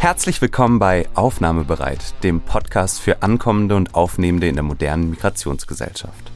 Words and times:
Herzlich 0.00 0.40
willkommen 0.40 0.78
bei 0.78 1.08
Aufnahmebereit, 1.16 2.22
dem 2.22 2.40
Podcast 2.40 3.00
für 3.00 3.20
Ankommende 3.20 3.74
und 3.74 3.96
Aufnehmende 3.96 4.46
in 4.46 4.54
der 4.54 4.62
modernen 4.62 5.10
Migrationsgesellschaft. 5.10 6.30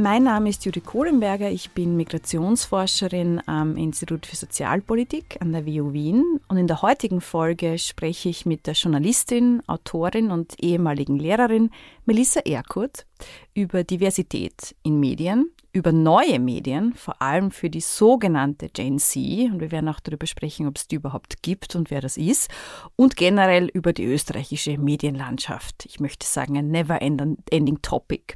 Mein 0.00 0.22
Name 0.22 0.48
ist 0.48 0.64
Judith 0.64 0.84
Kohlenberger, 0.84 1.50
ich 1.50 1.70
bin 1.70 1.96
Migrationsforscherin 1.96 3.42
am 3.46 3.76
Institut 3.76 4.26
für 4.26 4.36
Sozialpolitik 4.36 5.38
an 5.40 5.50
der 5.50 5.66
WU 5.66 5.92
Wien 5.92 6.38
und 6.46 6.56
in 6.56 6.68
der 6.68 6.82
heutigen 6.82 7.20
Folge 7.20 7.76
spreche 7.78 8.28
ich 8.28 8.46
mit 8.46 8.68
der 8.68 8.74
Journalistin, 8.74 9.60
Autorin 9.66 10.30
und 10.30 10.54
ehemaligen 10.62 11.18
Lehrerin 11.18 11.70
Melissa 12.06 12.38
Erkurt 12.38 13.06
über 13.54 13.82
Diversität 13.82 14.76
in 14.84 15.00
Medien, 15.00 15.50
über 15.72 15.90
neue 15.90 16.38
Medien, 16.38 16.94
vor 16.94 17.20
allem 17.20 17.50
für 17.50 17.68
die 17.68 17.80
sogenannte 17.80 18.68
Gen 18.68 19.00
Z, 19.00 19.50
und 19.50 19.58
wir 19.58 19.72
werden 19.72 19.88
auch 19.88 19.98
darüber 19.98 20.28
sprechen, 20.28 20.68
ob 20.68 20.76
es 20.76 20.86
die 20.86 20.94
überhaupt 20.94 21.42
gibt 21.42 21.74
und 21.74 21.90
wer 21.90 22.00
das 22.00 22.16
ist, 22.16 22.52
und 22.94 23.16
generell 23.16 23.66
über 23.66 23.92
die 23.92 24.04
österreichische 24.04 24.78
Medienlandschaft. 24.78 25.86
Ich 25.86 25.98
möchte 25.98 26.24
sagen, 26.24 26.56
ein 26.56 26.70
never-ending 26.70 27.82
Topic. 27.82 28.34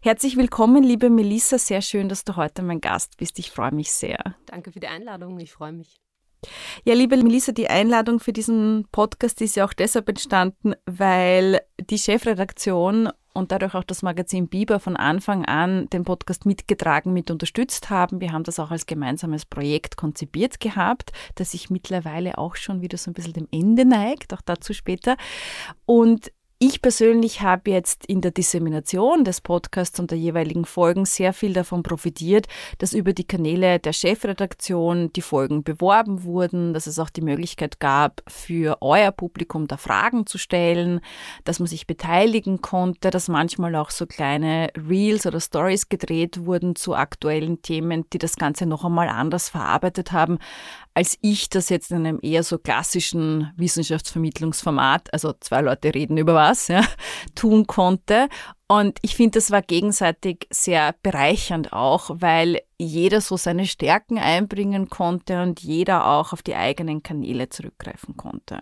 Herzlich 0.00 0.36
willkommen, 0.36 0.84
liebe 0.84 1.10
Melissa. 1.10 1.58
Sehr 1.58 1.82
schön, 1.82 2.08
dass 2.08 2.22
du 2.24 2.36
heute 2.36 2.62
mein 2.62 2.80
Gast 2.80 3.16
bist. 3.16 3.38
Ich 3.40 3.50
freue 3.50 3.72
mich 3.72 3.92
sehr. 3.92 4.36
Danke 4.46 4.70
für 4.70 4.78
die 4.78 4.86
Einladung. 4.86 5.38
Ich 5.40 5.52
freue 5.52 5.72
mich. 5.72 5.96
Ja, 6.84 6.94
liebe 6.94 7.16
Melissa, 7.16 7.50
die 7.50 7.68
Einladung 7.68 8.20
für 8.20 8.32
diesen 8.32 8.86
Podcast 8.92 9.40
ist 9.40 9.56
ja 9.56 9.64
auch 9.64 9.72
deshalb 9.72 10.08
entstanden, 10.08 10.74
weil 10.86 11.60
die 11.80 11.98
Chefredaktion 11.98 13.10
und 13.34 13.50
dadurch 13.50 13.74
auch 13.74 13.84
das 13.84 14.02
Magazin 14.02 14.48
Biber 14.48 14.78
von 14.78 14.96
Anfang 14.96 15.44
an 15.44 15.88
den 15.90 16.04
Podcast 16.04 16.46
mitgetragen, 16.46 17.12
mit 17.12 17.32
unterstützt 17.32 17.90
haben. 17.90 18.20
Wir 18.20 18.32
haben 18.32 18.44
das 18.44 18.60
auch 18.60 18.70
als 18.70 18.86
gemeinsames 18.86 19.46
Projekt 19.46 19.96
konzipiert 19.96 20.60
gehabt, 20.60 21.10
das 21.34 21.52
sich 21.52 21.70
mittlerweile 21.70 22.38
auch 22.38 22.54
schon 22.54 22.82
wieder 22.82 22.98
so 22.98 23.10
ein 23.10 23.14
bisschen 23.14 23.32
dem 23.32 23.48
Ende 23.50 23.84
neigt, 23.84 24.32
auch 24.32 24.42
dazu 24.42 24.72
später. 24.72 25.16
Und 25.86 26.30
ich 26.60 26.82
persönlich 26.82 27.40
habe 27.40 27.70
jetzt 27.70 28.04
in 28.06 28.20
der 28.20 28.32
Dissemination 28.32 29.22
des 29.22 29.40
Podcasts 29.40 30.00
und 30.00 30.10
der 30.10 30.18
jeweiligen 30.18 30.64
Folgen 30.64 31.04
sehr 31.04 31.32
viel 31.32 31.52
davon 31.52 31.84
profitiert, 31.84 32.48
dass 32.78 32.94
über 32.94 33.12
die 33.12 33.26
Kanäle 33.26 33.78
der 33.78 33.92
Chefredaktion 33.92 35.12
die 35.12 35.22
Folgen 35.22 35.62
beworben 35.62 36.24
wurden, 36.24 36.74
dass 36.74 36.88
es 36.88 36.98
auch 36.98 37.10
die 37.10 37.20
Möglichkeit 37.20 37.78
gab, 37.78 38.22
für 38.26 38.78
euer 38.80 39.12
Publikum 39.12 39.68
da 39.68 39.76
Fragen 39.76 40.26
zu 40.26 40.36
stellen, 40.36 41.00
dass 41.44 41.60
man 41.60 41.68
sich 41.68 41.86
beteiligen 41.86 42.60
konnte, 42.60 43.10
dass 43.10 43.28
manchmal 43.28 43.76
auch 43.76 43.90
so 43.90 44.06
kleine 44.06 44.70
Reels 44.76 45.26
oder 45.26 45.38
Stories 45.38 45.88
gedreht 45.88 46.44
wurden 46.44 46.74
zu 46.74 46.96
aktuellen 46.96 47.62
Themen, 47.62 48.04
die 48.12 48.18
das 48.18 48.34
Ganze 48.34 48.66
noch 48.66 48.84
einmal 48.84 49.08
anders 49.08 49.48
verarbeitet 49.48 50.10
haben, 50.10 50.38
als 50.98 51.16
ich 51.20 51.48
das 51.48 51.68
jetzt 51.68 51.92
in 51.92 51.98
einem 51.98 52.18
eher 52.22 52.42
so 52.42 52.58
klassischen 52.58 53.52
Wissenschaftsvermittlungsformat, 53.56 55.12
also 55.12 55.32
zwei 55.38 55.60
Leute 55.60 55.94
reden 55.94 56.16
über 56.16 56.34
was, 56.34 56.66
ja, 56.66 56.82
tun 57.36 57.68
konnte. 57.68 58.28
Und 58.66 58.98
ich 59.02 59.14
finde, 59.14 59.38
das 59.38 59.52
war 59.52 59.62
gegenseitig 59.62 60.48
sehr 60.50 60.96
bereichernd 61.04 61.72
auch, 61.72 62.10
weil 62.14 62.62
jeder 62.78 63.20
so 63.20 63.36
seine 63.36 63.66
Stärken 63.66 64.18
einbringen 64.18 64.88
konnte 64.88 65.40
und 65.40 65.60
jeder 65.60 66.04
auch 66.04 66.32
auf 66.32 66.42
die 66.42 66.56
eigenen 66.56 67.04
Kanäle 67.04 67.48
zurückgreifen 67.48 68.16
konnte. 68.16 68.58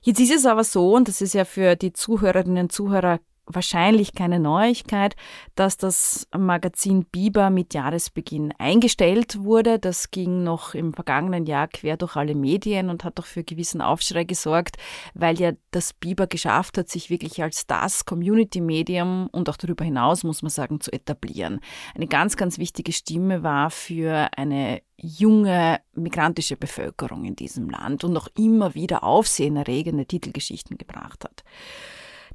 Jetzt 0.00 0.18
ist 0.18 0.32
es 0.32 0.46
aber 0.46 0.64
so, 0.64 0.94
und 0.94 1.08
das 1.08 1.20
ist 1.20 1.34
ja 1.34 1.44
für 1.44 1.76
die 1.76 1.92
Zuhörerinnen 1.92 2.64
und 2.64 2.72
Zuhörer 2.72 3.20
wahrscheinlich 3.54 4.14
keine 4.14 4.40
Neuigkeit, 4.40 5.16
dass 5.54 5.76
das 5.76 6.26
Magazin 6.36 7.04
Biber 7.04 7.50
mit 7.50 7.74
Jahresbeginn 7.74 8.52
eingestellt 8.58 9.42
wurde. 9.42 9.78
Das 9.78 10.10
ging 10.10 10.42
noch 10.42 10.74
im 10.74 10.92
vergangenen 10.92 11.46
Jahr 11.46 11.68
quer 11.68 11.96
durch 11.96 12.16
alle 12.16 12.34
Medien 12.34 12.90
und 12.90 13.04
hat 13.04 13.18
auch 13.20 13.26
für 13.26 13.44
gewissen 13.44 13.80
Aufschrei 13.80 14.24
gesorgt, 14.24 14.76
weil 15.14 15.38
ja 15.38 15.52
das 15.70 15.92
Biber 15.92 16.26
geschafft 16.26 16.78
hat, 16.78 16.88
sich 16.88 17.10
wirklich 17.10 17.42
als 17.42 17.66
das 17.66 18.04
Community-Medium 18.04 19.28
und 19.32 19.48
auch 19.48 19.56
darüber 19.56 19.84
hinaus, 19.84 20.24
muss 20.24 20.42
man 20.42 20.50
sagen, 20.50 20.80
zu 20.80 20.92
etablieren. 20.92 21.60
Eine 21.94 22.06
ganz, 22.06 22.36
ganz 22.36 22.58
wichtige 22.58 22.92
Stimme 22.92 23.42
war 23.42 23.70
für 23.70 24.28
eine 24.36 24.82
junge 24.96 25.80
migrantische 25.94 26.56
Bevölkerung 26.56 27.24
in 27.24 27.36
diesem 27.36 27.70
Land 27.70 28.04
und 28.04 28.12
noch 28.12 28.28
immer 28.36 28.74
wieder 28.74 29.02
aufsehenerregende 29.02 30.06
Titelgeschichten 30.06 30.76
gebracht 30.76 31.24
hat. 31.24 31.42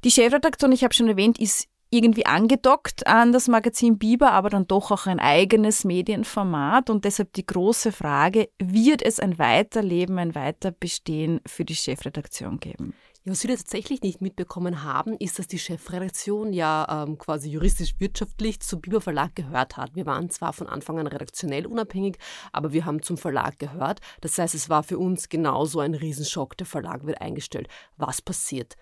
Die 0.06 0.12
Chefredaktion, 0.12 0.70
ich 0.70 0.84
habe 0.84 0.94
schon 0.94 1.08
erwähnt, 1.08 1.40
ist 1.40 1.66
irgendwie 1.90 2.26
angedockt 2.26 3.08
an 3.08 3.32
das 3.32 3.48
Magazin 3.48 3.98
Biber, 3.98 4.30
aber 4.30 4.50
dann 4.50 4.68
doch 4.68 4.92
auch 4.92 5.08
ein 5.08 5.18
eigenes 5.18 5.82
Medienformat 5.82 6.90
und 6.90 7.04
deshalb 7.04 7.32
die 7.32 7.44
große 7.44 7.90
Frage, 7.90 8.48
wird 8.60 9.02
es 9.02 9.18
ein 9.18 9.40
Weiterleben, 9.40 10.16
ein 10.20 10.36
Weiterbestehen 10.36 11.40
für 11.44 11.64
die 11.64 11.74
Chefredaktion 11.74 12.60
geben? 12.60 12.94
Ja, 13.24 13.32
was 13.32 13.42
wir 13.42 13.56
tatsächlich 13.56 14.00
nicht 14.02 14.20
mitbekommen 14.20 14.84
haben, 14.84 15.16
ist, 15.16 15.40
dass 15.40 15.48
die 15.48 15.58
Chefredaktion 15.58 16.52
ja 16.52 17.02
ähm, 17.02 17.18
quasi 17.18 17.50
juristisch-wirtschaftlich 17.50 18.60
zum 18.60 18.80
Biber 18.80 19.00
Verlag 19.00 19.34
gehört 19.34 19.76
hat. 19.76 19.96
Wir 19.96 20.06
waren 20.06 20.30
zwar 20.30 20.52
von 20.52 20.68
Anfang 20.68 21.00
an 21.00 21.08
redaktionell 21.08 21.66
unabhängig, 21.66 22.18
aber 22.52 22.72
wir 22.72 22.84
haben 22.84 23.02
zum 23.02 23.18
Verlag 23.18 23.58
gehört. 23.58 23.98
Das 24.20 24.38
heißt, 24.38 24.54
es 24.54 24.70
war 24.70 24.84
für 24.84 24.98
uns 24.98 25.28
genauso 25.28 25.80
ein 25.80 25.94
Riesenschock. 25.94 26.56
Der 26.56 26.66
Verlag 26.68 27.04
wird 27.04 27.20
eingestellt. 27.20 27.66
Was 27.96 28.22
passiert? 28.22 28.76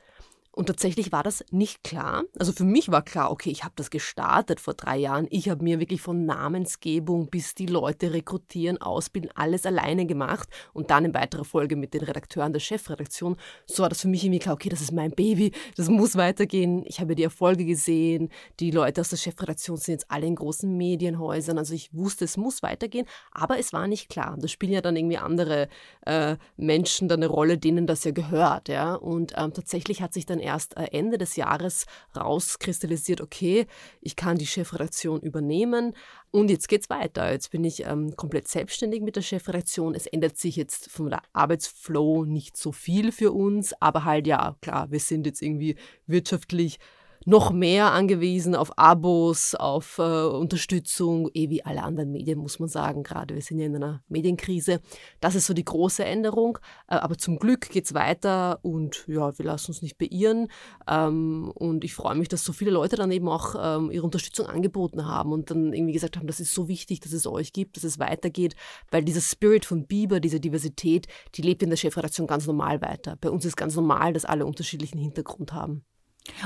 Und 0.55 0.67
tatsächlich 0.67 1.11
war 1.11 1.25
das 1.25 1.45
nicht 1.51 1.83
klar. 1.83 2.23
Also 2.39 2.53
für 2.53 2.65
mich 2.65 2.89
war 2.89 3.03
klar, 3.03 3.33
okay, 3.33 3.51
ich 3.51 3.65
habe 3.65 3.75
das 3.75 3.91
gestartet 3.91 4.61
vor 4.61 4.75
drei 4.75 4.97
Jahren. 4.97 5.27
Ich 5.31 5.49
habe 5.49 5.65
mir 5.65 5.81
wirklich 5.81 6.01
von 6.01 6.27
Namensgebung 6.27 7.27
bis 7.27 7.57
die 7.57 7.67
Leute 7.67 8.13
rekrutieren, 8.13 8.81
ausbilden, 8.81 9.33
alles 9.35 9.67
alleine 9.67 10.07
gemacht 10.07 10.49
und 10.73 10.91
dann 10.91 11.07
in 11.07 11.15
weiterer 11.15 11.45
Folge 11.45 11.75
mit 11.75 11.93
den 11.93 12.03
Redakteuren 12.03 12.53
der 12.53 12.61
Chefredaktion. 12.61 13.37
So 13.67 13.83
war 13.83 13.89
das 13.89 14.03
für 14.03 14.09
mich 14.09 14.23
irgendwie 14.23 14.39
klar, 14.39 14.55
okay, 14.55 14.69
das 14.69 14.81
ist 14.81 14.93
mein 14.93 15.11
Baby, 15.11 15.51
das 15.77 15.89
muss 15.89 16.15
weitergehen. 16.15 16.85
Ich 16.87 17.01
habe 17.01 17.17
die 17.17 17.25
Erfolge 17.25 17.65
gesehen. 17.65 18.29
Die 18.61 18.71
Leute 18.71 19.01
aus 19.01 19.11
der 19.11 19.17
Chefredaktion 19.17 19.77
sind 19.77 19.95
jetzt 19.95 20.11
alle 20.11 20.27
in 20.27 20.37
großen 20.37 20.77
Medienhäusern. 20.77 21.59
Also 21.59 21.75
ich 21.75 21.93
wusste, 21.93 22.25
es 22.27 22.37
muss 22.37 22.63
weitergehen, 22.63 23.07
aber 23.33 23.59
es 23.59 23.73
war 23.73 23.89
nicht 23.89 24.09
klar. 24.09 24.37
Da 24.39 24.47
spielen 24.47 24.73
ja 24.73 24.83
dann 24.83 24.95
irgendwie 24.95 25.19
andere 25.19 25.69
äh, 26.07 26.37
Menschen 26.57 27.09
dann 27.09 27.25
eine 27.25 27.27
Rolle, 27.27 27.59
denen 27.59 27.89
das 27.89 28.05
ja 28.05 28.13
gehört. 28.13 28.69
Ja? 28.69 28.95
Und 28.95 29.33
ähm, 29.37 29.53
tatsächlich 29.53 30.01
hat 30.01 30.15
sich 30.15 30.27
dann 30.27 30.44
erst 30.45 30.77
äh, 30.77 30.85
Ende 30.93 31.19
des 31.19 31.37
Jahres 31.37 31.87
rauskristallisiert, 32.17 33.21
okay, 33.21 33.67
ich 34.01 34.17
kann 34.17 34.39
die 34.39 34.47
Chefredaktion 34.47 35.21
übernehmen 35.21 35.95
und 36.31 36.51
jetzt 36.51 36.69
geht's 36.69 36.91
weiter. 36.91 37.33
Jetzt 37.33 37.51
bin 37.51 37.65
ich 37.65 37.85
ähm, 37.87 38.15
komplett 38.17 38.49
selbstständig 38.49 39.03
mit 39.03 39.17
der 39.17 39.23
Chefredaktion. 39.23 39.95
Es 39.95 40.07
ändert 40.07 40.37
sich 40.37 40.57
jetzt 40.57 40.91
vom 40.91 41.11
Arbeitsflow 41.33 42.25
nicht 42.25 42.57
so 42.57 42.73
viel 42.73 43.13
für 43.13 43.33
uns, 43.33 43.73
aber 43.81 44.05
halt 44.05 44.27
ja, 44.27 44.57
klar, 44.61 44.91
wir 44.91 45.01
sind 45.01 45.27
jetzt 45.27 45.43
irgendwie 45.43 45.77
wirtschaftlich 46.07 46.79
noch 47.25 47.53
mehr 47.53 47.93
angewiesen 47.93 48.55
auf 48.55 48.79
Abos, 48.79 49.55
auf 49.55 49.99
äh, 49.99 50.03
Unterstützung, 50.03 51.31
eh 51.33 51.51
wie 51.51 51.65
alle 51.65 51.83
anderen 51.83 52.11
Medien, 52.11 52.39
muss 52.39 52.59
man 52.59 52.69
sagen. 52.69 53.03
Gerade 53.03 53.35
wir 53.35 53.43
sind 53.43 53.59
ja 53.59 53.67
in 53.67 53.77
einer 53.77 54.03
Medienkrise. 54.09 54.81
Das 55.21 55.35
ist 55.35 55.47
so 55.47 55.55
die 55.55 55.65
große 55.65 56.05
Änderung. 56.05 56.59
Äh, 56.89 56.97
aber 56.97 57.17
zum 57.17 57.39
Glück 57.39 57.71
geht 57.71 57.87
es 57.87 57.95
weiter 57.95 58.59
und 58.63 59.05
ja, 59.09 59.37
wir 59.39 59.45
lassen 59.45 59.71
uns 59.71 59.83
nicht 59.83 59.99
beirren. 59.99 60.49
Ähm, 60.89 61.51
und 61.55 61.85
ich 61.85 61.95
freue 61.95 62.15
mich, 62.15 62.29
dass 62.29 62.45
so 62.45 62.53
viele 62.53 62.71
Leute 62.71 62.97
dann 62.97 63.11
eben 63.11 63.29
auch 63.29 63.55
ähm, 63.59 63.91
ihre 63.91 64.05
Unterstützung 64.05 64.47
angeboten 64.47 65.07
haben 65.07 65.33
und 65.33 65.51
dann 65.51 65.73
irgendwie 65.73 65.93
gesagt 65.93 66.17
haben, 66.17 66.27
das 66.27 66.41
ist 66.41 66.53
so 66.53 66.69
wichtig, 66.69 67.01
dass 67.01 67.13
es 67.13 67.27
euch 67.27 67.53
gibt, 67.53 67.77
dass 67.77 67.85
es 67.85 67.99
weitergeht, 67.99 68.55
weil 68.91 69.05
dieser 69.05 69.21
Spirit 69.21 69.65
von 69.65 69.87
Biber, 69.87 70.21
diese 70.21 70.41
Diversität, 70.41 71.07
die 71.35 71.43
lebt 71.43 71.63
in 71.63 71.71
der 71.71 71.77
Chefredaktion 71.77 72.27
ganz 72.27 72.47
normal 72.47 72.83
weiter. 72.83 73.17
Bei 73.21 73.31
uns 73.31 73.45
ist 73.45 73.57
ganz 73.57 73.77
normal, 73.77 74.13
dass 74.13 74.25
alle 74.25 74.47
unterschiedlichen 74.47 74.99
Hintergrund 74.99 75.53
haben. 75.53 75.85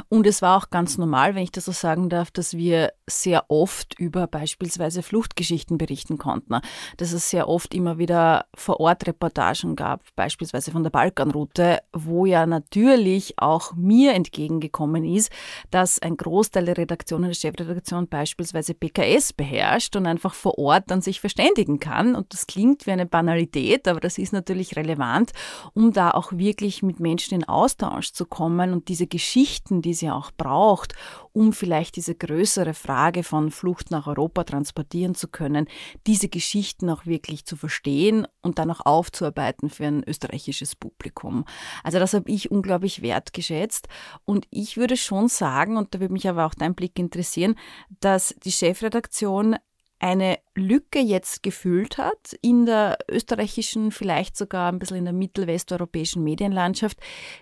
Und 0.09 0.27
es 0.27 0.43
war 0.43 0.59
auch 0.59 0.71
ganz 0.71 0.99
normal, 0.99 1.35
wenn 1.35 1.43
ich 1.43 1.53
das 1.53 1.67
so 1.67 1.73
sagen 1.73 2.09
darf, 2.09 2.31
dass 2.31 2.57
wir 2.57 2.93
sehr 3.07 3.45
oft 3.49 3.99
über 3.99 4.27
beispielsweise 4.27 5.03
Fluchtgeschichten 5.03 5.79
berichten 5.79 6.19
konnten. 6.19 6.61
Dass 6.97 7.13
es 7.13 7.31
sehr 7.31 7.49
oft 7.49 7.75
immer 7.75 7.99
wieder 7.99 8.47
vor 8.55 8.81
Ort 8.81 9.07
Reportagen 9.07 9.77
gab, 9.77 10.03
beispielsweise 10.17 10.73
von 10.73 10.83
der 10.83 10.91
Balkanroute, 10.91 11.79
wo 11.93 12.27
ja 12.27 12.47
natürlich 12.47 13.39
auch 13.39 13.75
mir 13.75 14.15
entgegengekommen 14.15 15.05
ist, 15.05 15.31
dass 15.71 16.01
ein 16.01 16.17
Großteil 16.17 16.67
der 16.67 16.77
Redaktionen, 16.77 17.29
der 17.29 17.35
Chefredaktion 17.35 18.09
beispielsweise 18.09 18.75
PKS 18.75 19.33
beherrscht 19.33 19.95
und 19.95 20.07
einfach 20.07 20.35
vor 20.35 20.59
Ort 20.59 20.85
dann 20.89 21.03
sich 21.03 21.21
verständigen 21.21 21.79
kann. 21.79 22.15
Und 22.15 22.33
das 22.33 22.47
klingt 22.47 22.87
wie 22.87 22.93
eine 22.93 23.07
Banalität, 23.07 23.87
aber 23.87 24.01
das 24.01 24.19
ist 24.19 24.33
natürlich 24.33 24.77
relevant, 24.77 25.33
um 25.75 25.93
da 25.93 26.11
auch 26.11 26.33
wirklich 26.33 26.83
mit 26.83 26.99
Menschen 27.01 27.35
in 27.35 27.45
Austausch 27.45 28.13
zu 28.13 28.27
kommen 28.27 28.73
und 28.73 28.89
diese 28.89 29.07
Geschichten 29.07 29.68
Geschichten, 29.69 29.83
die 29.83 29.93
ja 29.93 30.15
auch 30.15 30.31
braucht, 30.37 30.95
um 31.33 31.53
vielleicht 31.53 31.97
diese 31.97 32.15
größere 32.15 32.75
Frage 32.75 33.23
von 33.23 33.51
Flucht 33.51 33.91
nach 33.91 34.07
Europa 34.07 34.45
transportieren 34.45 35.15
zu 35.15 35.29
können, 35.29 35.67
diese 36.07 36.29
Geschichten 36.29 36.91
auch 36.91 37.07
wirklich 37.07 37.45
zu 37.45 37.57
verstehen 37.57 38.27
und 38.43 38.59
dann 38.59 38.71
auch 38.71 38.85
aufzuarbeiten 38.85 39.71
für 39.71 39.87
ein 39.87 40.05
österreichisches 40.07 40.77
Publikum. 40.77 41.45
Also 41.85 41.99
das 41.99 42.15
habe 42.15 42.31
ich 42.31 42.51
unglaublich 42.51 43.03
wertgeschätzt 43.03 43.89
und 44.25 44.47
ich 44.51 44.77
würde 44.77 44.97
schon 44.97 45.29
sagen, 45.29 45.77
und 45.77 45.95
da 45.95 46.01
würde 46.01 46.13
mich 46.13 46.29
aber 46.29 46.47
auch 46.47 46.55
dein 46.55 46.75
Blick 46.75 46.99
interessieren, 46.99 47.55
dass 48.01 48.35
die 48.45 48.53
Chefredaktion 48.53 49.57
eine 50.01 50.39
Lücke 50.59 50.99
jetzt 50.99 51.43
gefüllt 51.43 51.99
hat 51.99 52.37
in 52.43 52.67
der 52.67 52.99
österreichischen, 53.09 53.93
vielleicht 53.93 54.37
sogar 54.37 54.71
ein 54.71 54.79
bisschen 54.79 54.99
in 54.99 55.05
der 55.05 55.15
mittelwesteuropäischen 55.15 56.25
Medienlandschaft. 56.25 56.99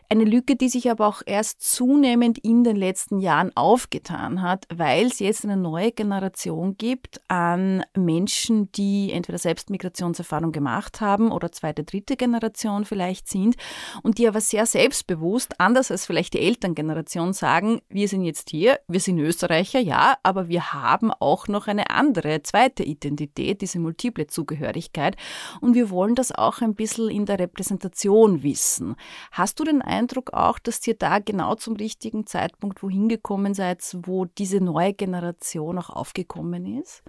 Eine 0.08 0.24
Lücke, 0.24 0.56
die 0.56 0.68
sich 0.68 0.90
aber 0.90 1.06
auch 1.06 1.22
erst 1.24 1.62
zunehmend 1.62 2.38
in 2.38 2.64
den 2.64 2.76
letzten 2.76 3.18
Jahren 3.18 3.50
aufgetan 3.56 4.42
hat, 4.42 4.66
weil 4.74 5.06
es 5.06 5.18
jetzt 5.18 5.44
eine 5.44 5.56
neue 5.56 5.92
Generation 5.92 6.76
gibt 6.76 7.20
an 7.28 7.84
Menschen, 7.96 8.70
die 8.72 9.10
entweder 9.12 9.38
selbst 9.38 9.70
Migrationserfahrung 9.70 10.52
gemacht 10.52 11.00
haben 11.00 11.32
oder 11.32 11.50
zweite, 11.50 11.84
dritte 11.84 12.16
Generation 12.16 12.84
vielleicht 12.84 13.28
sind 13.28 13.56
und 14.02 14.18
die 14.18 14.28
aber 14.28 14.40
sehr 14.40 14.66
selbstbewusst, 14.66 15.58
anders 15.60 15.90
als 15.90 16.06
vielleicht 16.06 16.34
die 16.34 16.40
Elterngeneration, 16.40 17.32
sagen, 17.32 17.80
wir 17.88 18.08
sind 18.08 18.24
jetzt 18.24 18.50
hier, 18.50 18.78
wir 18.88 19.00
sind 19.00 19.18
Österreicher, 19.18 19.80
ja, 19.80 20.16
aber 20.22 20.48
wir 20.48 20.72
haben 20.72 21.12
auch 21.12 21.48
noch 21.48 21.66
eine 21.66 21.90
andere, 21.90 22.42
zweite 22.42 22.82
Identität 22.82 23.05
Identität, 23.06 23.60
diese 23.60 23.78
multiple 23.78 24.26
Zugehörigkeit. 24.26 25.16
Und 25.60 25.74
wir 25.74 25.90
wollen 25.90 26.14
das 26.14 26.32
auch 26.32 26.60
ein 26.60 26.74
bisschen 26.74 27.10
in 27.10 27.26
der 27.26 27.38
Repräsentation 27.38 28.42
wissen. 28.42 28.96
Hast 29.32 29.60
du 29.60 29.64
den 29.64 29.82
Eindruck 29.82 30.32
auch, 30.32 30.58
dass 30.58 30.86
ihr 30.86 30.94
da 30.94 31.18
genau 31.18 31.54
zum 31.54 31.76
richtigen 31.76 32.26
Zeitpunkt 32.26 32.82
wohin 32.82 33.08
gekommen 33.08 33.54
seid, 33.54 33.82
wo 34.02 34.24
diese 34.24 34.60
neue 34.60 34.92
Generation 34.92 35.78
auch 35.78 35.90
aufgekommen 35.90 36.80
ist? 36.80 37.02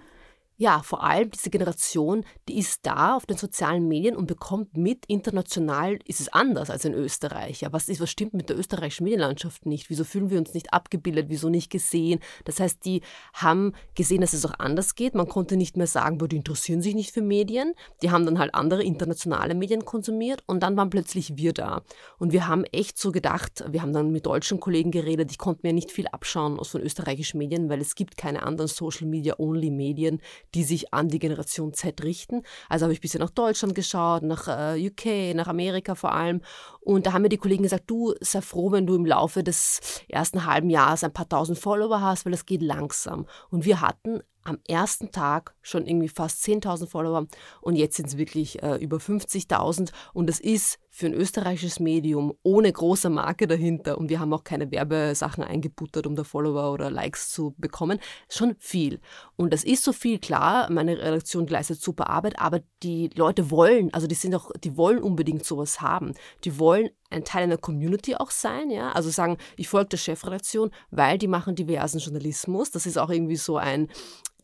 Ja, 0.60 0.82
vor 0.82 1.04
allem 1.04 1.30
diese 1.30 1.50
Generation, 1.50 2.24
die 2.48 2.58
ist 2.58 2.84
da 2.84 3.14
auf 3.14 3.26
den 3.26 3.36
sozialen 3.36 3.86
Medien 3.86 4.16
und 4.16 4.26
bekommt 4.26 4.76
mit, 4.76 5.06
international 5.06 6.00
ist 6.04 6.18
es 6.18 6.32
anders 6.32 6.68
als 6.68 6.84
in 6.84 6.94
Österreich. 6.94 7.60
Ja, 7.60 7.72
was, 7.72 7.88
ist, 7.88 8.00
was 8.00 8.10
stimmt 8.10 8.34
mit 8.34 8.48
der 8.48 8.58
österreichischen 8.58 9.04
Medienlandschaft 9.04 9.66
nicht? 9.66 9.88
Wieso 9.88 10.02
fühlen 10.02 10.30
wir 10.30 10.38
uns 10.38 10.54
nicht 10.54 10.72
abgebildet? 10.72 11.26
Wieso 11.28 11.48
nicht 11.48 11.70
gesehen? 11.70 12.18
Das 12.44 12.58
heißt, 12.58 12.84
die 12.84 13.02
haben 13.34 13.72
gesehen, 13.94 14.20
dass 14.20 14.32
es 14.32 14.44
auch 14.44 14.58
anders 14.58 14.96
geht. 14.96 15.14
Man 15.14 15.28
konnte 15.28 15.56
nicht 15.56 15.76
mehr 15.76 15.86
sagen, 15.86 16.18
boah, 16.18 16.26
die 16.26 16.38
interessieren 16.38 16.82
sich 16.82 16.96
nicht 16.96 17.14
für 17.14 17.22
Medien. 17.22 17.74
Die 18.02 18.10
haben 18.10 18.26
dann 18.26 18.40
halt 18.40 18.52
andere 18.56 18.82
internationale 18.82 19.54
Medien 19.54 19.84
konsumiert 19.84 20.42
und 20.46 20.64
dann 20.64 20.76
waren 20.76 20.90
plötzlich 20.90 21.36
wir 21.36 21.52
da. 21.52 21.82
Und 22.18 22.32
wir 22.32 22.48
haben 22.48 22.64
echt 22.64 22.98
so 22.98 23.12
gedacht, 23.12 23.64
wir 23.70 23.80
haben 23.80 23.92
dann 23.92 24.10
mit 24.10 24.26
deutschen 24.26 24.58
Kollegen 24.58 24.90
geredet, 24.90 25.30
ich 25.30 25.38
konnte 25.38 25.64
mir 25.64 25.72
nicht 25.72 25.92
viel 25.92 26.08
abschauen 26.08 26.58
aus 26.58 26.70
von 26.70 26.80
österreichischen 26.80 27.38
Medien, 27.38 27.68
weil 27.68 27.80
es 27.80 27.94
gibt 27.94 28.16
keine 28.16 28.42
anderen 28.42 28.66
Social-Media-Only-Medien, 28.66 30.20
die 30.54 30.64
sich 30.64 30.92
an 30.92 31.08
die 31.08 31.18
Generation 31.18 31.72
Z 31.72 32.02
richten. 32.02 32.42
Also 32.68 32.84
habe 32.84 32.92
ich 32.92 32.98
ein 32.98 33.02
bisschen 33.02 33.20
nach 33.20 33.30
Deutschland 33.30 33.74
geschaut, 33.74 34.22
nach 34.22 34.48
äh, 34.48 34.86
UK, 34.88 35.34
nach 35.34 35.48
Amerika 35.48 35.94
vor 35.94 36.12
allem. 36.12 36.40
Und 36.80 37.06
da 37.06 37.12
haben 37.12 37.22
mir 37.22 37.28
die 37.28 37.38
Kollegen 37.38 37.62
gesagt, 37.62 37.84
du 37.88 38.14
sei 38.20 38.40
froh, 38.40 38.72
wenn 38.72 38.86
du 38.86 38.94
im 38.94 39.06
Laufe 39.06 39.42
des 39.42 39.80
ersten 40.08 40.46
halben 40.46 40.70
Jahres 40.70 41.04
ein 41.04 41.12
paar 41.12 41.28
tausend 41.28 41.58
Follower 41.58 42.00
hast, 42.00 42.24
weil 42.24 42.32
das 42.32 42.46
geht 42.46 42.62
langsam. 42.62 43.26
Und 43.50 43.64
wir 43.64 43.80
hatten 43.80 44.22
am 44.48 44.58
ersten 44.66 45.12
Tag 45.12 45.54
schon 45.62 45.86
irgendwie 45.86 46.08
fast 46.08 46.42
10.000 46.44 46.88
Follower 46.88 47.26
und 47.60 47.76
jetzt 47.76 47.96
sind 47.96 48.06
es 48.06 48.16
wirklich 48.16 48.62
äh, 48.62 48.76
über 48.76 48.96
50.000 48.96 49.90
und 50.14 50.26
das 50.26 50.40
ist 50.40 50.78
für 50.98 51.06
ein 51.06 51.14
österreichisches 51.14 51.78
Medium 51.78 52.34
ohne 52.42 52.72
große 52.72 53.08
Marke 53.08 53.46
dahinter 53.46 53.98
und 53.98 54.08
wir 54.08 54.18
haben 54.18 54.32
auch 54.32 54.42
keine 54.42 54.72
Werbesachen 54.72 55.44
eingebuttert, 55.44 56.08
um 56.08 56.16
da 56.16 56.24
Follower 56.24 56.72
oder 56.72 56.90
Likes 56.90 57.30
zu 57.30 57.54
bekommen, 57.56 58.00
schon 58.28 58.56
viel. 58.58 58.98
Und 59.36 59.52
das 59.52 59.62
ist 59.62 59.84
so 59.84 59.92
viel, 59.92 60.18
klar, 60.18 60.68
meine 60.72 60.98
Redaktion 60.98 61.46
leistet 61.46 61.80
super 61.80 62.10
Arbeit, 62.10 62.40
aber 62.40 62.62
die 62.82 63.10
Leute 63.14 63.52
wollen, 63.52 63.94
also 63.94 64.08
die 64.08 64.16
sind 64.16 64.34
auch, 64.34 64.50
die 64.64 64.76
wollen 64.76 64.98
unbedingt 64.98 65.44
sowas 65.44 65.80
haben. 65.80 66.14
Die 66.42 66.58
wollen 66.58 66.90
ein 67.10 67.22
Teil 67.22 67.44
einer 67.44 67.58
Community 67.58 68.16
auch 68.16 68.32
sein, 68.32 68.68
ja, 68.68 68.90
also 68.90 69.08
sagen, 69.08 69.38
ich 69.56 69.68
folge 69.68 69.90
der 69.90 69.98
Chefredaktion, 69.98 70.72
weil 70.90 71.16
die 71.16 71.28
machen 71.28 71.54
diversen 71.54 72.00
Journalismus. 72.00 72.72
Das 72.72 72.86
ist 72.86 72.98
auch 72.98 73.10
irgendwie 73.10 73.36
so 73.36 73.56
ein, 73.56 73.88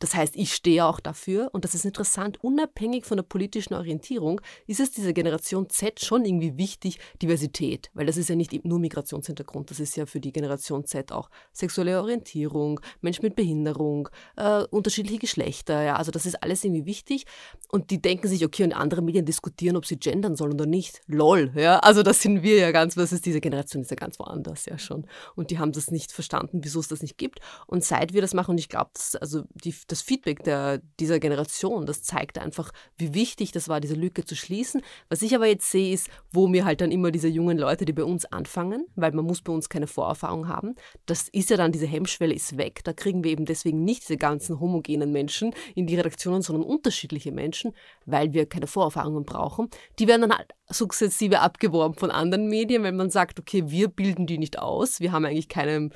das 0.04 0.14
heißt, 0.14 0.36
ich 0.36 0.52
stehe 0.52 0.84
auch 0.84 1.00
dafür 1.00 1.48
und 1.54 1.64
das 1.64 1.74
ist 1.74 1.86
interessant, 1.86 2.36
unabhängig 2.44 3.06
von 3.06 3.16
der 3.16 3.22
politischen 3.22 3.72
Orientierung 3.72 4.42
ist 4.66 4.78
es 4.78 4.90
dieser 4.90 5.14
Generation 5.14 5.70
Z 5.70 6.04
schon 6.04 6.26
irgendwie 6.26 6.58
wichtig, 6.58 6.98
Diversität, 7.22 7.90
weil 7.94 8.04
das 8.04 8.18
ist 8.18 8.28
ja 8.28 8.36
nicht 8.36 8.66
nur 8.66 8.78
Migrationshintergrund, 8.80 9.70
das 9.70 9.80
ist 9.80 9.96
ja 9.96 10.04
für 10.04 10.20
die 10.20 10.30
Generation 10.30 10.84
Z 10.84 11.10
auch 11.10 11.30
sexuelle 11.54 11.98
Orientierung, 12.02 12.80
Mensch 13.00 13.22
mit 13.22 13.34
Behinderung, 13.34 14.10
äh, 14.36 14.64
unterschiedliche 14.64 15.20
Geschlechter, 15.20 15.82
ja, 15.82 15.96
also 15.96 16.10
das 16.10 16.26
ist 16.26 16.42
alles 16.42 16.62
irgendwie 16.64 16.84
wichtig 16.84 17.24
und 17.70 17.90
die 17.90 18.02
denken 18.02 18.28
sich, 18.28 18.44
okay, 18.44 18.64
und 18.64 18.74
andere 18.74 19.00
Medien 19.00 19.24
diskutieren, 19.24 19.74
ob 19.74 19.86
sie 19.86 19.96
gendern 19.96 20.36
sollen 20.36 20.52
oder 20.52 20.66
nicht. 20.66 21.00
Lol, 21.06 21.50
ja, 21.54 21.78
also 21.78 22.02
das 22.02 22.20
sind 22.20 22.42
wir 22.42 22.58
ja 22.58 22.72
ganz, 22.72 22.98
was 22.98 23.10
ist 23.10 23.24
diese 23.24 23.40
Generation, 23.40 23.80
ist 23.80 23.90
ja 23.90 23.96
ganz 23.96 24.18
woanders, 24.18 24.66
ja 24.66 24.76
schon. 24.76 25.06
Und 25.34 25.50
die 25.50 25.58
haben 25.58 25.72
das 25.72 25.90
nicht 25.90 26.12
verstanden, 26.12 26.60
wieso 26.62 26.80
es 26.80 26.88
das 26.88 27.00
nicht 27.00 27.16
gibt. 27.16 27.38
Und 27.66 27.82
seit 27.82 28.12
wir 28.12 28.20
das 28.20 28.34
machen 28.34 28.50
und 28.50 28.58
ich 28.58 28.68
glaube, 28.68 28.90
also 29.18 29.44
die 29.54 29.74
das 29.93 29.93
Feedback 30.02 30.42
der, 30.44 30.80
dieser 31.00 31.18
Generation, 31.18 31.86
das 31.86 32.02
zeigt 32.02 32.38
einfach, 32.38 32.72
wie 32.96 33.14
wichtig 33.14 33.52
das 33.52 33.68
war, 33.68 33.80
diese 33.80 33.94
Lücke 33.94 34.24
zu 34.24 34.36
schließen. 34.36 34.82
Was 35.08 35.22
ich 35.22 35.34
aber 35.34 35.46
jetzt 35.46 35.70
sehe, 35.70 35.92
ist, 35.92 36.08
wo 36.32 36.48
mir 36.48 36.64
halt 36.64 36.80
dann 36.80 36.90
immer 36.90 37.10
diese 37.10 37.28
jungen 37.28 37.58
Leute, 37.58 37.84
die 37.84 37.92
bei 37.92 38.04
uns 38.04 38.24
anfangen, 38.26 38.86
weil 38.96 39.12
man 39.12 39.24
muss 39.24 39.42
bei 39.42 39.52
uns 39.52 39.68
keine 39.68 39.86
Vorerfahrung 39.86 40.48
haben, 40.48 40.74
das 41.06 41.28
ist 41.28 41.50
ja 41.50 41.56
dann, 41.56 41.72
diese 41.72 41.86
Hemmschwelle 41.86 42.34
ist 42.34 42.56
weg. 42.56 42.80
Da 42.84 42.92
kriegen 42.92 43.24
wir 43.24 43.30
eben 43.30 43.44
deswegen 43.44 43.84
nicht 43.84 44.02
diese 44.02 44.16
ganzen 44.16 44.60
homogenen 44.60 45.12
Menschen 45.12 45.54
in 45.74 45.86
die 45.86 45.96
Redaktionen, 45.96 46.42
sondern 46.42 46.64
unterschiedliche 46.64 47.32
Menschen, 47.32 47.72
weil 48.06 48.32
wir 48.32 48.46
keine 48.46 48.66
Vorerfahrungen 48.66 49.24
brauchen. 49.24 49.68
Die 49.98 50.08
werden 50.08 50.22
dann 50.22 50.36
halt 50.36 50.50
sukzessive 50.68 51.40
abgeworben 51.40 51.94
von 51.96 52.10
anderen 52.10 52.48
Medien, 52.48 52.82
wenn 52.82 52.96
man 52.96 53.10
sagt, 53.10 53.38
okay, 53.38 53.64
wir 53.66 53.88
bilden 53.88 54.26
die 54.26 54.38
nicht 54.38 54.58
aus, 54.58 55.00
wir 55.00 55.12
haben 55.12 55.24
eigentlich 55.24 55.48
keinen 55.48 55.92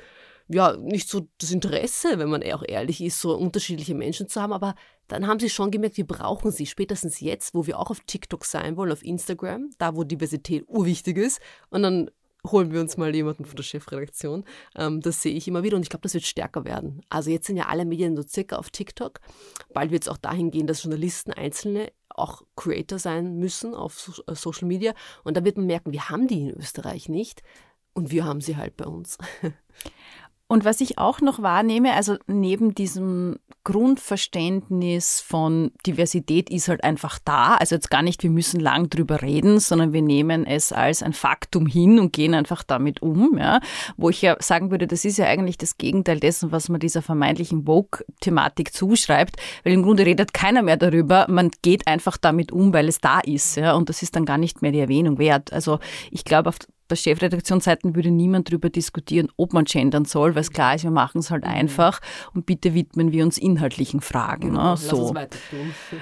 ja, 0.49 0.75
nicht 0.77 1.07
so 1.07 1.27
das 1.37 1.51
Interesse, 1.51 2.17
wenn 2.17 2.29
man 2.29 2.43
auch 2.43 2.63
ehrlich 2.67 3.01
ist, 3.01 3.21
so 3.21 3.35
unterschiedliche 3.35 3.93
Menschen 3.93 4.27
zu 4.27 4.41
haben, 4.41 4.51
aber 4.51 4.75
dann 5.07 5.27
haben 5.27 5.39
sie 5.39 5.49
schon 5.49 5.71
gemerkt, 5.71 5.97
wir 5.97 6.07
brauchen 6.07 6.51
sie, 6.51 6.65
spätestens 6.65 7.19
jetzt, 7.19 7.53
wo 7.53 7.67
wir 7.67 7.79
auch 7.79 7.91
auf 7.91 8.01
TikTok 8.01 8.45
sein 8.45 8.75
wollen, 8.75 8.91
auf 8.91 9.03
Instagram, 9.03 9.69
da 9.77 9.95
wo 9.95 10.03
Diversität 10.03 10.65
urwichtig 10.67 11.17
ist 11.17 11.39
und 11.69 11.83
dann 11.83 12.09
holen 12.47 12.71
wir 12.71 12.79
uns 12.79 12.97
mal 12.97 13.13
jemanden 13.13 13.45
von 13.45 13.55
der 13.55 13.63
Chefredaktion. 13.63 14.45
Ähm, 14.75 15.01
das 15.01 15.21
sehe 15.21 15.33
ich 15.33 15.47
immer 15.47 15.63
wieder 15.63 15.75
und 15.75 15.83
ich 15.83 15.89
glaube, 15.89 16.03
das 16.03 16.13
wird 16.13 16.23
stärker 16.23 16.65
werden. 16.65 17.01
Also 17.09 17.29
jetzt 17.29 17.47
sind 17.47 17.57
ja 17.57 17.67
alle 17.67 17.85
Medien 17.85 18.15
so 18.15 18.23
circa 18.23 18.57
auf 18.57 18.69
TikTok. 18.69 19.19
Bald 19.73 19.91
wird 19.91 20.03
es 20.03 20.09
auch 20.09 20.17
dahin 20.17 20.49
gehen, 20.49 20.65
dass 20.65 20.83
Journalisten 20.83 21.31
einzelne 21.31 21.91
auch 22.07 22.41
Creator 22.55 22.97
sein 22.97 23.37
müssen 23.37 23.75
auf 23.75 24.21
äh, 24.27 24.35
Social 24.35 24.67
Media 24.67 24.93
und 25.23 25.37
da 25.37 25.43
wird 25.43 25.57
man 25.57 25.67
merken, 25.67 25.91
wir 25.91 26.09
haben 26.09 26.27
die 26.27 26.41
in 26.41 26.57
Österreich 26.57 27.07
nicht 27.07 27.43
und 27.93 28.11
wir 28.11 28.25
haben 28.25 28.41
sie 28.41 28.57
halt 28.57 28.77
bei 28.77 28.85
uns. 28.85 29.17
Und 30.51 30.65
was 30.65 30.81
ich 30.81 30.97
auch 30.97 31.21
noch 31.21 31.43
wahrnehme, 31.43 31.93
also 31.93 32.17
neben 32.25 32.73
diesem 32.73 33.37
Grundverständnis 33.63 35.21
von 35.21 35.71
Diversität 35.85 36.49
ist 36.49 36.69
halt 36.69 36.83
einfach 36.83 37.19
da, 37.23 37.53
also 37.53 37.75
jetzt 37.75 37.91
gar 37.91 38.01
nicht, 38.01 38.23
wir 38.23 38.31
müssen 38.31 38.59
lang 38.59 38.89
drüber 38.89 39.21
reden, 39.21 39.59
sondern 39.59 39.93
wir 39.93 40.01
nehmen 40.01 40.47
es 40.47 40.71
als 40.71 41.03
ein 41.03 41.13
Faktum 41.13 41.67
hin 41.67 41.99
und 41.99 42.13
gehen 42.13 42.33
einfach 42.33 42.63
damit 42.63 43.03
um, 43.03 43.37
ja, 43.37 43.59
wo 43.95 44.09
ich 44.09 44.23
ja 44.23 44.37
sagen 44.39 44.71
würde, 44.71 44.87
das 44.87 45.05
ist 45.05 45.19
ja 45.19 45.25
eigentlich 45.25 45.59
das 45.59 45.77
Gegenteil 45.77 46.19
dessen, 46.19 46.51
was 46.51 46.67
man 46.67 46.79
dieser 46.79 47.03
vermeintlichen 47.03 47.65
Vogue-Thematik 47.65 48.73
zuschreibt, 48.73 49.35
weil 49.63 49.73
im 49.73 49.83
Grunde 49.83 50.07
redet 50.07 50.33
keiner 50.33 50.63
mehr 50.63 50.77
darüber, 50.77 51.27
man 51.29 51.51
geht 51.61 51.85
einfach 51.85 52.17
damit 52.17 52.51
um, 52.51 52.73
weil 52.73 52.87
es 52.87 52.99
da 52.99 53.19
ist, 53.19 53.55
ja, 53.55 53.73
und 53.73 53.87
das 53.87 54.01
ist 54.01 54.15
dann 54.15 54.25
gar 54.25 54.39
nicht 54.39 54.63
mehr 54.63 54.71
die 54.71 54.79
Erwähnung 54.79 55.19
wert. 55.19 55.53
Also 55.53 55.77
ich 56.09 56.25
glaube, 56.25 56.49
auf 56.49 56.57
bei 56.89 56.95
Chefredaktionsseiten 56.95 57.95
würde 57.95 58.11
niemand 58.11 58.49
darüber 58.49 58.69
diskutieren, 58.69 59.29
ob 59.37 59.53
man 59.53 59.63
gendern 59.63 60.03
soll, 60.03 60.35
weil 60.35 60.41
es 60.41 60.51
klar 60.51 60.75
ist, 60.75 60.83
wir 60.83 60.91
machen 60.91 61.19
es 61.19 61.31
halt 61.31 61.45
mhm. 61.45 61.51
einfach 61.51 62.01
und 62.33 62.45
bitte 62.45 62.73
widmen 62.73 63.13
wir 63.13 63.23
uns 63.23 63.37
inhaltlichen 63.37 64.01
Fragen. 64.01 64.49
Genau, 64.49 64.71
ne? 64.71 64.77
so. 64.77 65.13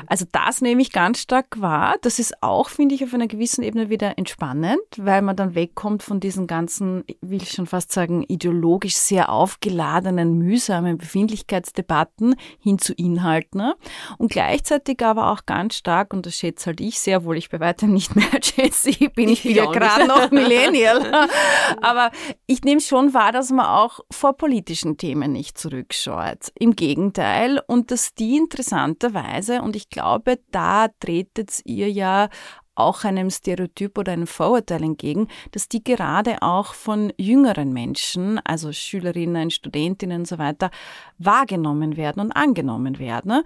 Also 0.07 0.25
das 0.31 0.61
nehme 0.61 0.81
ich 0.81 0.91
ganz 0.91 1.19
stark 1.19 1.59
wahr. 1.59 1.95
Das 2.01 2.19
ist 2.19 2.41
auch, 2.41 2.69
finde 2.69 2.95
ich, 2.95 3.03
auf 3.03 3.13
einer 3.13 3.27
gewissen 3.27 3.63
Ebene 3.63 3.89
wieder 3.89 4.17
entspannend, 4.17 4.79
weil 4.95 5.21
man 5.21 5.35
dann 5.35 5.53
wegkommt 5.53 6.01
von 6.01 6.19
diesen 6.19 6.47
ganzen, 6.47 7.03
will 7.21 7.41
ich 7.41 7.51
schon 7.51 7.65
fast 7.65 7.91
sagen, 7.91 8.23
ideologisch 8.27 8.95
sehr 8.95 9.29
aufgeladenen, 9.29 10.37
mühsamen 10.37 10.97
Befindlichkeitsdebatten 10.97 12.35
hin 12.59 12.79
zu 12.79 12.93
Inhalten. 12.93 13.59
Ne? 13.59 13.75
Und 14.17 14.31
gleichzeitig 14.31 15.03
aber 15.03 15.31
auch 15.31 15.45
ganz 15.45 15.75
stark, 15.75 16.13
und 16.13 16.25
das 16.25 16.35
schätze 16.35 16.67
halt 16.67 16.79
ich 16.79 16.99
sehr, 16.99 17.25
wohl 17.25 17.37
ich 17.37 17.49
bei 17.49 17.59
weitem 17.59 17.91
nicht 17.91 18.15
mehr 18.15 18.29
schätze, 18.41 18.91
bin 19.15 19.29
ich, 19.29 19.45
ich 19.45 19.55
ja 19.55 19.65
gerade 19.65 20.07
noch 20.07 20.31
Millennial 20.31 20.76
Daniel. 20.77 21.11
Aber 21.81 22.11
ich 22.45 22.63
nehme 22.63 22.81
schon 22.81 23.13
wahr, 23.13 23.31
dass 23.31 23.51
man 23.51 23.65
auch 23.65 23.99
vor 24.11 24.33
politischen 24.33 24.97
Themen 24.97 25.31
nicht 25.31 25.57
zurückschaut. 25.57 26.51
Im 26.59 26.75
Gegenteil. 26.75 27.61
Und 27.67 27.91
dass 27.91 28.13
die 28.13 28.37
interessanterweise, 28.37 29.61
und 29.61 29.75
ich 29.75 29.89
glaube, 29.89 30.39
da 30.51 30.87
tretet 30.99 31.61
ihr 31.65 31.89
ja 31.91 32.29
auch 32.77 33.03
einem 33.03 33.31
Stereotyp 33.31 33.97
oder 33.97 34.11
einem 34.11 34.27
Vorurteil 34.27 34.83
entgegen, 34.83 35.27
dass 35.51 35.67
die 35.67 35.83
gerade 35.83 36.41
auch 36.41 36.73
von 36.75 37.11
jüngeren 37.17 37.73
Menschen, 37.73 38.39
also 38.43 38.71
Schülerinnen, 38.71 39.49
Studentinnen 39.49 40.19
und 40.19 40.27
so 40.27 40.37
weiter, 40.37 40.69
wahrgenommen 41.17 41.97
werden 41.97 42.21
und 42.21 42.31
angenommen 42.33 42.99
werden. 42.99 43.41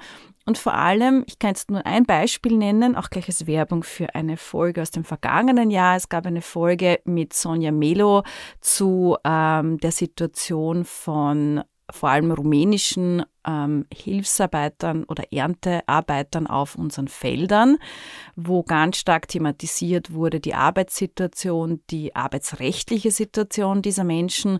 Und 0.51 0.58
vor 0.58 0.74
allem, 0.74 1.24
ich 1.27 1.39
kann 1.39 1.51
jetzt 1.51 1.72
nur 1.72 1.86
ein 1.86 2.05
Beispiel 2.05 2.58
nennen, 2.58 2.98
auch 2.98 3.10
gleich 3.10 3.29
als 3.29 3.48
Werbung 3.48 3.84
für 3.84 4.15
eine 4.15 4.36
Folge 4.36 4.81
aus 4.81 4.91
dem 4.91 5.05
vergangenen 5.05 5.72
Jahr. 5.72 5.96
Es 5.96 6.10
gab 6.10 6.25
eine 6.25 6.41
Folge 6.41 7.00
mit 7.05 7.31
Sonja 7.31 7.72
Melo 7.72 8.24
zu 8.60 9.15
ähm, 9.24 9.77
der 9.77 9.93
Situation 9.93 10.84
von 10.84 11.63
vor 11.89 12.10
allem 12.10 12.31
rumänischen 12.31 13.24
ähm, 13.48 13.86
Hilfsarbeitern 13.94 15.04
oder 15.06 15.32
Erntearbeitern 15.32 16.48
auf 16.48 16.76
unseren 16.76 17.08
Feldern, 17.08 17.78
wo 18.36 18.64
ganz 18.64 18.98
stark 18.98 19.28
thematisiert 19.28 20.14
wurde 20.14 20.40
die 20.40 20.54
Arbeitssituation, 20.54 21.82
die 21.90 22.16
arbeitsrechtliche 22.16 23.12
Situation 23.12 23.82
dieser 23.82 24.04
Menschen. 24.04 24.60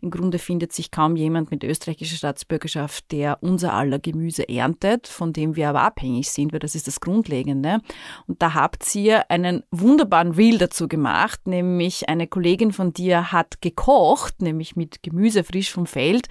Im 0.00 0.10
Grunde 0.10 0.38
findet 0.38 0.72
sich 0.72 0.90
kaum 0.90 1.16
jemand 1.16 1.50
mit 1.50 1.64
österreichischer 1.64 2.16
Staatsbürgerschaft, 2.16 3.10
der 3.12 3.38
unser 3.42 3.74
aller 3.74 3.98
Gemüse 3.98 4.48
erntet, 4.48 5.06
von 5.06 5.32
dem 5.32 5.56
wir 5.56 5.68
aber 5.68 5.82
abhängig 5.82 6.30
sind, 6.30 6.52
weil 6.52 6.60
das 6.60 6.74
ist 6.74 6.86
das 6.86 7.00
Grundlegende. 7.00 7.80
Und 8.26 8.42
da 8.42 8.54
habt 8.54 8.94
ihr 8.94 9.30
einen 9.30 9.62
wunderbaren 9.70 10.32
Reel 10.32 10.58
dazu 10.58 10.88
gemacht, 10.88 11.46
nämlich 11.46 12.08
eine 12.08 12.26
Kollegin 12.26 12.72
von 12.72 12.92
dir 12.92 13.32
hat 13.32 13.60
gekocht, 13.60 14.42
nämlich 14.42 14.76
mit 14.76 15.02
Gemüse 15.02 15.44
frisch 15.44 15.70
vom 15.70 15.86
Feld 15.86 16.28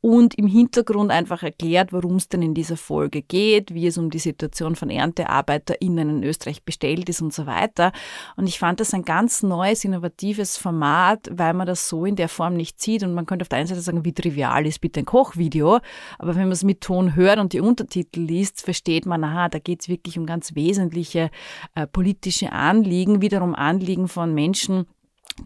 und 0.00 0.36
im 0.36 0.46
Hintergrund 0.46 1.10
einfach 1.10 1.37
erklärt, 1.42 1.92
worum 1.92 2.16
es 2.16 2.28
denn 2.28 2.42
in 2.42 2.54
dieser 2.54 2.76
Folge 2.76 3.22
geht, 3.22 3.74
wie 3.74 3.86
es 3.86 3.98
um 3.98 4.10
die 4.10 4.18
Situation 4.18 4.76
von 4.76 4.90
ErntearbeiterInnen 4.90 6.10
in 6.10 6.22
Österreich 6.22 6.62
bestellt 6.62 7.08
ist 7.08 7.22
und 7.22 7.32
so 7.32 7.46
weiter. 7.46 7.92
Und 8.36 8.46
ich 8.46 8.58
fand 8.58 8.80
das 8.80 8.94
ein 8.94 9.02
ganz 9.02 9.42
neues, 9.42 9.84
innovatives 9.84 10.56
Format, 10.56 11.28
weil 11.30 11.54
man 11.54 11.66
das 11.66 11.88
so 11.88 12.04
in 12.04 12.16
der 12.16 12.28
Form 12.28 12.54
nicht 12.54 12.80
sieht. 12.80 13.02
Und 13.02 13.14
man 13.14 13.26
könnte 13.26 13.42
auf 13.42 13.48
der 13.48 13.58
einen 13.58 13.68
Seite 13.68 13.80
sagen, 13.80 14.04
wie 14.04 14.12
trivial 14.12 14.66
ist 14.66 14.80
bitte 14.80 15.00
ein 15.00 15.06
Kochvideo. 15.06 15.80
Aber 16.18 16.34
wenn 16.34 16.42
man 16.42 16.52
es 16.52 16.64
mit 16.64 16.80
Ton 16.80 17.14
hört 17.16 17.38
und 17.38 17.52
die 17.52 17.60
Untertitel 17.60 18.20
liest, 18.20 18.62
versteht 18.62 19.06
man, 19.06 19.24
aha, 19.24 19.48
da 19.48 19.58
geht 19.58 19.82
es 19.82 19.88
wirklich 19.88 20.18
um 20.18 20.26
ganz 20.26 20.54
wesentliche 20.54 21.30
äh, 21.74 21.86
politische 21.86 22.52
Anliegen, 22.52 23.22
wiederum 23.22 23.54
Anliegen 23.54 24.08
von 24.08 24.34
Menschen, 24.34 24.86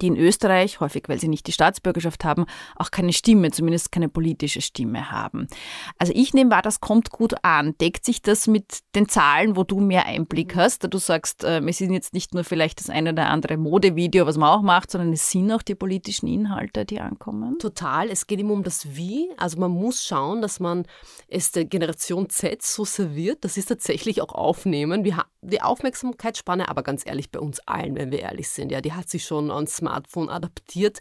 die 0.01 0.07
in 0.07 0.17
Österreich, 0.17 0.81
häufig 0.81 1.05
weil 1.09 1.19
sie 1.19 1.29
nicht 1.29 1.47
die 1.47 1.53
Staatsbürgerschaft 1.53 2.25
haben, 2.25 2.47
auch 2.77 2.91
keine 2.91 3.13
Stimme, 3.13 3.51
zumindest 3.51 3.93
keine 3.93 4.09
politische 4.09 4.61
Stimme 4.61 5.11
haben. 5.11 5.47
Also 5.99 6.13
ich 6.15 6.35
nehme 6.35 6.51
wahr, 6.51 6.63
das 6.63 6.81
kommt 6.81 7.11
gut 7.11 7.35
an. 7.43 7.77
Deckt 7.81 8.05
sich 8.05 8.23
das 8.23 8.47
mit 8.47 8.81
den 8.95 9.09
Zahlen, 9.09 9.57
wo 9.57 9.65
du 9.65 9.81
mehr 9.81 10.07
Einblick 10.07 10.57
hast? 10.57 10.85
Da 10.85 10.89
du 10.89 10.99
sagst, 10.99 11.45
äh, 11.45 11.61
es 11.61 11.79
sind 11.79 11.93
jetzt 11.93 12.15
nicht 12.15 12.35
nur 12.35 12.45
vielleicht 12.45 12.81
das 12.81 12.91
eine 12.91 13.11
oder 13.11 13.29
andere 13.29 13.57
Modevideo, 13.57 14.27
was 14.27 14.37
man 14.37 14.49
auch 14.49 14.63
macht, 14.63 14.91
sondern 14.91 15.13
es 15.13 15.31
sind 15.31 15.51
auch 15.53 15.63
die 15.63 15.75
politischen 15.75 16.27
Inhalte, 16.27 16.85
die 16.85 17.01
ankommen? 17.01 17.59
Total. 17.59 18.11
Es 18.11 18.27
geht 18.27 18.41
immer 18.41 18.53
um 18.53 18.63
das 18.63 18.97
Wie. 18.97 19.29
Also 19.37 19.59
man 19.59 19.71
muss 19.71 20.05
schauen, 20.05 20.43
dass 20.43 20.61
man 20.61 20.87
es 21.29 21.53
der 21.53 21.65
Generation 21.65 22.29
Z 22.29 22.63
so 22.63 22.85
serviert, 22.85 23.45
dass 23.45 23.55
sie 23.55 23.61
es 23.61 23.67
tatsächlich 23.67 24.23
auch 24.23 24.33
aufnehmen. 24.33 25.05
Wir 25.05 25.17
haben 25.17 25.29
die 25.43 25.61
Aufmerksamkeitsspanne, 25.61 26.69
aber 26.69 26.83
ganz 26.83 27.05
ehrlich, 27.05 27.31
bei 27.31 27.41
uns 27.41 27.61
allen, 27.67 27.97
wenn 27.97 28.13
wir 28.13 28.21
ehrlich 28.21 28.49
sind, 28.49 28.71
ja, 28.71 28.81
die 28.81 28.93
hat 28.93 29.09
sich 29.09 29.25
schon 29.25 29.51
ans 29.51 29.82
Smartphone 29.83 30.29
adaptiert. 30.29 31.01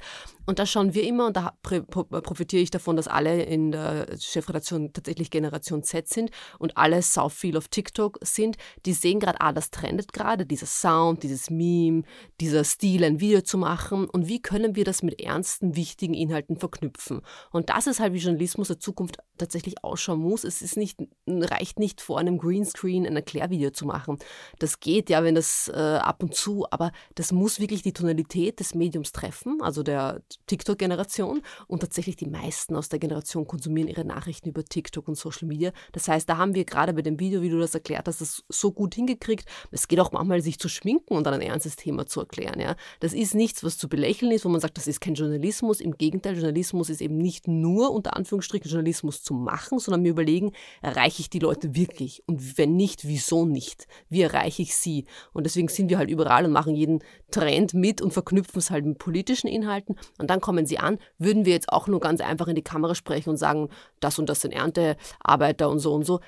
Und 0.52 0.60
da 0.60 0.66
schauen 0.66 0.94
wir 0.94 1.06
immer, 1.06 1.28
und 1.28 1.38
da 1.38 1.54
profitiere 1.62 2.62
ich 2.62 2.72
davon, 2.72 2.98
dass 2.98 3.08
alle 3.08 3.42
in 3.44 3.72
der 3.72 4.06
Chefredaktion 4.20 4.92
tatsächlich 4.92 5.32
Generation 5.32 5.82
Z 5.82 6.10
sind 6.10 6.30
und 6.60 6.76
alle 6.76 7.02
sau 7.04 7.30
viel 7.30 7.56
auf 7.56 7.70
TikTok 7.70 8.20
sind. 8.22 8.58
Die 8.86 8.92
sehen 8.92 9.22
gerade, 9.22 9.40
ah, 9.40 9.54
das 9.54 9.72
trendet 9.72 10.12
gerade, 10.12 10.46
dieser 10.46 10.66
Sound, 10.66 11.24
dieses 11.24 11.50
Meme, 11.50 12.04
dieser 12.42 12.66
Stil, 12.66 13.06
ein 13.06 13.22
Video 13.22 13.40
zu 13.40 13.58
machen. 13.58 14.10
Und 14.10 14.28
wie 14.28 14.42
können 14.42 14.76
wir 14.76 14.84
das 14.84 15.04
mit 15.04 15.22
ernsten, 15.22 15.78
wichtigen 15.78 16.14
Inhalten 16.14 16.58
verknüpfen? 16.58 17.22
Und 17.52 17.70
das 17.70 17.88
ist 17.88 18.02
halt, 18.02 18.12
wie 18.12 18.18
Journalismus 18.18 18.68
der 18.68 18.80
Zukunft 18.82 19.20
tatsächlich 19.38 19.86
ausschauen 19.86 20.20
muss. 20.20 20.44
Es 20.44 20.62
ist 20.62 20.76
nicht, 20.76 21.00
reicht 21.28 21.80
nicht 21.80 22.02
vor 22.02 22.20
einem 22.20 22.38
Greenscreen 22.38 23.08
ein 23.08 23.16
Erklärvideo 23.16 23.70
zu 23.70 23.86
machen. 23.86 24.18
Das 24.60 24.82
geht 24.82 25.10
ja, 25.10 25.24
wenn 25.24 25.36
das 25.36 25.72
äh, 25.74 25.78
ab 25.78 26.22
und 26.22 26.36
zu, 26.36 26.66
aber 26.72 26.92
das 27.16 27.32
muss 27.32 27.62
wirklich 27.62 27.84
die 27.84 27.94
Tonalität 27.94 28.60
des 28.60 28.76
Mediums 28.76 29.14
treffen, 29.14 29.62
also 29.62 29.82
der 29.82 30.22
TikTok-Generation. 30.48 31.42
Und 31.68 31.80
tatsächlich 31.80 32.16
die 32.16 32.28
meisten 32.28 32.76
aus 32.76 32.90
der 32.90 33.00
Generation 33.00 33.48
konsumieren 33.48 33.88
ihre 33.88 34.06
Nachrichten 34.06 34.50
über 34.50 34.64
TikTok 34.64 35.08
und 35.08 35.16
Social 35.16 35.48
Media. 35.48 35.72
Das 35.92 36.08
heißt, 36.08 36.30
da 36.30 36.38
haben 36.38 36.56
wir 36.56 36.66
gerade 36.66 36.94
bei 36.94 37.02
dem 37.02 37.20
Video, 37.20 37.42
wie 37.42 37.50
du 37.50 37.60
das 37.60 37.74
erklärt 37.74 38.08
hast, 38.08 38.22
das 38.22 38.44
so 38.50 38.72
gut 38.72 38.96
hingekriegt. 38.96 39.48
Es 39.72 39.88
geht 39.88 40.00
auch 40.00 40.12
manchmal, 40.12 40.42
sich 40.42 40.60
zu 40.60 40.70
schminken 40.70 41.16
und 41.16 41.26
dann 41.26 41.34
ein 41.34 41.42
ernstes 41.42 41.76
Thema 41.76 42.06
zu 42.06 42.22
erklären. 42.22 42.60
Ja. 42.60 42.76
Das 43.00 43.14
ist 43.14 43.36
nichts, 43.36 43.64
was 43.64 43.78
zu 43.78 43.90
belächeln 43.90 44.32
ist, 44.32 44.46
wo 44.46 44.50
man 44.50 44.62
sagt, 44.62 44.78
das 44.78 44.88
ist 44.88 45.02
kein 45.02 45.16
Journalismus. 45.16 45.82
Im 45.82 45.98
Gegenteil, 45.98 46.36
Journalismus 46.36 46.90
ist 46.90 47.02
eben 47.02 47.18
nicht 47.18 47.48
nur 47.48 47.92
unter 47.92 48.16
Anführungsstrichen 48.16 48.70
Journalismus 48.70 49.24
zu 49.24 49.34
machen, 49.34 49.80
sondern 49.80 50.02
mir 50.02 50.12
überlegen, 50.12 50.52
erreiche 50.82 51.22
ich 51.22 51.30
die 51.30 51.40
Leute 51.40 51.76
wirklich? 51.76 52.24
Und 52.28 52.58
wenn 52.58 52.76
nicht, 52.76 53.08
wieso 53.08 53.46
nicht? 53.46 53.88
Wie 54.10 54.22
erreiche 54.22 54.62
ich 54.62 54.76
sie? 54.76 55.06
Und 55.34 55.46
deswegen 55.46 55.68
sind 55.68 55.90
wir 55.90 55.98
halt 55.98 56.10
überall 56.10 56.46
und 56.46 56.52
machen 56.52 56.76
jeden 56.76 57.04
Trend 57.32 57.74
mit 57.74 58.02
und 58.02 58.12
verknüpfen 58.12 58.60
es 58.60 58.72
halt 58.72 58.86
mit 58.86 58.98
politischen 58.98 59.48
Inhalten. 59.48 59.96
Und 60.22 60.30
dann 60.30 60.40
kommen 60.40 60.66
sie 60.66 60.80
an, 60.80 61.00
würden 61.18 61.46
wir 61.46 61.54
jetzt 61.54 61.70
auch 61.70 61.88
nur 61.88 62.00
ganz 62.00 62.22
einfach 62.22 62.48
in 62.48 62.56
die 62.56 62.64
Kamera 62.64 62.96
sprechen 62.96 63.32
und 63.32 63.38
sagen, 63.38 63.70
das 64.00 64.18
und 64.20 64.30
das 64.30 64.42
sind 64.42 64.54
Erntearbeiter 64.54 65.70
und 65.70 65.80
so 65.80 65.94
und 65.94 66.06
so. 66.06 66.22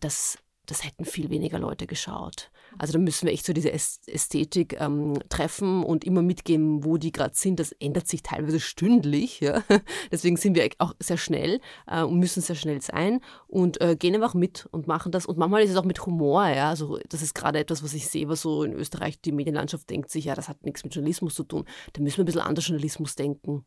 Das 0.00 0.38
das 0.66 0.84
hätten 0.84 1.04
viel 1.04 1.30
weniger 1.30 1.58
Leute 1.58 1.86
geschaut. 1.86 2.50
Also 2.78 2.92
da 2.92 2.98
müssen 2.98 3.26
wir 3.26 3.32
echt 3.32 3.46
so 3.46 3.52
diese 3.52 3.72
Ästhetik 3.72 4.80
ähm, 4.80 5.18
treffen 5.28 5.82
und 5.82 6.04
immer 6.04 6.22
mitgeben, 6.22 6.84
wo 6.84 6.96
die 6.96 7.12
gerade 7.12 7.34
sind. 7.34 7.60
Das 7.60 7.72
ändert 7.72 8.08
sich 8.08 8.22
teilweise 8.22 8.60
stündlich. 8.60 9.40
Ja? 9.40 9.62
Deswegen 10.12 10.36
sind 10.36 10.56
wir 10.56 10.68
auch 10.78 10.94
sehr 10.98 11.16
schnell 11.16 11.60
äh, 11.86 12.02
und 12.02 12.18
müssen 12.18 12.42
sehr 12.42 12.56
schnell 12.56 12.80
sein 12.80 13.20
und 13.46 13.80
äh, 13.80 13.96
gehen 13.96 14.14
einfach 14.14 14.34
mit 14.34 14.66
und 14.70 14.86
machen 14.86 15.12
das. 15.12 15.26
Und 15.26 15.38
manchmal 15.38 15.62
ist 15.62 15.70
es 15.70 15.76
auch 15.76 15.84
mit 15.84 16.04
Humor. 16.06 16.46
Ja? 16.48 16.70
Also 16.70 16.98
das 17.08 17.22
ist 17.22 17.34
gerade 17.34 17.58
etwas, 17.58 17.82
was 17.82 17.94
ich 17.94 18.08
sehe, 18.08 18.28
was 18.28 18.42
so 18.42 18.64
in 18.64 18.72
Österreich 18.72 19.20
die 19.20 19.32
Medienlandschaft 19.32 19.88
denkt 19.90 20.10
sich, 20.10 20.26
ja, 20.26 20.34
das 20.34 20.48
hat 20.48 20.64
nichts 20.64 20.84
mit 20.84 20.94
Journalismus 20.94 21.34
zu 21.34 21.44
tun. 21.44 21.64
Da 21.92 22.02
müssen 22.02 22.18
wir 22.18 22.24
ein 22.24 22.26
bisschen 22.26 22.40
anders 22.40 22.66
Journalismus 22.66 23.14
denken. 23.14 23.64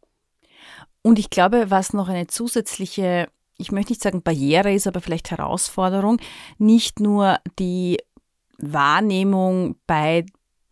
Und 1.02 1.20
ich 1.20 1.30
glaube, 1.30 1.70
was 1.70 1.94
noch 1.94 2.10
eine 2.10 2.28
zusätzliche 2.28 3.30
ich 3.58 3.72
möchte 3.72 3.92
nicht 3.92 4.02
sagen 4.02 4.22
Barriere 4.22 4.74
ist, 4.74 4.88
aber 4.88 5.02
vielleicht 5.02 5.32
Herausforderung, 5.32 6.20
nicht 6.58 7.00
nur 7.00 7.40
die 7.60 7.98
Wahrnehmung 8.58 9.76
bei 9.86 10.26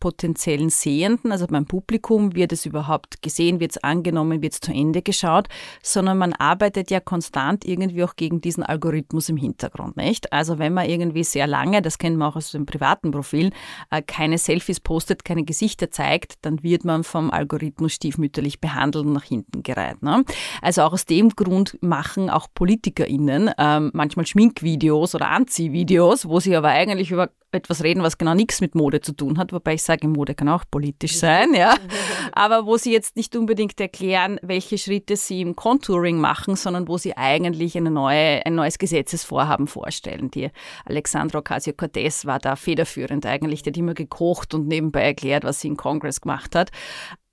potenziellen 0.06 0.70
Sehenden, 0.70 1.32
also 1.32 1.46
beim 1.46 1.66
Publikum, 1.66 2.34
wird 2.34 2.52
es 2.52 2.66
überhaupt 2.66 3.22
gesehen, 3.22 3.60
wird 3.60 3.72
es 3.72 3.82
angenommen, 3.82 4.42
wird 4.42 4.52
es 4.52 4.60
zu 4.60 4.72
Ende 4.72 5.02
geschaut, 5.02 5.48
sondern 5.82 6.18
man 6.18 6.32
arbeitet 6.32 6.90
ja 6.90 7.00
konstant 7.00 7.64
irgendwie 7.64 8.04
auch 8.04 8.14
gegen 8.14 8.40
diesen 8.40 8.62
Algorithmus 8.62 9.28
im 9.28 9.36
Hintergrund, 9.36 9.96
nicht? 9.96 10.32
Also 10.32 10.58
wenn 10.58 10.74
man 10.74 10.88
irgendwie 10.88 11.24
sehr 11.24 11.46
lange, 11.46 11.82
das 11.82 11.98
kennen 11.98 12.18
wir 12.18 12.28
auch 12.28 12.36
aus 12.36 12.52
den 12.52 12.66
privaten 12.66 13.10
Profilen, 13.10 13.52
äh, 13.90 14.02
keine 14.02 14.38
Selfies 14.38 14.80
postet, 14.80 15.24
keine 15.24 15.44
Gesichter 15.44 15.90
zeigt, 15.90 16.34
dann 16.42 16.62
wird 16.62 16.84
man 16.84 17.02
vom 17.02 17.30
Algorithmus 17.30 17.94
stiefmütterlich 17.94 18.60
behandelt 18.60 19.06
und 19.06 19.14
nach 19.14 19.24
hinten 19.24 19.62
gereiht. 19.62 20.02
Ne? 20.02 20.24
Also 20.60 20.82
auch 20.82 20.92
aus 20.92 21.06
dem 21.06 21.30
Grund 21.30 21.78
machen 21.80 22.28
auch 22.28 22.48
PolitikerInnen 22.54 23.50
ähm, 23.58 23.90
manchmal 23.94 24.26
Schminkvideos 24.26 25.14
oder 25.14 25.30
Anziehvideos, 25.30 26.28
wo 26.28 26.38
sie 26.38 26.54
aber 26.54 26.68
eigentlich 26.68 27.10
über 27.10 27.30
etwas 27.52 27.82
reden, 27.82 28.02
was 28.02 28.18
genau 28.18 28.34
nichts 28.34 28.60
mit 28.60 28.74
Mode 28.74 29.00
zu 29.00 29.12
tun 29.12 29.38
hat, 29.38 29.52
wobei 29.52 29.74
ich 29.74 29.82
sage, 29.82 30.08
Mode 30.08 30.34
kann 30.34 30.48
auch 30.48 30.64
politisch 30.70 31.16
sein, 31.16 31.54
ja. 31.54 31.74
Aber 32.32 32.66
wo 32.66 32.76
sie 32.76 32.92
jetzt 32.92 33.16
nicht 33.16 33.34
unbedingt 33.36 33.80
erklären, 33.80 34.38
welche 34.42 34.78
Schritte 34.78 35.16
sie 35.16 35.40
im 35.40 35.56
Contouring 35.56 36.18
machen, 36.18 36.56
sondern 36.56 36.88
wo 36.88 36.98
sie 36.98 37.16
eigentlich 37.16 37.76
eine 37.76 37.90
neue, 37.90 38.44
ein 38.44 38.54
neues 38.54 38.78
Gesetzesvorhaben 38.78 39.66
vorstellen. 39.66 40.30
Die 40.30 40.50
Alexandra 40.84 41.38
Ocasio-Cortez 41.38 42.26
war 42.26 42.38
da 42.38 42.56
federführend 42.56 43.26
eigentlich, 43.26 43.62
die 43.62 43.70
hat 43.70 43.76
immer 43.76 43.94
gekocht 43.94 44.54
und 44.54 44.66
nebenbei 44.66 45.02
erklärt, 45.02 45.44
was 45.44 45.60
sie 45.60 45.68
im 45.68 45.76
Kongress 45.76 46.20
gemacht 46.20 46.54
hat. 46.54 46.70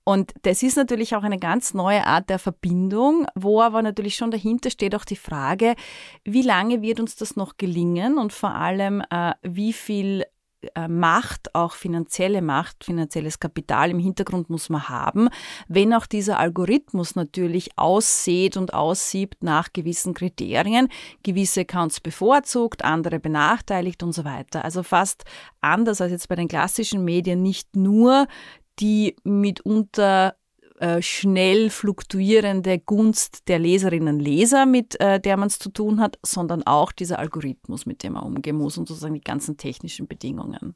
Und 0.04 0.32
das 0.42 0.62
ist 0.62 0.76
natürlich 0.76 1.16
auch 1.16 1.22
eine 1.22 1.38
ganz 1.38 1.72
neue 1.72 2.06
Art 2.06 2.28
der 2.28 2.38
Verbindung, 2.38 3.26
wo 3.34 3.62
aber 3.62 3.80
natürlich 3.80 4.16
schon 4.16 4.30
dahinter 4.30 4.70
steht 4.70 4.94
auch 4.94 5.06
die 5.06 5.16
Frage, 5.16 5.74
wie 6.24 6.42
lange 6.42 6.82
wird 6.82 7.00
uns 7.00 7.16
das 7.16 7.36
noch 7.36 7.56
gelingen 7.56 8.18
und 8.18 8.32
vor 8.32 8.54
allem, 8.54 9.02
äh, 9.10 9.32
wie 9.42 9.72
viel 9.72 10.24
äh, 10.74 10.88
Macht, 10.88 11.54
auch 11.54 11.72
finanzielle 11.74 12.42
Macht, 12.42 12.84
finanzielles 12.84 13.38
Kapital 13.38 13.90
im 13.90 13.98
Hintergrund 13.98 14.50
muss 14.50 14.68
man 14.68 14.88
haben, 14.88 15.28
wenn 15.68 15.94
auch 15.94 16.06
dieser 16.06 16.38
Algorithmus 16.38 17.16
natürlich 17.16 17.70
aussieht 17.76 18.56
und 18.56 18.74
aussiebt 18.74 19.42
nach 19.42 19.72
gewissen 19.72 20.14
Kriterien, 20.14 20.88
gewisse 21.22 21.62
Accounts 21.62 22.00
bevorzugt, 22.00 22.84
andere 22.84 23.20
benachteiligt 23.20 24.02
und 24.02 24.12
so 24.12 24.24
weiter. 24.24 24.64
Also 24.64 24.82
fast 24.82 25.24
anders 25.60 26.00
als 26.00 26.12
jetzt 26.12 26.28
bei 26.28 26.36
den 26.36 26.48
klassischen 26.48 27.04
Medien 27.04 27.42
nicht 27.42 27.76
nur 27.76 28.26
die 28.80 29.16
mitunter 29.24 30.36
äh, 30.78 31.00
schnell 31.02 31.70
fluktuierende 31.70 32.78
Gunst 32.78 33.48
der 33.48 33.58
Leserinnen 33.58 34.16
und 34.16 34.20
Leser, 34.20 34.66
mit 34.66 35.00
äh, 35.00 35.20
der 35.20 35.36
man 35.36 35.46
es 35.46 35.58
zu 35.58 35.70
tun 35.70 36.00
hat, 36.00 36.18
sondern 36.24 36.64
auch 36.64 36.92
dieser 36.92 37.18
Algorithmus, 37.20 37.86
mit 37.86 38.02
dem 38.02 38.14
man 38.14 38.24
umgehen 38.24 38.56
muss 38.56 38.76
und 38.76 38.88
sozusagen 38.88 39.14
die 39.14 39.20
ganzen 39.20 39.56
technischen 39.56 40.08
Bedingungen. 40.08 40.74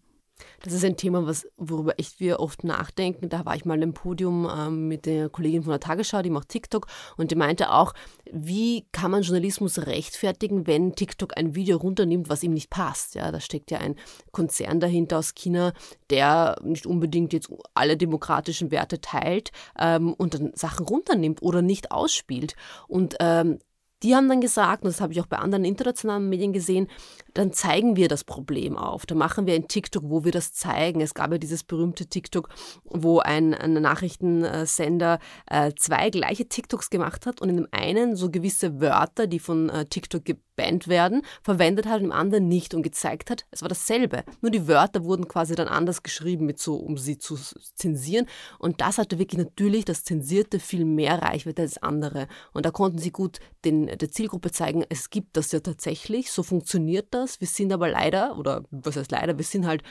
Das 0.62 0.72
ist 0.72 0.84
ein 0.84 0.96
Thema, 0.96 1.26
was, 1.26 1.46
worüber 1.56 1.94
echt 1.98 2.18
wir 2.18 2.40
oft 2.40 2.64
nachdenken. 2.64 3.28
Da 3.28 3.44
war 3.44 3.54
ich 3.54 3.64
mal 3.64 3.80
im 3.80 3.94
Podium 3.94 4.48
ähm, 4.52 4.88
mit 4.88 5.06
der 5.06 5.28
Kollegin 5.28 5.62
von 5.62 5.70
der 5.70 5.80
Tagesschau, 5.80 6.22
die 6.22 6.30
macht 6.30 6.48
TikTok, 6.48 6.86
und 7.16 7.30
die 7.30 7.36
meinte 7.36 7.70
auch, 7.70 7.94
wie 8.32 8.86
kann 8.90 9.10
man 9.10 9.22
Journalismus 9.22 9.86
rechtfertigen, 9.86 10.66
wenn 10.66 10.94
TikTok 10.94 11.36
ein 11.36 11.54
Video 11.54 11.76
runternimmt, 11.78 12.28
was 12.28 12.42
ihm 12.42 12.54
nicht 12.54 12.70
passt? 12.70 13.14
Ja, 13.14 13.30
da 13.30 13.40
steckt 13.40 13.70
ja 13.70 13.78
ein 13.78 13.94
Konzern 14.32 14.80
dahinter 14.80 15.18
aus 15.18 15.34
China, 15.34 15.72
der 16.10 16.56
nicht 16.64 16.86
unbedingt 16.86 17.32
jetzt 17.32 17.52
alle 17.74 17.96
demokratischen 17.96 18.70
Werte 18.70 19.00
teilt 19.00 19.52
ähm, 19.78 20.12
und 20.14 20.34
dann 20.34 20.52
Sachen 20.54 20.86
runternimmt 20.86 21.40
oder 21.42 21.62
nicht 21.62 21.92
ausspielt. 21.92 22.56
Und 22.88 23.16
ähm, 23.20 23.58
die 24.02 24.14
haben 24.14 24.28
dann 24.28 24.40
gesagt, 24.40 24.84
und 24.84 24.88
das 24.88 25.00
habe 25.00 25.12
ich 25.12 25.20
auch 25.20 25.26
bei 25.26 25.38
anderen 25.38 25.64
internationalen 25.64 26.28
Medien 26.28 26.52
gesehen, 26.52 26.88
dann 27.34 27.52
zeigen 27.52 27.96
wir 27.96 28.08
das 28.08 28.24
Problem 28.24 28.76
auf. 28.76 29.06
Da 29.06 29.14
machen 29.14 29.46
wir 29.46 29.54
ein 29.54 29.68
TikTok, 29.68 30.04
wo 30.06 30.24
wir 30.24 30.32
das 30.32 30.52
zeigen. 30.52 31.00
Es 31.00 31.14
gab 31.14 31.30
ja 31.30 31.38
dieses 31.38 31.64
berühmte 31.64 32.06
TikTok, 32.06 32.48
wo 32.84 33.20
ein, 33.20 33.54
ein 33.54 33.74
Nachrichtensender 33.74 35.18
äh, 35.46 35.72
zwei 35.76 36.10
gleiche 36.10 36.48
TikToks 36.48 36.90
gemacht 36.90 37.26
hat 37.26 37.40
und 37.40 37.48
in 37.48 37.56
dem 37.56 37.68
einen 37.70 38.16
so 38.16 38.30
gewisse 38.30 38.80
Wörter, 38.80 39.26
die 39.26 39.38
von 39.38 39.68
äh, 39.68 39.84
TikTok 39.84 40.24
gebannt 40.24 40.88
werden, 40.88 41.22
verwendet 41.42 41.86
hat 41.86 42.00
und 42.00 42.06
im 42.06 42.12
anderen 42.12 42.48
nicht 42.48 42.74
und 42.74 42.82
gezeigt 42.82 43.30
hat, 43.30 43.46
es 43.50 43.62
war 43.62 43.68
dasselbe. 43.68 44.24
Nur 44.40 44.50
die 44.50 44.66
Wörter 44.66 45.04
wurden 45.04 45.28
quasi 45.28 45.54
dann 45.54 45.68
anders 45.68 46.02
geschrieben, 46.02 46.46
mit 46.46 46.58
so, 46.58 46.76
um 46.76 46.96
sie 46.98 47.18
zu 47.18 47.36
zensieren. 47.74 48.26
Und 48.58 48.80
das 48.80 48.98
hatte 48.98 49.18
wirklich 49.18 49.38
natürlich 49.38 49.84
das 49.84 50.04
Zensierte 50.04 50.58
viel 50.58 50.84
mehr 50.84 51.22
Reichweite 51.22 51.62
als 51.62 51.80
andere. 51.82 52.26
Und 52.52 52.66
da 52.66 52.70
konnten 52.70 52.98
sie 52.98 53.12
gut 53.12 53.38
den, 53.64 53.87
der 53.96 54.10
Zielgruppe 54.10 54.50
zeigen, 54.50 54.84
es 54.88 55.10
gibt 55.10 55.36
das 55.36 55.52
ja 55.52 55.60
tatsächlich, 55.60 56.30
so 56.30 56.42
funktioniert 56.42 57.08
das. 57.10 57.40
Wir 57.40 57.48
sind 57.48 57.72
aber 57.72 57.88
leider, 57.88 58.36
oder 58.38 58.64
was 58.70 58.96
heißt 58.96 59.10
leider, 59.10 59.36
wir 59.38 59.44
sind 59.44 59.66
halt 59.66 59.82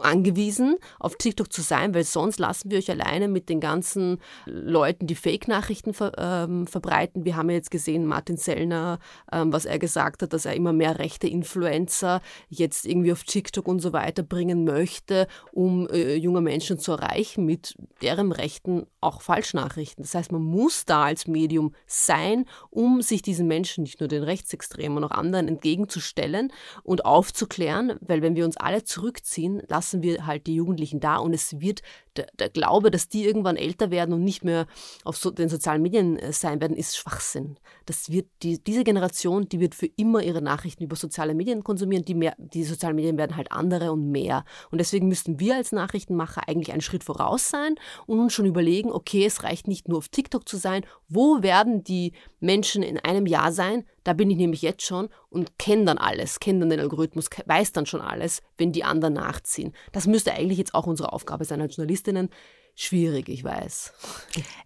angewiesen, 0.00 0.76
auf 0.98 1.16
TikTok 1.16 1.52
zu 1.52 1.62
sein, 1.62 1.94
weil 1.94 2.04
sonst 2.04 2.38
lassen 2.38 2.70
wir 2.70 2.78
euch 2.78 2.90
alleine 2.90 3.28
mit 3.28 3.48
den 3.48 3.60
ganzen 3.60 4.18
Leuten, 4.46 5.06
die 5.06 5.14
Fake-Nachrichten 5.14 5.94
ver, 5.94 6.12
ähm, 6.18 6.66
verbreiten. 6.66 7.24
Wir 7.24 7.36
haben 7.36 7.50
ja 7.50 7.56
jetzt 7.56 7.70
gesehen, 7.70 8.06
Martin 8.06 8.36
Sellner, 8.36 8.98
ähm, 9.32 9.52
was 9.52 9.64
er 9.64 9.78
gesagt 9.78 10.22
hat, 10.22 10.32
dass 10.32 10.44
er 10.44 10.54
immer 10.54 10.72
mehr 10.72 10.98
rechte 10.98 11.28
Influencer 11.28 12.20
jetzt 12.48 12.86
irgendwie 12.86 13.12
auf 13.12 13.24
TikTok 13.24 13.66
und 13.68 13.80
so 13.80 13.92
weiter 13.92 14.22
bringen 14.22 14.64
möchte, 14.64 15.26
um 15.52 15.88
äh, 15.88 16.14
junge 16.14 16.40
Menschen 16.40 16.78
zu 16.78 16.92
erreichen 16.92 17.44
mit 17.44 17.74
deren 18.02 18.32
Rechten 18.32 18.86
auch 19.00 19.22
Falschnachrichten. 19.22 20.02
Das 20.02 20.14
heißt, 20.14 20.32
man 20.32 20.42
muss 20.42 20.84
da 20.84 21.04
als 21.04 21.26
Medium 21.26 21.74
sein, 21.86 22.46
um 22.70 23.02
sich 23.02 23.22
diesen 23.22 23.46
Menschen, 23.46 23.84
nicht 23.84 24.00
nur 24.00 24.08
den 24.08 24.22
Rechtsextremen, 24.22 25.04
auch 25.04 25.10
anderen 25.10 25.48
entgegenzustellen 25.48 26.52
und 26.82 27.04
aufzuklären, 27.04 27.98
weil 28.00 28.22
wenn 28.22 28.36
wir 28.36 28.44
uns 28.44 28.56
alle 28.56 28.84
zurückziehen, 28.84 29.62
lassen 29.68 30.02
wir 30.02 30.26
halt 30.26 30.46
die 30.46 30.54
Jugendlichen 30.54 31.00
da 31.00 31.16
und 31.16 31.32
es 31.32 31.60
wird 31.60 31.82
der, 32.16 32.26
der 32.38 32.48
Glaube, 32.48 32.90
dass 32.90 33.08
die 33.08 33.24
irgendwann 33.24 33.56
älter 33.56 33.90
werden 33.90 34.14
und 34.14 34.22
nicht 34.22 34.44
mehr 34.44 34.66
auf 35.04 35.16
so, 35.16 35.30
den 35.30 35.48
sozialen 35.48 35.82
Medien 35.82 36.18
äh, 36.18 36.32
sein 36.32 36.60
werden, 36.60 36.76
ist 36.76 36.96
Schwachsinn. 36.96 37.56
Das 37.86 38.10
wird 38.10 38.28
die, 38.42 38.62
diese 38.62 38.84
Generation, 38.84 39.48
die 39.48 39.60
wird 39.60 39.74
für 39.74 39.86
immer 39.96 40.22
ihre 40.22 40.42
Nachrichten 40.42 40.84
über 40.84 40.96
soziale 40.96 41.34
Medien 41.34 41.64
konsumieren. 41.64 42.04
Die, 42.04 42.14
mehr, 42.14 42.34
die 42.38 42.64
sozialen 42.64 42.96
Medien 42.96 43.18
werden 43.18 43.36
halt 43.36 43.52
andere 43.52 43.92
und 43.92 44.10
mehr. 44.10 44.44
Und 44.70 44.78
deswegen 44.78 45.08
müssten 45.08 45.40
wir 45.40 45.56
als 45.56 45.72
Nachrichtenmacher 45.72 46.48
eigentlich 46.48 46.72
einen 46.72 46.82
Schritt 46.82 47.04
voraus 47.04 47.48
sein 47.48 47.74
und 48.06 48.18
uns 48.18 48.32
schon 48.32 48.46
überlegen, 48.46 48.92
okay, 48.92 49.24
es 49.24 49.42
reicht 49.42 49.68
nicht 49.68 49.88
nur 49.88 49.98
auf 49.98 50.08
TikTok 50.08 50.48
zu 50.48 50.56
sein. 50.56 50.84
Wo 51.08 51.42
werden 51.42 51.82
die 51.84 52.12
Menschen 52.40 52.82
in 52.82 52.98
einem 52.98 53.26
Jahr 53.26 53.52
sein? 53.52 53.84
Da 54.04 54.12
bin 54.12 54.30
ich 54.30 54.36
nämlich 54.36 54.60
jetzt 54.60 54.82
schon 54.82 55.08
und 55.30 55.58
kenne 55.58 55.86
dann 55.86 55.98
alles, 55.98 56.38
kenne 56.38 56.60
dann 56.60 56.70
den 56.70 56.80
Algorithmus, 56.80 57.30
weiß 57.46 57.72
dann 57.72 57.86
schon 57.86 58.02
alles, 58.02 58.42
wenn 58.58 58.70
die 58.70 58.84
anderen 58.84 59.14
nachziehen. 59.44 59.72
Das 59.92 60.06
müsste 60.06 60.32
eigentlich 60.32 60.58
jetzt 60.58 60.74
auch 60.74 60.86
unsere 60.86 61.12
Aufgabe 61.12 61.44
sein 61.44 61.60
als 61.60 61.76
Journalistinnen. 61.76 62.30
Schwierig, 62.76 63.28
ich 63.28 63.44
weiß. 63.44 63.92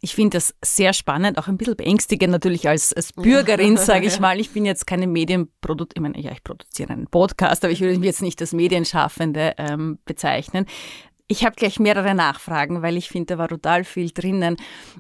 Ich 0.00 0.14
finde 0.14 0.38
das 0.38 0.54
sehr 0.64 0.94
spannend, 0.94 1.36
auch 1.36 1.46
ein 1.46 1.58
bisschen 1.58 1.76
beängstigend 1.76 2.30
natürlich 2.30 2.66
als, 2.66 2.94
als 2.94 3.12
Bürgerin, 3.12 3.76
sage 3.76 4.06
ich 4.06 4.18
mal. 4.18 4.40
Ich 4.40 4.50
bin 4.50 4.64
jetzt 4.64 4.86
keine 4.86 5.06
Medienproduzent, 5.06 5.92
ich 5.94 6.00
meine, 6.00 6.18
ja, 6.18 6.32
ich 6.32 6.42
produziere 6.42 6.90
einen 6.90 7.08
Podcast, 7.08 7.64
aber 7.64 7.72
ich 7.72 7.82
würde 7.82 7.98
mich 7.98 8.06
jetzt 8.06 8.22
nicht 8.22 8.40
als 8.40 8.54
Medienschaffende 8.54 9.56
ähm, 9.58 9.98
bezeichnen. 10.06 10.64
Ich 11.30 11.44
habe 11.44 11.56
gleich 11.56 11.78
mehrere 11.78 12.14
Nachfragen, 12.14 12.80
weil 12.80 12.96
ich 12.96 13.10
finde, 13.10 13.34
da 13.34 13.38
war 13.38 13.48
total 13.48 13.84
viel 13.84 14.10
drinnen. 14.10 14.56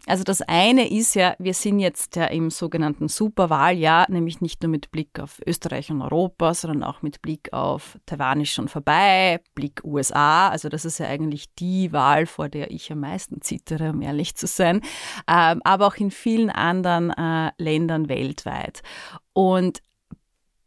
Also 0.06 0.24
das 0.24 0.42
eine 0.42 0.90
ist 0.90 1.14
ja, 1.14 1.34
wir 1.38 1.54
sind 1.54 1.78
jetzt 1.78 2.16
ja 2.16 2.26
im 2.26 2.50
sogenannten 2.50 3.08
Superwahljahr, 3.08 4.10
nämlich 4.10 4.42
nicht 4.42 4.62
nur 4.62 4.68
mit 4.68 4.90
Blick 4.90 5.18
auf 5.20 5.40
Österreich 5.46 5.90
und 5.90 6.02
Europa, 6.02 6.52
sondern 6.52 6.84
auch 6.84 7.00
mit 7.00 7.22
Blick 7.22 7.50
auf 7.54 7.98
Taiwan 8.04 8.42
ist 8.42 8.50
schon 8.50 8.68
vorbei, 8.68 9.40
Blick 9.54 9.82
USA. 9.84 10.50
Also 10.50 10.68
das 10.68 10.84
ist 10.84 10.98
ja 10.98 11.06
eigentlich 11.06 11.54
die 11.54 11.92
Wahl, 11.94 12.26
vor 12.26 12.50
der 12.50 12.70
ich 12.72 12.92
am 12.92 13.00
meisten 13.00 13.40
zittere, 13.40 13.92
um 13.92 14.02
ehrlich 14.02 14.34
zu 14.34 14.46
sein. 14.46 14.82
Ähm, 15.26 15.62
aber 15.64 15.86
auch 15.86 15.96
in 15.96 16.10
vielen 16.10 16.50
anderen 16.50 17.08
äh, 17.08 17.52
Ländern 17.56 18.10
weltweit. 18.10 18.82
Und 19.32 19.80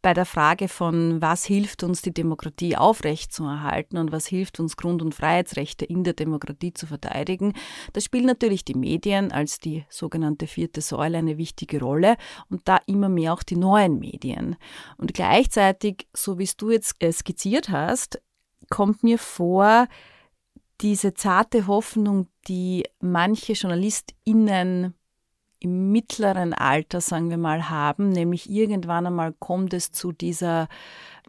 bei 0.01 0.13
der 0.13 0.25
Frage 0.25 0.67
von, 0.67 1.21
was 1.21 1.45
hilft 1.45 1.83
uns, 1.83 2.01
die 2.01 2.13
Demokratie 2.13 2.75
aufrechtzuerhalten 2.75 3.97
und 3.97 4.11
was 4.11 4.25
hilft 4.25 4.59
uns, 4.59 4.75
Grund- 4.75 5.01
und 5.01 5.13
Freiheitsrechte 5.13 5.85
in 5.85 6.03
der 6.03 6.13
Demokratie 6.13 6.73
zu 6.73 6.87
verteidigen, 6.87 7.53
da 7.93 8.01
spielen 8.01 8.25
natürlich 8.25 8.65
die 8.65 8.73
Medien 8.73 9.31
als 9.31 9.59
die 9.59 9.85
sogenannte 9.89 10.47
vierte 10.47 10.81
Säule 10.81 11.19
eine 11.19 11.37
wichtige 11.37 11.79
Rolle 11.79 12.17
und 12.49 12.67
da 12.67 12.79
immer 12.87 13.09
mehr 13.09 13.33
auch 13.33 13.43
die 13.43 13.57
neuen 13.57 13.99
Medien. 13.99 14.55
Und 14.97 15.13
gleichzeitig, 15.13 16.07
so 16.13 16.39
wie 16.39 16.43
es 16.43 16.57
du 16.57 16.71
jetzt 16.71 16.95
äh, 16.99 17.11
skizziert 17.11 17.69
hast, 17.69 18.21
kommt 18.69 19.03
mir 19.03 19.19
vor, 19.19 19.87
diese 20.81 21.13
zarte 21.13 21.67
Hoffnung, 21.67 22.27
die 22.47 22.85
manche 22.99 23.53
JournalistInnen 23.53 24.95
im 25.61 25.91
mittleren 25.91 26.53
Alter, 26.53 27.01
sagen 27.01 27.29
wir 27.29 27.37
mal, 27.37 27.69
haben, 27.69 28.09
nämlich 28.09 28.49
irgendwann 28.49 29.05
einmal 29.05 29.31
kommt 29.33 29.73
es 29.73 29.91
zu 29.91 30.11
dieser 30.11 30.67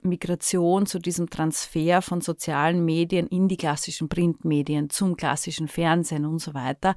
Migration, 0.02 0.86
zu 0.86 0.98
diesem 0.98 1.30
Transfer 1.30 2.02
von 2.02 2.22
sozialen 2.22 2.84
Medien 2.84 3.26
in 3.28 3.46
die 3.46 3.56
klassischen 3.56 4.08
Printmedien, 4.08 4.90
zum 4.90 5.16
klassischen 5.16 5.68
Fernsehen 5.68 6.24
und 6.24 6.40
so 6.40 6.54
weiter, 6.54 6.94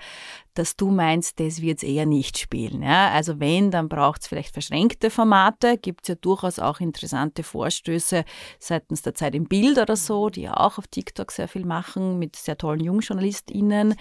dass 0.58 0.76
du 0.76 0.90
meinst, 0.90 1.40
das 1.40 1.62
wird 1.62 1.78
es 1.80 1.84
eher 1.84 2.06
nicht 2.06 2.38
spielen. 2.38 2.82
Ja? 2.82 3.12
Also 3.12 3.40
wenn, 3.40 3.72
dann 3.72 3.90
braucht 3.90 4.22
es 4.22 4.28
vielleicht 4.28 4.54
verschränkte 4.54 5.10
Formate, 5.10 5.78
gibt 5.78 6.04
es 6.04 6.08
ja 6.10 6.16
durchaus 6.16 6.60
auch 6.60 6.80
interessante 6.80 7.44
Vorstöße 7.44 8.24
seitens 8.60 9.02
der 9.02 9.16
Zeit 9.16 9.36
im 9.36 9.48
Bild 9.48 9.78
oder 9.78 9.96
so, 9.96 10.30
die 10.30 10.44
ja 10.44 10.58
auch 10.58 10.78
auf 10.78 10.88
TikTok 10.88 11.32
sehr 11.32 11.48
viel 11.48 11.66
machen, 11.66 12.20
mit 12.20 12.36
sehr 12.36 12.58
tollen 12.58 12.80
JungjournalistInnen, 12.82 13.96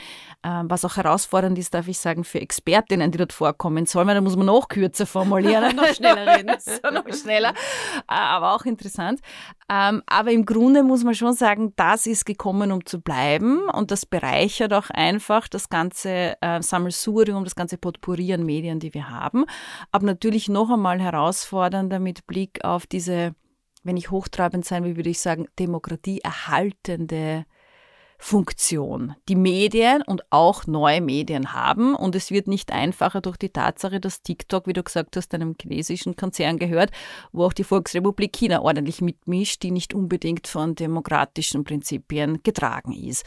ähm, 0.45 0.71
was 0.71 0.85
auch 0.85 0.97
herausfordernd 0.97 1.59
ist, 1.59 1.75
darf 1.75 1.89
ich 1.89 1.99
sagen, 1.99 2.25
für 2.25 2.41
Expertinnen, 2.41 3.11
die 3.11 3.19
dort 3.19 3.33
vorkommen 3.33 3.87
sollen, 3.87 4.07
weil 4.07 4.15
da 4.15 4.21
muss 4.21 4.37
man 4.37 4.47
noch 4.47 4.69
kürzer 4.69 5.07
formulieren, 5.07 5.77
noch 5.77 5.93
schneller 5.95 6.39
reden, 6.39 6.55
so 6.59 6.91
noch 6.91 7.07
schneller, 7.15 7.55
aber 8.07 8.55
auch 8.55 8.65
interessant 8.65 9.21
aber 9.69 10.31
im 10.31 10.45
Grunde 10.45 10.83
muss 10.83 11.05
man 11.05 11.15
schon 11.15 11.33
sagen, 11.33 11.73
das 11.77 12.07
ist 12.07 12.27
gekommen, 12.27 12.71
um 12.71 12.85
zu 12.85 13.01
bleiben 13.01 13.69
und 13.71 13.91
das 13.91 14.05
bereichert 14.05 14.75
auch 14.75 14.91
einfach 14.91 15.49
das 15.49 15.71
ganze 15.71 16.37
äh, 16.41 16.61
Sammelsurium, 16.61 17.45
das 17.45 17.57
ganze 17.57 17.79
Potpourri 17.79 18.35
an 18.35 18.45
Medien, 18.45 18.79
die 18.79 18.93
wir 18.93 19.09
haben. 19.09 19.47
Aber 19.91 20.07
natürlich 20.07 20.49
noch 20.49 20.71
einmal 20.71 21.01
herausfordernder 21.01 21.99
mit 21.99 22.27
Blick 22.27 22.63
auf 22.65 22.87
diese, 22.87 23.35
wenn 23.83 23.97
ich 23.97 24.11
hochtrabend 24.11 24.67
sein 24.67 24.85
will, 24.85 24.97
würde 24.97 25.11
ich 25.11 25.21
sagen, 25.21 25.47
demokratieerhaltende 25.59 27.47
Funktion, 28.27 29.15
die 29.29 29.35
Medien 29.35 30.01
und 30.01 30.23
auch 30.31 30.67
neue 30.67 31.03
Medien 31.03 31.53
haben. 31.53 31.95
Und 31.95 32.15
es 32.15 32.31
wird 32.31 32.47
nicht 32.47 32.73
einfacher 32.73 33.21
durch 33.21 33.37
die 33.37 33.51
Tatsache, 33.51 34.01
dass 34.01 34.23
TikTok, 34.23 34.67
wie 34.67 34.73
du 34.73 34.83
gesagt 34.83 35.19
hast, 35.19 35.35
einem 35.35 35.55
chinesischen 35.61 36.17
Konzern 36.17 36.59
gehört, 36.59 36.91
wo 37.33 37.45
auch 37.45 37.53
die 37.53 37.65
Volksrepublik 37.65 38.33
China 38.33 38.63
ordentlich 38.63 39.03
mitmischt, 39.03 39.63
die 39.63 39.71
nicht 39.71 39.93
unbedingt 39.93 40.47
von 40.47 40.75
demokratischen 40.75 41.65
Prinzipien 41.65 42.43
getragen 42.43 42.93
ist. 42.95 43.27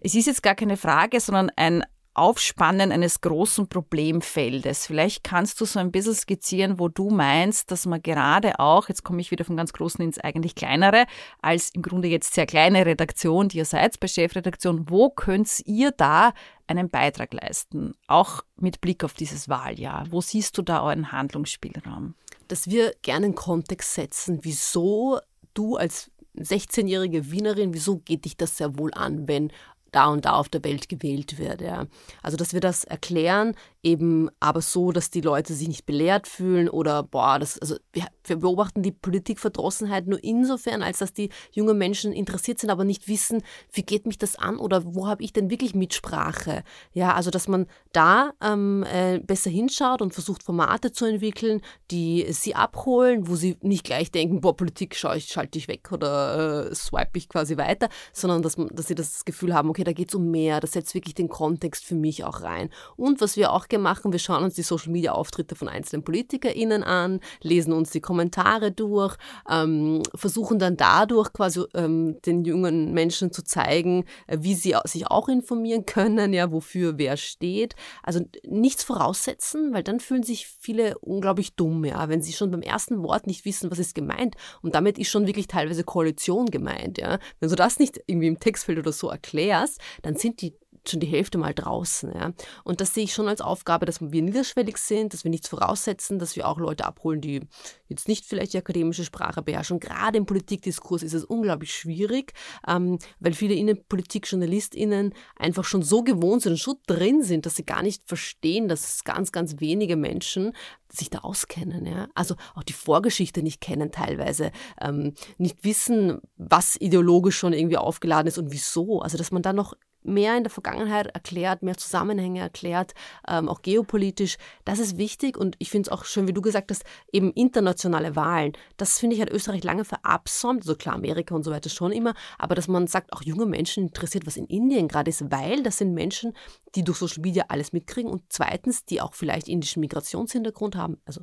Es 0.00 0.14
ist 0.14 0.24
jetzt 0.24 0.42
gar 0.42 0.54
keine 0.54 0.78
Frage, 0.78 1.20
sondern 1.20 1.50
ein 1.54 1.84
Aufspannen 2.18 2.92
eines 2.92 3.20
großen 3.20 3.68
Problemfeldes. 3.68 4.86
Vielleicht 4.86 5.24
kannst 5.24 5.60
du 5.60 5.64
so 5.64 5.78
ein 5.78 5.92
bisschen 5.92 6.14
skizzieren, 6.14 6.78
wo 6.78 6.88
du 6.88 7.10
meinst, 7.10 7.70
dass 7.70 7.86
man 7.86 8.02
gerade 8.02 8.58
auch, 8.58 8.88
jetzt 8.88 9.04
komme 9.04 9.20
ich 9.20 9.30
wieder 9.30 9.44
vom 9.44 9.56
ganz 9.56 9.72
Großen 9.72 10.04
ins 10.04 10.18
eigentlich 10.18 10.54
kleinere, 10.54 11.06
als 11.40 11.70
im 11.70 11.82
Grunde 11.82 12.08
jetzt 12.08 12.34
sehr 12.34 12.46
kleine 12.46 12.84
Redaktion, 12.84 13.48
die 13.48 13.58
ihr 13.58 13.64
seid 13.64 13.98
bei 14.00 14.08
Chefredaktion, 14.08 14.90
wo 14.90 15.10
könnt 15.10 15.62
ihr 15.64 15.92
da 15.92 16.32
einen 16.66 16.90
Beitrag 16.90 17.32
leisten? 17.32 17.94
Auch 18.06 18.42
mit 18.56 18.80
Blick 18.80 19.04
auf 19.04 19.14
dieses 19.14 19.48
Wahljahr. 19.48 20.06
Wo 20.10 20.20
siehst 20.20 20.58
du 20.58 20.62
da 20.62 20.82
euren 20.82 21.12
Handlungsspielraum? 21.12 22.14
Dass 22.48 22.68
wir 22.68 22.94
gerne 23.02 23.26
einen 23.26 23.34
Kontext 23.34 23.94
setzen, 23.94 24.40
wieso 24.42 25.20
du 25.54 25.76
als 25.76 26.10
16-jährige 26.36 27.30
Wienerin, 27.30 27.74
wieso 27.74 27.98
geht 27.98 28.24
dich 28.24 28.36
das 28.36 28.56
sehr 28.56 28.78
wohl 28.78 28.92
an, 28.94 29.26
wenn 29.28 29.52
da 29.92 30.06
und 30.06 30.24
da 30.24 30.32
auf 30.32 30.48
der 30.48 30.64
Welt 30.64 30.88
gewählt 30.88 31.38
wird. 31.38 31.60
Ja. 31.60 31.86
Also, 32.22 32.36
dass 32.36 32.52
wir 32.52 32.60
das 32.60 32.84
erklären 32.84 33.54
eben 33.82 34.28
aber 34.40 34.60
so, 34.60 34.90
dass 34.90 35.10
die 35.10 35.20
Leute 35.20 35.54
sich 35.54 35.68
nicht 35.68 35.86
belehrt 35.86 36.26
fühlen 36.26 36.68
oder 36.68 37.02
boah, 37.04 37.38
das, 37.38 37.58
also 37.58 37.76
wir, 37.92 38.06
wir 38.24 38.36
beobachten 38.36 38.82
die 38.82 38.90
Politikverdrossenheit 38.90 40.08
nur 40.08 40.22
insofern, 40.22 40.82
als 40.82 40.98
dass 40.98 41.12
die 41.12 41.30
jungen 41.52 41.78
Menschen 41.78 42.12
interessiert 42.12 42.58
sind, 42.58 42.70
aber 42.70 42.84
nicht 42.84 43.06
wissen, 43.06 43.42
wie 43.72 43.82
geht 43.82 44.06
mich 44.06 44.18
das 44.18 44.36
an 44.36 44.58
oder 44.58 44.82
wo 44.84 45.06
habe 45.06 45.22
ich 45.22 45.32
denn 45.32 45.50
wirklich 45.50 45.74
Mitsprache? 45.74 46.64
Ja, 46.92 47.14
also 47.14 47.30
dass 47.30 47.46
man 47.46 47.66
da 47.92 48.32
ähm, 48.42 48.84
äh, 48.92 49.20
besser 49.20 49.50
hinschaut 49.50 50.02
und 50.02 50.12
versucht 50.12 50.42
Formate 50.42 50.90
zu 50.90 51.04
entwickeln, 51.04 51.60
die 51.92 52.26
sie 52.30 52.56
abholen, 52.56 53.28
wo 53.28 53.36
sie 53.36 53.56
nicht 53.62 53.84
gleich 53.84 54.10
denken, 54.10 54.40
boah, 54.40 54.56
Politik 54.56 54.96
schaue 54.96 55.18
ich, 55.18 55.26
schalte 55.26 55.56
ich 55.56 55.68
weg 55.68 55.92
oder 55.92 56.68
äh, 56.70 56.74
swipe 56.74 57.16
ich 57.16 57.28
quasi 57.28 57.56
weiter, 57.56 57.88
sondern 58.12 58.42
dass, 58.42 58.56
dass 58.72 58.88
sie 58.88 58.96
das 58.96 59.24
Gefühl 59.24 59.54
haben, 59.54 59.70
okay, 59.70 59.84
da 59.84 59.92
geht 59.92 60.08
es 60.08 60.14
um 60.16 60.30
mehr, 60.32 60.58
das 60.58 60.72
setzt 60.72 60.94
wirklich 60.94 61.14
den 61.14 61.28
Kontext 61.28 61.84
für 61.84 61.94
mich 61.94 62.24
auch 62.24 62.42
rein. 62.42 62.70
Und 62.96 63.20
was 63.20 63.36
wir 63.36 63.52
auch 63.52 63.67
machen, 63.76 64.12
wir 64.12 64.18
schauen 64.18 64.44
uns 64.44 64.54
die 64.54 64.62
Social 64.62 64.90
Media 64.90 65.12
Auftritte 65.12 65.54
von 65.54 65.68
einzelnen 65.68 66.02
PolitikerInnen 66.02 66.82
an, 66.82 67.20
lesen 67.42 67.74
uns 67.74 67.90
die 67.90 68.00
Kommentare 68.00 68.72
durch, 68.72 69.16
ähm, 69.50 70.02
versuchen 70.14 70.58
dann 70.58 70.78
dadurch 70.78 71.32
quasi 71.34 71.64
ähm, 71.74 72.16
den 72.24 72.46
jungen 72.46 72.94
Menschen 72.94 73.32
zu 73.32 73.44
zeigen, 73.44 74.06
äh, 74.26 74.38
wie 74.40 74.54
sie 74.54 74.74
sich 74.84 75.08
auch 75.08 75.28
informieren 75.28 75.84
können, 75.84 76.32
ja, 76.32 76.50
wofür 76.50 76.96
wer 76.96 77.18
steht. 77.18 77.74
Also 78.02 78.20
nichts 78.46 78.82
voraussetzen, 78.84 79.74
weil 79.74 79.82
dann 79.82 80.00
fühlen 80.00 80.22
sich 80.22 80.46
viele 80.46 80.96
unglaublich 81.00 81.54
dumm, 81.54 81.84
ja, 81.84 82.08
wenn 82.08 82.22
sie 82.22 82.32
schon 82.32 82.50
beim 82.50 82.62
ersten 82.62 83.02
Wort 83.02 83.26
nicht 83.26 83.44
wissen, 83.44 83.70
was 83.70 83.78
ist 83.78 83.94
gemeint. 83.94 84.36
Und 84.62 84.74
damit 84.74 84.98
ist 84.98 85.10
schon 85.10 85.26
wirklich 85.26 85.48
teilweise 85.48 85.84
Koalition 85.84 86.46
gemeint, 86.46 86.98
ja. 86.98 87.18
Wenn 87.40 87.50
du 87.50 87.56
das 87.56 87.78
nicht 87.78 88.00
irgendwie 88.06 88.28
im 88.28 88.40
Textfeld 88.40 88.78
oder 88.78 88.92
so 88.92 89.10
erklärst, 89.10 89.80
dann 90.02 90.16
sind 90.16 90.40
die 90.40 90.54
schon 90.90 91.00
die 91.00 91.06
Hälfte 91.06 91.38
mal 91.38 91.54
draußen. 91.54 92.12
Ja. 92.12 92.32
Und 92.64 92.80
das 92.80 92.94
sehe 92.94 93.04
ich 93.04 93.14
schon 93.14 93.28
als 93.28 93.40
Aufgabe, 93.40 93.86
dass 93.86 94.00
wir 94.00 94.22
niederschwellig 94.22 94.78
sind, 94.78 95.12
dass 95.12 95.24
wir 95.24 95.30
nichts 95.30 95.48
voraussetzen, 95.48 96.18
dass 96.18 96.36
wir 96.36 96.48
auch 96.48 96.58
Leute 96.58 96.84
abholen, 96.84 97.20
die 97.20 97.42
jetzt 97.88 98.08
nicht 98.08 98.26
vielleicht 98.26 98.52
die 98.52 98.58
akademische 98.58 99.04
Sprache 99.04 99.42
beherrschen. 99.42 99.80
Gerade 99.80 100.18
im 100.18 100.26
Politikdiskurs 100.26 101.02
ist 101.02 101.14
es 101.14 101.24
unglaublich 101.24 101.74
schwierig, 101.74 102.32
ähm, 102.66 102.98
weil 103.20 103.32
viele 103.32 103.54
Innenpolitik-JournalistInnen 103.54 105.14
einfach 105.36 105.64
schon 105.64 105.82
so 105.82 106.02
gewohnt 106.02 106.42
sind 106.42 106.52
und 106.52 106.58
schon 106.58 106.76
drin 106.86 107.22
sind, 107.22 107.46
dass 107.46 107.56
sie 107.56 107.64
gar 107.64 107.82
nicht 107.82 108.02
verstehen, 108.06 108.68
dass 108.68 109.04
ganz, 109.04 109.32
ganz 109.32 109.60
wenige 109.60 109.96
Menschen 109.96 110.52
sich 110.90 111.10
da 111.10 111.18
auskennen, 111.18 111.86
ja. 111.86 112.08
Also 112.14 112.34
auch 112.54 112.62
die 112.62 112.72
Vorgeschichte 112.72 113.42
nicht 113.42 113.60
kennen 113.60 113.92
teilweise, 113.92 114.52
ähm, 114.80 115.14
nicht 115.36 115.64
wissen, 115.64 116.20
was 116.36 116.76
ideologisch 116.80 117.36
schon 117.36 117.52
irgendwie 117.52 117.76
aufgeladen 117.76 118.26
ist 118.26 118.38
und 118.38 118.52
wieso. 118.52 119.00
Also 119.00 119.18
dass 119.18 119.30
man 119.30 119.42
da 119.42 119.52
noch 119.52 119.74
mehr 120.08 120.36
in 120.36 120.44
der 120.44 120.50
Vergangenheit 120.50 121.08
erklärt, 121.08 121.62
mehr 121.62 121.76
Zusammenhänge 121.76 122.40
erklärt, 122.40 122.94
ähm, 123.28 123.48
auch 123.48 123.62
geopolitisch. 123.62 124.36
Das 124.64 124.78
ist 124.78 124.98
wichtig 124.98 125.36
und 125.36 125.56
ich 125.58 125.70
finde 125.70 125.88
es 125.88 125.92
auch 125.92 126.04
schön, 126.04 126.26
wie 126.26 126.32
du 126.32 126.42
gesagt 126.42 126.70
hast, 126.70 126.84
eben 127.12 127.32
internationale 127.32 128.16
Wahlen. 128.16 128.52
Das 128.76 128.98
finde 128.98 129.16
ich 129.16 129.22
hat 129.22 129.30
Österreich 129.30 129.64
lange 129.64 129.84
verabsäumt, 129.84 130.62
also 130.62 130.74
klar 130.74 130.94
Amerika 130.94 131.34
und 131.34 131.44
so 131.44 131.50
weiter 131.50 131.70
schon 131.70 131.92
immer, 131.92 132.14
aber 132.38 132.54
dass 132.54 132.68
man 132.68 132.86
sagt, 132.86 133.12
auch 133.12 133.22
junge 133.22 133.46
Menschen 133.46 133.84
interessiert, 133.84 134.26
was 134.26 134.36
in 134.36 134.46
Indien 134.46 134.88
gerade 134.88 135.10
ist, 135.10 135.30
weil 135.30 135.62
das 135.62 135.78
sind 135.78 135.94
Menschen, 135.94 136.32
die 136.74 136.84
durch 136.84 136.98
Social 136.98 137.22
Media 137.22 137.44
alles 137.48 137.72
mitkriegen 137.72 138.10
und 138.10 138.22
zweitens, 138.28 138.84
die 138.84 139.00
auch 139.00 139.14
vielleicht 139.14 139.48
indischen 139.48 139.80
Migrationshintergrund 139.80 140.76
haben. 140.76 140.98
Also 141.04 141.22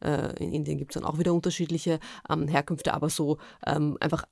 äh, 0.00 0.36
in 0.42 0.52
Indien 0.52 0.78
gibt 0.78 0.94
es 0.94 1.00
dann 1.00 1.08
auch 1.08 1.18
wieder 1.18 1.32
unterschiedliche 1.32 2.00
ähm, 2.28 2.48
Herkünfte, 2.48 2.94
aber 2.94 3.10
so 3.10 3.38
ähm, 3.66 3.96
einfach 4.00 4.24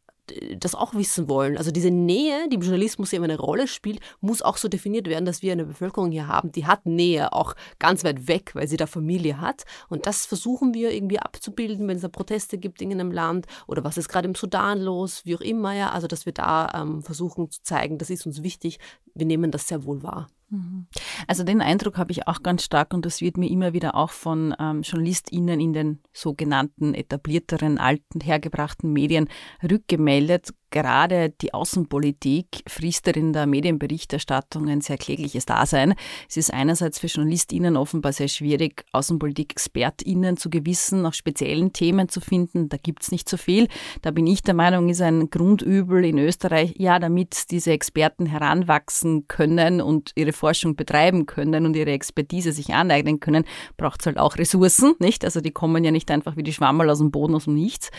das 0.56 0.74
auch 0.74 0.94
wissen 0.94 1.28
wollen. 1.28 1.56
Also 1.56 1.70
diese 1.70 1.90
Nähe, 1.90 2.48
die 2.48 2.56
im 2.56 2.62
Journalismus 2.62 3.12
eben 3.12 3.24
eine 3.24 3.38
Rolle 3.38 3.66
spielt, 3.66 4.00
muss 4.20 4.42
auch 4.42 4.56
so 4.56 4.68
definiert 4.68 5.08
werden, 5.08 5.24
dass 5.24 5.42
wir 5.42 5.52
eine 5.52 5.64
Bevölkerung 5.64 6.10
hier 6.10 6.28
haben, 6.28 6.52
die 6.52 6.66
hat 6.66 6.86
Nähe 6.86 7.32
auch 7.32 7.54
ganz 7.78 8.04
weit 8.04 8.28
weg, 8.28 8.52
weil 8.54 8.68
sie 8.68 8.76
da 8.76 8.86
Familie 8.86 9.40
hat. 9.40 9.64
Und 9.88 10.06
das 10.06 10.26
versuchen 10.26 10.74
wir 10.74 10.92
irgendwie 10.92 11.18
abzubilden, 11.18 11.88
wenn 11.88 11.96
es 11.96 12.02
da 12.02 12.08
Proteste 12.08 12.58
gibt 12.58 12.82
in 12.82 12.92
einem 12.92 13.10
Land 13.10 13.46
oder 13.66 13.84
was 13.84 13.96
ist 13.96 14.08
gerade 14.08 14.28
im 14.28 14.34
Sudan 14.34 14.80
los, 14.80 15.22
wie 15.24 15.36
auch 15.36 15.40
immer. 15.40 15.72
Ja, 15.72 15.90
also 15.90 16.06
dass 16.06 16.26
wir 16.26 16.32
da 16.32 16.70
ähm, 16.74 17.02
versuchen 17.02 17.50
zu 17.50 17.62
zeigen, 17.62 17.98
das 17.98 18.10
ist 18.10 18.26
uns 18.26 18.42
wichtig. 18.42 18.78
Wir 19.14 19.26
nehmen 19.26 19.50
das 19.50 19.68
sehr 19.68 19.84
wohl 19.84 20.02
wahr. 20.02 20.28
Mhm. 20.52 20.86
Also 21.26 21.44
den 21.44 21.62
Eindruck 21.62 21.96
habe 21.96 22.12
ich 22.12 22.28
auch 22.28 22.42
ganz 22.42 22.62
stark 22.64 22.92
und 22.92 23.06
das 23.06 23.22
wird 23.22 23.38
mir 23.38 23.50
immer 23.50 23.72
wieder 23.72 23.94
auch 23.94 24.10
von 24.10 24.54
ähm, 24.60 24.82
JournalistInnen 24.82 25.58
in 25.60 25.72
den 25.72 26.02
sogenannten 26.12 26.92
etablierteren, 26.92 27.78
alten, 27.78 28.20
hergebrachten 28.20 28.92
Medien 28.92 29.28
rückgemeldet 29.62 30.50
gerade 30.72 31.30
die 31.30 31.54
Außenpolitik 31.54 32.64
frisst 32.66 33.06
in 33.06 33.32
der 33.32 33.46
Medienberichterstattung 33.46 34.68
ein 34.68 34.80
sehr 34.80 34.98
klägliches 34.98 35.46
Dasein. 35.46 35.94
Es 36.28 36.36
ist 36.36 36.52
einerseits 36.52 36.98
für 36.98 37.06
JournalistInnen 37.06 37.76
offenbar 37.76 38.12
sehr 38.12 38.28
schwierig, 38.28 38.84
Außenpolitik-ExpertInnen 38.92 40.36
zu 40.36 40.50
gewissen, 40.50 41.02
nach 41.02 41.14
speziellen 41.14 41.72
Themen 41.72 42.08
zu 42.08 42.20
finden. 42.20 42.68
Da 42.68 42.78
gibt 42.82 43.02
es 43.02 43.12
nicht 43.12 43.28
so 43.28 43.36
viel. 43.36 43.68
Da 44.00 44.10
bin 44.10 44.26
ich 44.26 44.42
der 44.42 44.54
Meinung, 44.54 44.88
ist 44.88 45.02
ein 45.02 45.30
Grundübel 45.30 46.04
in 46.04 46.18
Österreich, 46.18 46.74
ja, 46.78 46.98
damit 46.98 47.50
diese 47.50 47.72
Experten 47.72 48.26
heranwachsen 48.26 49.28
können 49.28 49.80
und 49.80 50.12
ihre 50.14 50.32
Forschung 50.32 50.74
betreiben 50.74 51.26
können 51.26 51.66
und 51.66 51.76
ihre 51.76 51.92
Expertise 51.92 52.52
sich 52.52 52.72
aneignen 52.74 53.20
können, 53.20 53.44
braucht 53.76 54.00
es 54.00 54.06
halt 54.06 54.18
auch 54.18 54.38
Ressourcen, 54.38 54.94
nicht? 54.98 55.24
Also 55.24 55.40
die 55.40 55.50
kommen 55.50 55.84
ja 55.84 55.90
nicht 55.90 56.10
einfach 56.10 56.36
wie 56.36 56.42
die 56.42 56.52
Schwammerl 56.52 56.88
aus 56.88 56.98
dem 56.98 57.10
Boden, 57.10 57.34
aus 57.34 57.44
dem 57.44 57.54
Nichts. 57.54 57.90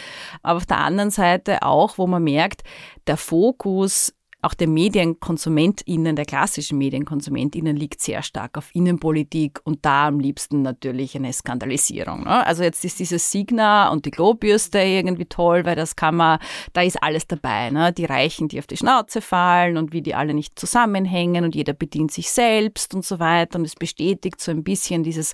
Aber 0.42 0.58
auf 0.58 0.66
der 0.66 0.80
anderen 0.80 1.12
Seite 1.12 1.62
auch, 1.62 2.00
wo 2.00 2.08
man 2.08 2.24
merkt, 2.24 2.63
der 3.08 3.18
Fokus 3.18 4.14
auch 4.44 4.54
der 4.54 4.68
MedienkonsumentInnen, 4.68 6.18
der 6.18 6.26
klassischen 6.26 6.78
MedienkonsumentInnen 6.78 7.78
liegt 7.78 8.02
sehr 8.02 8.22
stark 8.24 8.58
auf 8.58 8.76
Innenpolitik 8.76 9.62
und 9.64 9.86
da 9.86 10.08
am 10.08 10.20
liebsten 10.20 10.62
natürlich 10.62 11.16
eine 11.16 11.32
Skandalisierung. 11.32 12.26
Ne? 12.26 12.46
Also 12.46 12.62
jetzt 12.64 12.84
ist 12.84 13.00
dieses 13.00 13.32
Signa 13.32 13.90
und 13.90 14.06
die 14.06 14.12
Globürste 14.12 14.80
irgendwie 14.80 15.26
toll, 15.26 15.64
weil 15.64 15.78
das 15.78 15.96
kann 15.96 16.16
man, 16.16 16.40
da 16.74 16.82
ist 16.82 17.02
alles 17.02 17.26
dabei. 17.26 17.70
Ne? 17.70 17.94
Die 17.94 18.04
Reichen, 18.04 18.50
die 18.50 18.60
auf 18.60 18.68
die 18.68 18.76
Schnauze 18.76 19.22
fallen 19.22 19.78
und 19.78 19.94
wie 19.94 20.02
die 20.02 20.14
alle 20.14 20.34
nicht 20.34 20.60
zusammenhängen 20.60 21.46
und 21.46 21.56
jeder 21.56 21.72
bedient 21.72 22.12
sich 22.12 22.30
selbst 22.30 22.94
und 22.94 23.06
so 23.06 23.20
weiter. 23.20 23.60
Und 23.60 23.66
es 23.66 23.76
bestätigt 23.76 24.42
so 24.42 24.52
ein 24.52 24.66
bisschen 24.66 25.04
dieses 25.04 25.34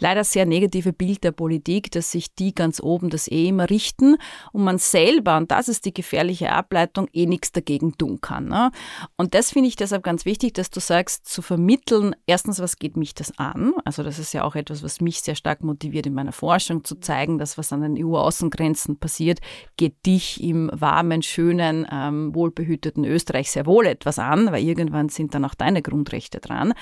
leider 0.00 0.24
sehr 0.24 0.44
negative 0.44 0.92
Bild 0.92 1.22
der 1.22 1.32
Politik, 1.32 1.92
dass 1.92 2.10
sich 2.10 2.34
die 2.34 2.52
ganz 2.52 2.82
oben 2.82 3.10
das 3.10 3.30
eh 3.30 3.46
immer 3.46 3.70
richten 3.70 4.16
und 4.52 4.64
man 4.64 4.78
selber, 4.78 5.36
und 5.36 5.52
das 5.52 5.68
ist 5.68 5.84
die 5.84 5.94
gefährliche 5.94 6.50
Ableitung, 6.50 7.06
eh 7.12 7.26
nichts 7.26 7.52
dagegen 7.52 7.96
tun 7.96 8.20
kann 8.20 8.39
kann. 8.40 8.48
Ne? 8.48 8.70
Und 9.16 9.34
das 9.34 9.52
finde 9.52 9.68
ich 9.68 9.76
deshalb 9.76 10.02
ganz 10.02 10.24
wichtig, 10.24 10.54
dass 10.54 10.70
du 10.70 10.80
sagst, 10.80 11.26
zu 11.26 11.42
vermitteln, 11.42 12.14
erstens, 12.26 12.60
was 12.60 12.76
geht 12.76 12.96
mich 12.96 13.14
das 13.14 13.38
an? 13.38 13.74
Also 13.84 14.02
das 14.02 14.18
ist 14.18 14.32
ja 14.32 14.44
auch 14.44 14.54
etwas, 14.54 14.82
was 14.82 15.00
mich 15.00 15.22
sehr 15.22 15.34
stark 15.34 15.62
motiviert 15.62 16.06
in 16.06 16.14
meiner 16.14 16.32
Forschung, 16.32 16.84
zu 16.84 16.96
zeigen, 16.96 17.38
dass 17.38 17.58
was 17.58 17.72
an 17.72 17.82
den 17.82 18.04
EU-Außengrenzen 18.04 18.98
passiert, 18.98 19.40
geht 19.76 20.06
dich 20.06 20.42
im 20.42 20.70
warmen, 20.72 21.22
schönen, 21.22 21.86
ähm, 21.90 22.34
wohlbehüteten 22.34 23.04
Österreich 23.04 23.50
sehr 23.50 23.66
wohl 23.66 23.86
etwas 23.86 24.18
an, 24.18 24.50
weil 24.52 24.64
irgendwann 24.64 25.08
sind 25.08 25.34
dann 25.34 25.44
auch 25.44 25.54
deine 25.54 25.82
Grundrechte 25.82 26.40
dran. 26.40 26.72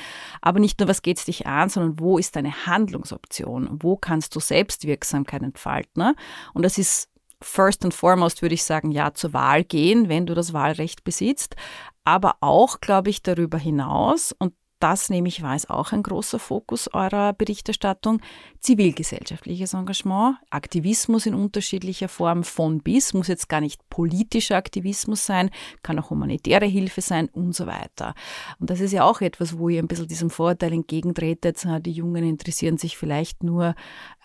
Aber 0.41 0.61
nicht 0.61 0.79
nur, 0.81 0.89
was 0.89 1.03
geht 1.03 1.19
es 1.19 1.25
dich 1.25 1.47
an, 1.47 1.69
sondern 1.69 1.99
wo 1.99 2.19
ist 2.19 2.37
deine 2.37 2.67
Handlungsoption? 2.67 3.79
Wo 3.81 3.97
kannst 3.97 4.35
du 4.37 4.41
Selbstwirksamkeit 4.41 5.43
entfalten? 5.43 5.89
Ne? 5.99 6.15
Und 6.55 6.65
das 6.65 6.79
ist 6.79 7.09
first 7.43 7.85
and 7.85 7.95
foremost 7.95 8.43
würde 8.43 8.55
ich 8.55 8.65
sagen, 8.65 8.91
ja, 8.91 9.15
zur 9.15 9.33
Wahl 9.33 9.65
gehen, 9.65 10.09
wenn 10.09 10.27
du 10.27 10.35
das 10.35 10.53
Wahlrecht 10.53 11.05
besitzt, 11.05 11.57
aber 12.05 12.37
auch, 12.41 12.81
glaube 12.81 13.11
ich, 13.11 13.23
darüber 13.23 13.59
hinaus, 13.59 14.35
und 14.39 14.55
das 14.81 15.11
nehme 15.11 15.29
ich 15.29 15.43
wahr, 15.43 15.57
ist 15.57 15.71
auch 15.71 15.93
ein 15.93 16.03
großer 16.03 16.39
Fokus 16.39 16.93
eurer 16.93 17.33
Berichterstattung. 17.33 18.21
Zivilgesellschaftliches 18.61 19.75
Engagement, 19.75 20.37
Aktivismus 20.51 21.27
in 21.27 21.35
unterschiedlicher 21.35 22.09
Form 22.09 22.45
von 22.45 22.81
bis, 22.81 23.15
muss 23.15 23.29
jetzt 23.29 23.49
gar 23.49 23.61
nicht 23.61 23.89
politischer 23.89 24.57
Aktivismus 24.57 25.27
sein, 25.27 25.51
kann 25.83 25.99
auch 25.99 26.11
humanitäre 26.11 26.67
Hilfe 26.67 27.01
sein 27.01 27.29
und 27.29 27.55
so 27.55 27.67
weiter. 27.67 28.15
Und 28.59 28.71
das 28.71 28.81
ist 28.81 28.93
ja 28.93 29.05
auch 29.05 29.21
etwas, 29.21 29.59
wo 29.59 29.69
ihr 29.69 29.81
ein 29.81 29.89
bisschen 29.89 30.09
diesem 30.09 30.31
Vorurteil 30.31 30.73
entgegentretet. 30.73 31.67
Die 31.81 31.93
Jungen 31.93 32.25
interessieren 32.25 32.79
sich 32.79 32.97
vielleicht 32.97 33.43
nur 33.43 33.75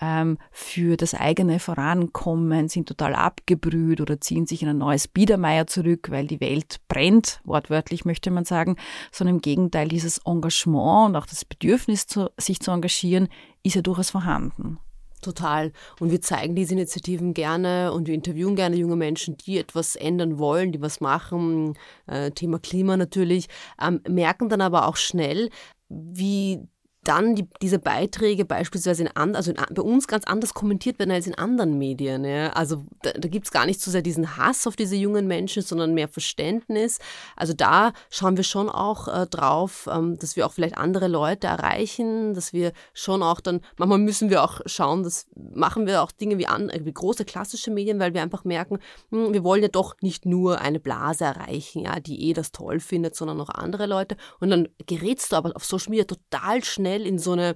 ähm, 0.01 0.37
für 0.51 0.97
das 0.97 1.13
eigene 1.13 1.59
Vorankommen, 1.59 2.69
sind 2.69 2.87
total 2.87 3.15
abgebrüht 3.15 4.01
oder 4.01 4.19
ziehen 4.19 4.45
sich 4.45 4.61
in 4.63 4.69
ein 4.69 4.77
neues 4.77 5.07
Biedermeier 5.07 5.67
zurück, 5.67 6.09
weil 6.09 6.27
die 6.27 6.41
Welt 6.41 6.79
brennt, 6.87 7.39
wortwörtlich 7.43 8.05
möchte 8.05 8.31
man 8.31 8.45
sagen, 8.45 8.77
sondern 9.11 9.37
im 9.37 9.41
Gegenteil 9.41 9.87
dieses 9.87 10.19
Engagement 10.25 10.42
Engagement 10.43 11.09
und 11.09 11.15
auch 11.15 11.25
das 11.25 11.45
Bedürfnis, 11.45 12.05
zu, 12.05 12.29
sich 12.37 12.59
zu 12.59 12.71
engagieren, 12.71 13.29
ist 13.63 13.75
ja 13.75 13.81
durchaus 13.81 14.09
vorhanden. 14.09 14.77
Total. 15.21 15.71
Und 16.01 16.11
wir 16.11 16.21
zeigen 16.21 16.53
diese 16.53 16.73
Initiativen 16.73 17.33
gerne 17.33 17.93
und 17.93 18.07
wir 18.07 18.13
interviewen 18.13 18.57
gerne 18.57 18.75
junge 18.75 18.97
Menschen, 18.97 19.37
die 19.37 19.57
etwas 19.57 19.95
ändern 19.95 20.37
wollen, 20.37 20.73
die 20.73 20.81
was 20.81 20.99
machen. 20.99 21.77
Äh, 22.07 22.31
Thema 22.31 22.59
Klima 22.59 22.97
natürlich. 22.97 23.47
Ähm, 23.81 24.01
merken 24.07 24.49
dann 24.49 24.59
aber 24.59 24.85
auch 24.85 24.97
schnell, 24.97 25.49
wie 25.87 26.67
dann 27.03 27.35
die, 27.35 27.47
diese 27.61 27.79
Beiträge 27.79 28.45
beispielsweise 28.45 29.03
in 29.03 29.09
an, 29.09 29.35
also 29.35 29.51
in, 29.51 29.57
bei 29.73 29.81
uns 29.81 30.07
ganz 30.07 30.25
anders 30.25 30.53
kommentiert 30.53 30.99
werden 30.99 31.11
als 31.11 31.27
in 31.27 31.35
anderen 31.35 31.77
Medien. 31.77 32.25
Ja? 32.25 32.49
Also 32.51 32.83
da, 33.01 33.11
da 33.11 33.27
gibt 33.27 33.45
es 33.45 33.51
gar 33.51 33.65
nicht 33.65 33.81
so 33.81 33.91
sehr 33.91 34.01
diesen 34.01 34.37
Hass 34.37 34.67
auf 34.67 34.75
diese 34.75 34.95
jungen 34.95 35.27
Menschen, 35.27 35.63
sondern 35.63 35.93
mehr 35.93 36.07
Verständnis. 36.07 36.99
Also 37.35 37.53
da 37.53 37.93
schauen 38.09 38.37
wir 38.37 38.43
schon 38.43 38.69
auch 38.69 39.07
äh, 39.07 39.27
drauf, 39.27 39.89
ähm, 39.91 40.17
dass 40.19 40.35
wir 40.35 40.45
auch 40.45 40.53
vielleicht 40.53 40.77
andere 40.77 41.07
Leute 41.07 41.47
erreichen, 41.47 42.33
dass 42.33 42.53
wir 42.53 42.71
schon 42.93 43.23
auch 43.23 43.41
dann, 43.41 43.61
manchmal 43.77 43.99
müssen 43.99 44.29
wir 44.29 44.43
auch 44.43 44.61
schauen, 44.65 45.03
dass 45.03 45.27
machen 45.35 45.85
wir 45.85 46.01
auch 46.01 46.11
Dinge 46.11 46.37
wie, 46.37 46.47
an, 46.47 46.71
wie 46.73 46.93
große 46.93 47.25
klassische 47.25 47.71
Medien, 47.71 47.99
weil 47.99 48.13
wir 48.13 48.21
einfach 48.21 48.43
merken, 48.43 48.79
hm, 49.09 49.33
wir 49.33 49.43
wollen 49.43 49.61
ja 49.61 49.67
doch 49.67 49.95
nicht 50.01 50.25
nur 50.25 50.61
eine 50.61 50.79
Blase 50.79 51.25
erreichen, 51.25 51.83
ja, 51.83 51.99
die 51.99 52.29
eh 52.29 52.33
das 52.33 52.51
toll 52.51 52.79
findet, 52.79 53.15
sondern 53.15 53.39
auch 53.41 53.49
andere 53.49 53.85
Leute. 53.85 54.15
Und 54.39 54.49
dann 54.49 54.69
gerätst 54.85 55.31
du 55.31 55.35
aber 55.35 55.55
auf 55.55 55.65
Social 55.65 55.89
Media 55.89 56.05
total 56.05 56.63
schnell 56.63 56.92
in 57.01 57.19
so 57.19 57.31
eine 57.31 57.55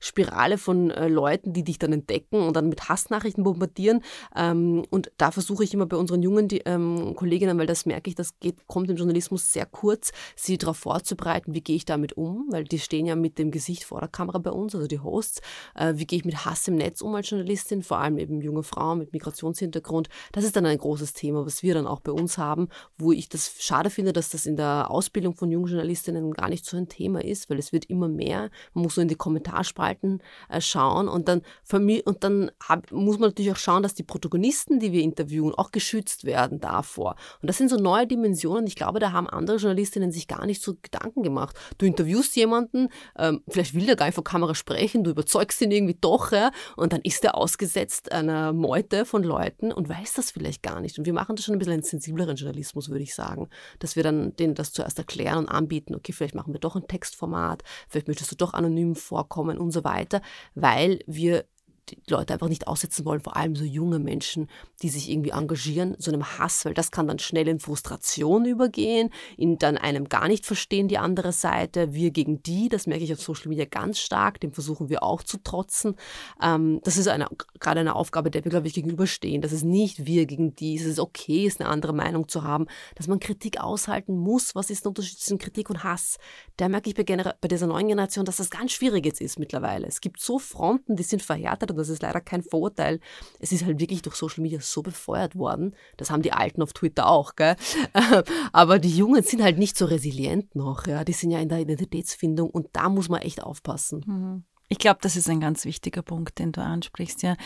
Spirale 0.00 0.58
von 0.58 0.90
äh, 0.90 1.08
Leuten, 1.08 1.52
die 1.52 1.64
dich 1.64 1.78
dann 1.78 1.92
entdecken 1.92 2.40
und 2.40 2.54
dann 2.54 2.68
mit 2.68 2.88
Hassnachrichten 2.88 3.44
bombardieren. 3.44 4.02
Ähm, 4.36 4.84
und 4.90 5.10
da 5.16 5.30
versuche 5.30 5.64
ich 5.64 5.74
immer 5.74 5.86
bei 5.86 5.96
unseren 5.96 6.22
jungen 6.22 6.48
die, 6.48 6.58
ähm, 6.58 7.14
Kolleginnen, 7.16 7.58
weil 7.58 7.66
das 7.66 7.86
merke 7.86 8.08
ich, 8.08 8.14
das 8.14 8.38
geht, 8.38 8.66
kommt 8.66 8.90
im 8.90 8.96
Journalismus 8.96 9.52
sehr 9.52 9.66
kurz, 9.66 10.12
sie 10.36 10.58
darauf 10.58 10.78
vorzubereiten, 10.78 11.54
wie 11.54 11.60
gehe 11.60 11.76
ich 11.76 11.84
damit 11.84 12.16
um, 12.16 12.46
weil 12.50 12.64
die 12.64 12.78
stehen 12.78 13.06
ja 13.06 13.16
mit 13.16 13.38
dem 13.38 13.50
Gesicht 13.50 13.84
vor 13.84 14.00
der 14.00 14.08
Kamera 14.08 14.38
bei 14.38 14.50
uns, 14.50 14.74
also 14.74 14.86
die 14.86 15.00
Hosts. 15.00 15.40
Äh, 15.74 15.94
wie 15.96 16.06
gehe 16.06 16.18
ich 16.18 16.24
mit 16.24 16.44
Hass 16.44 16.68
im 16.68 16.76
Netz 16.76 17.02
um 17.02 17.14
als 17.14 17.30
Journalistin, 17.30 17.82
vor 17.82 17.98
allem 17.98 18.18
eben 18.18 18.40
junge 18.40 18.62
Frauen 18.62 18.98
mit 18.98 19.12
Migrationshintergrund. 19.12 20.08
Das 20.32 20.44
ist 20.44 20.56
dann 20.56 20.66
ein 20.66 20.78
großes 20.78 21.12
Thema, 21.12 21.44
was 21.44 21.62
wir 21.62 21.74
dann 21.74 21.86
auch 21.86 22.00
bei 22.00 22.12
uns 22.12 22.38
haben, 22.38 22.68
wo 22.98 23.12
ich 23.12 23.28
das 23.28 23.54
schade 23.58 23.90
finde, 23.90 24.12
dass 24.12 24.30
das 24.30 24.46
in 24.46 24.56
der 24.56 24.90
Ausbildung 24.90 25.34
von 25.34 25.50
jungen 25.50 25.66
Journalistinnen 25.66 26.32
gar 26.32 26.48
nicht 26.48 26.64
so 26.64 26.76
ein 26.76 26.88
Thema 26.88 27.24
ist, 27.24 27.50
weil 27.50 27.58
es 27.58 27.72
wird 27.72 27.86
immer 27.86 28.08
mehr. 28.08 28.50
Man 28.78 28.84
muss 28.84 28.94
so 28.94 29.00
in 29.00 29.08
die 29.08 29.16
Kommentarspalten 29.16 30.22
äh, 30.48 30.60
schauen 30.60 31.08
und 31.08 31.26
dann, 31.26 31.42
und 31.72 32.24
dann 32.24 32.50
hab, 32.62 32.92
muss 32.92 33.18
man 33.18 33.30
natürlich 33.30 33.50
auch 33.50 33.56
schauen, 33.56 33.82
dass 33.82 33.94
die 33.94 34.04
Protagonisten, 34.04 34.78
die 34.78 34.92
wir 34.92 35.02
interviewen, 35.02 35.52
auch 35.52 35.72
geschützt 35.72 36.24
werden 36.24 36.60
davor. 36.60 37.16
Und 37.42 37.48
das 37.48 37.58
sind 37.58 37.70
so 37.70 37.76
neue 37.76 38.06
Dimensionen. 38.06 38.68
Ich 38.68 38.76
glaube, 38.76 39.00
da 39.00 39.10
haben 39.10 39.28
andere 39.28 39.56
Journalistinnen 39.56 40.12
sich 40.12 40.28
gar 40.28 40.46
nicht 40.46 40.62
so 40.62 40.76
Gedanken 40.80 41.24
gemacht. 41.24 41.56
Du 41.78 41.86
interviewst 41.86 42.36
jemanden, 42.36 42.88
ähm, 43.18 43.42
vielleicht 43.48 43.74
will 43.74 43.84
der 43.84 43.96
gar 43.96 44.06
nicht 44.06 44.14
vor 44.14 44.22
Kamera 44.22 44.54
sprechen, 44.54 45.02
du 45.02 45.10
überzeugst 45.10 45.60
ihn 45.60 45.72
irgendwie 45.72 45.98
doch, 46.00 46.30
ja, 46.30 46.52
und 46.76 46.92
dann 46.92 47.00
ist 47.02 47.24
er 47.24 47.36
ausgesetzt 47.36 48.12
einer 48.12 48.52
Meute 48.52 49.04
von 49.04 49.24
Leuten 49.24 49.72
und 49.72 49.88
weiß 49.88 50.12
das 50.12 50.30
vielleicht 50.30 50.62
gar 50.62 50.80
nicht. 50.80 51.00
Und 51.00 51.04
wir 51.04 51.12
machen 51.12 51.34
das 51.34 51.44
schon 51.44 51.56
ein 51.56 51.58
bisschen 51.58 51.74
einen 51.74 51.82
sensibleren 51.82 52.36
Journalismus, 52.36 52.90
würde 52.90 53.02
ich 53.02 53.16
sagen, 53.16 53.48
dass 53.80 53.96
wir 53.96 54.04
dann 54.04 54.36
denen 54.36 54.54
das 54.54 54.72
zuerst 54.72 54.98
erklären 54.98 55.38
und 55.38 55.48
anbieten, 55.48 55.96
okay, 55.96 56.12
vielleicht 56.12 56.36
machen 56.36 56.52
wir 56.52 56.60
doch 56.60 56.76
ein 56.76 56.86
Textformat, 56.86 57.64
vielleicht 57.88 58.06
möchtest 58.06 58.30
du 58.30 58.36
doch 58.36 58.54
anonym 58.54 58.67
vorkommen 58.94 59.58
und 59.58 59.70
so 59.70 59.84
weiter, 59.84 60.22
weil 60.54 61.00
wir 61.06 61.44
die 61.90 61.98
Leute 62.08 62.32
einfach 62.32 62.48
nicht 62.48 62.66
aussetzen 62.66 63.04
wollen, 63.04 63.20
vor 63.20 63.36
allem 63.36 63.56
so 63.56 63.64
junge 63.64 63.98
Menschen, 63.98 64.48
die 64.82 64.88
sich 64.88 65.10
irgendwie 65.10 65.30
engagieren, 65.30 65.96
so 65.98 66.10
einem 66.10 66.38
Hass, 66.38 66.64
weil 66.64 66.74
das 66.74 66.90
kann 66.90 67.08
dann 67.08 67.18
schnell 67.18 67.48
in 67.48 67.60
Frustration 67.60 68.44
übergehen, 68.44 69.10
in 69.36 69.58
dann 69.58 69.78
einem 69.78 70.08
gar 70.08 70.28
nicht 70.28 70.46
verstehen 70.46 70.88
die 70.88 70.98
andere 70.98 71.32
Seite, 71.32 71.92
wir 71.94 72.10
gegen 72.10 72.42
die, 72.42 72.68
das 72.68 72.86
merke 72.86 73.04
ich 73.04 73.12
auf 73.12 73.20
Social 73.20 73.48
Media 73.48 73.64
ganz 73.64 73.98
stark, 73.98 74.40
dem 74.40 74.52
versuchen 74.52 74.88
wir 74.88 75.02
auch 75.02 75.22
zu 75.22 75.38
trotzen. 75.38 75.96
Ähm, 76.42 76.80
das 76.84 76.96
ist 76.96 77.08
eine, 77.08 77.28
gerade 77.58 77.80
eine 77.80 77.96
Aufgabe, 77.96 78.30
der 78.30 78.44
wir, 78.44 78.50
glaube 78.50 78.66
ich, 78.66 78.74
gegenüberstehen, 78.74 79.42
dass 79.42 79.52
es 79.52 79.62
nicht 79.62 80.06
wir 80.06 80.26
gegen 80.26 80.54
die, 80.54 80.76
es 80.76 80.84
ist 80.84 81.00
okay, 81.00 81.46
ist 81.46 81.60
eine 81.60 81.70
andere 81.70 81.92
Meinung 81.92 82.28
zu 82.28 82.44
haben, 82.44 82.66
dass 82.94 83.08
man 83.08 83.20
Kritik 83.20 83.60
aushalten 83.60 84.16
muss. 84.16 84.54
Was 84.54 84.70
ist 84.70 84.84
der 84.84 84.90
Unterschied 84.90 85.18
zwischen 85.18 85.38
Kritik 85.38 85.70
und 85.70 85.84
Hass? 85.84 86.18
Da 86.56 86.68
merke 86.68 86.90
ich 86.90 86.94
bei, 86.94 87.04
bei 87.04 87.48
dieser 87.48 87.66
neuen 87.66 87.88
Generation, 87.88 88.24
dass 88.24 88.36
das 88.36 88.50
ganz 88.50 88.72
schwierig 88.72 89.04
jetzt 89.04 89.20
ist 89.20 89.38
mittlerweile. 89.38 89.86
Es 89.86 90.00
gibt 90.00 90.20
so 90.20 90.38
Fronten, 90.38 90.96
die 90.96 91.02
sind 91.02 91.22
verhärtet 91.22 91.70
das 91.78 91.88
ist 91.88 92.02
leider 92.02 92.20
kein 92.20 92.42
Vorurteil. 92.42 93.00
Es 93.38 93.52
ist 93.52 93.64
halt 93.64 93.80
wirklich 93.80 94.02
durch 94.02 94.16
Social 94.16 94.42
Media 94.42 94.60
so 94.60 94.82
befeuert 94.82 95.36
worden. 95.36 95.74
Das 95.96 96.10
haben 96.10 96.22
die 96.22 96.32
Alten 96.32 96.62
auf 96.62 96.72
Twitter 96.72 97.08
auch, 97.08 97.36
gell? 97.36 97.56
Aber 98.52 98.78
die 98.78 98.94
Jungen 98.94 99.22
sind 99.22 99.42
halt 99.42 99.58
nicht 99.58 99.78
so 99.78 99.86
resilient 99.86 100.54
noch, 100.54 100.86
ja. 100.86 101.04
Die 101.04 101.12
sind 101.12 101.30
ja 101.30 101.40
in 101.40 101.48
der 101.48 101.60
Identitätsfindung 101.60 102.50
und 102.50 102.68
da 102.72 102.88
muss 102.88 103.08
man 103.08 103.22
echt 103.22 103.42
aufpassen. 103.42 104.04
Mhm. 104.06 104.44
Ich 104.70 104.78
glaube, 104.78 104.98
das 105.00 105.16
ist 105.16 105.30
ein 105.30 105.40
ganz 105.40 105.64
wichtiger 105.64 106.02
Punkt, 106.02 106.38
den 106.38 106.52
du 106.52 106.60
ansprichst. 106.60 107.22
Ja, 107.22 107.36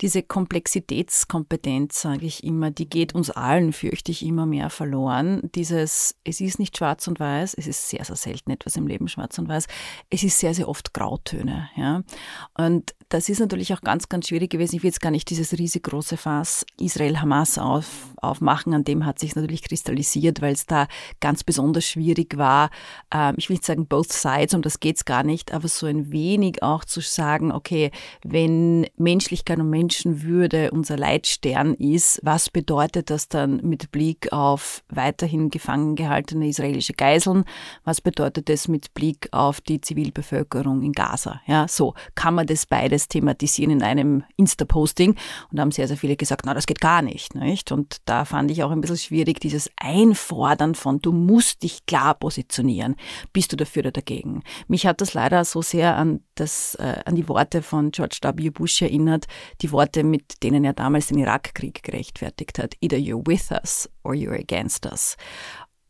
diese 0.00 0.22
Komplexitätskompetenz, 0.22 2.00
sage 2.00 2.24
ich 2.24 2.44
immer, 2.44 2.70
die 2.70 2.88
geht 2.88 3.16
uns 3.16 3.30
allen, 3.30 3.72
fürchte 3.72 4.12
ich, 4.12 4.24
immer 4.24 4.46
mehr 4.46 4.70
verloren. 4.70 5.50
Dieses, 5.56 6.14
es 6.22 6.40
ist 6.40 6.60
nicht 6.60 6.76
schwarz 6.76 7.08
und 7.08 7.18
weiß, 7.18 7.54
es 7.54 7.66
ist 7.66 7.88
sehr, 7.88 8.04
sehr 8.04 8.14
selten 8.14 8.52
etwas 8.52 8.76
im 8.76 8.86
Leben 8.86 9.08
schwarz 9.08 9.38
und 9.38 9.48
weiß. 9.48 9.66
Es 10.08 10.22
ist 10.22 10.38
sehr, 10.38 10.54
sehr 10.54 10.68
oft 10.68 10.94
Grautöne. 10.94 11.68
Ja, 11.74 12.02
und 12.56 12.94
das 13.08 13.30
ist 13.30 13.40
natürlich 13.40 13.72
auch 13.72 13.80
ganz, 13.80 14.08
ganz 14.08 14.28
schwierig 14.28 14.50
gewesen. 14.50 14.76
Ich 14.76 14.82
will 14.82 14.90
jetzt 14.90 15.00
gar 15.00 15.10
nicht 15.10 15.30
dieses 15.30 15.56
riesengroße 15.56 16.18
Fass 16.18 16.66
Israel-Hamas 16.78 17.56
auf, 17.58 17.86
aufmachen. 18.16 18.74
An 18.74 18.84
dem 18.84 19.06
hat 19.06 19.18
sich 19.18 19.34
natürlich 19.34 19.62
kristallisiert, 19.62 20.42
weil 20.42 20.52
es 20.52 20.66
da 20.66 20.88
ganz 21.20 21.42
besonders 21.42 21.86
schwierig 21.86 22.36
war. 22.36 22.68
Ähm, 23.12 23.34
ich 23.38 23.48
will 23.48 23.54
nicht 23.54 23.64
sagen 23.64 23.86
both 23.86 24.12
sides, 24.12 24.52
um 24.52 24.60
das 24.60 24.80
geht's 24.80 25.06
gar 25.06 25.22
nicht, 25.22 25.54
aber 25.54 25.68
so 25.68 25.86
ein 25.86 26.12
wenig 26.12 26.62
auch 26.62 26.84
zu 26.84 27.00
sagen, 27.00 27.50
okay, 27.50 27.90
wenn 28.22 28.86
Menschlichkeit 28.96 29.58
und 29.58 29.70
Menschenwürde 29.70 30.70
unser 30.70 30.98
Leitstern 30.98 31.74
ist, 31.74 32.20
was 32.22 32.50
bedeutet 32.50 33.08
das 33.08 33.28
dann 33.28 33.60
mit 33.62 33.90
Blick 33.90 34.32
auf 34.32 34.82
weiterhin 34.90 35.48
gefangen 35.48 35.96
gehaltene 35.96 36.48
israelische 36.48 36.92
Geiseln? 36.92 37.44
Was 37.84 38.02
bedeutet 38.02 38.50
das 38.50 38.68
mit 38.68 38.92
Blick 38.92 39.28
auf 39.32 39.62
die 39.62 39.80
Zivilbevölkerung 39.80 40.82
in 40.82 40.92
Gaza? 40.92 41.40
Ja, 41.46 41.66
so 41.68 41.94
kann 42.14 42.34
man 42.34 42.46
das 42.46 42.66
beides 42.66 42.97
thematisieren 43.06 43.70
in 43.70 43.82
einem 43.82 44.24
Insta-Posting. 44.36 45.14
Und 45.52 45.60
haben 45.60 45.70
sehr, 45.70 45.86
sehr 45.86 45.96
viele 45.96 46.16
gesagt, 46.16 46.46
na, 46.46 46.54
das 46.54 46.66
geht 46.66 46.80
gar 46.80 47.02
nicht, 47.02 47.36
nicht? 47.36 47.70
Und 47.70 47.98
da 48.06 48.24
fand 48.24 48.50
ich 48.50 48.64
auch 48.64 48.72
ein 48.72 48.80
bisschen 48.80 48.98
schwierig, 48.98 49.38
dieses 49.38 49.70
Einfordern 49.76 50.74
von, 50.74 51.00
du 51.00 51.12
musst 51.12 51.62
dich 51.62 51.86
klar 51.86 52.14
positionieren. 52.14 52.96
Bist 53.32 53.52
du 53.52 53.56
dafür 53.56 53.82
oder 53.82 53.92
dagegen? 53.92 54.42
Mich 54.66 54.86
hat 54.86 55.00
das 55.00 55.14
leider 55.14 55.44
so 55.44 55.62
sehr 55.62 55.96
an 55.96 56.20
das 56.34 56.74
äh, 56.76 57.02
an 57.04 57.14
die 57.14 57.28
Worte 57.28 57.62
von 57.62 57.90
George 57.90 58.18
W. 58.22 58.50
Bush 58.50 58.82
erinnert, 58.82 59.26
die 59.60 59.72
Worte, 59.72 60.04
mit 60.04 60.42
denen 60.42 60.64
er 60.64 60.72
damals 60.72 61.08
den 61.08 61.18
Irakkrieg 61.18 61.82
gerechtfertigt 61.82 62.58
hat. 62.58 62.74
Either 62.80 62.98
you're 62.98 63.26
with 63.26 63.50
us 63.50 63.88
or 64.04 64.14
you're 64.14 64.38
against 64.38 64.86
us. 64.86 65.16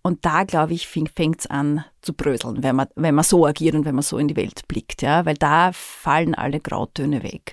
Und 0.09 0.25
da, 0.25 0.45
glaube 0.45 0.73
ich, 0.73 0.89
fängt 0.89 1.41
es 1.41 1.47
an 1.49 1.85
zu 2.01 2.15
bröseln, 2.15 2.63
wenn 2.63 2.77
man, 2.77 2.87
wenn 2.97 3.15
man 3.15 3.25
so 3.25 3.45
agiert 3.45 3.75
und 3.75 3.85
wenn 3.85 3.95
man 3.95 4.03
so 4.03 4.17
in 4.17 4.27
die 4.27 4.37
Welt 4.37 4.67
blickt, 4.67 5.03
ja, 5.03 5.27
weil 5.27 5.35
da 5.35 5.71
fallen 5.75 6.35
alle 6.35 6.61
Grautöne 6.61 7.23
weg. 7.23 7.53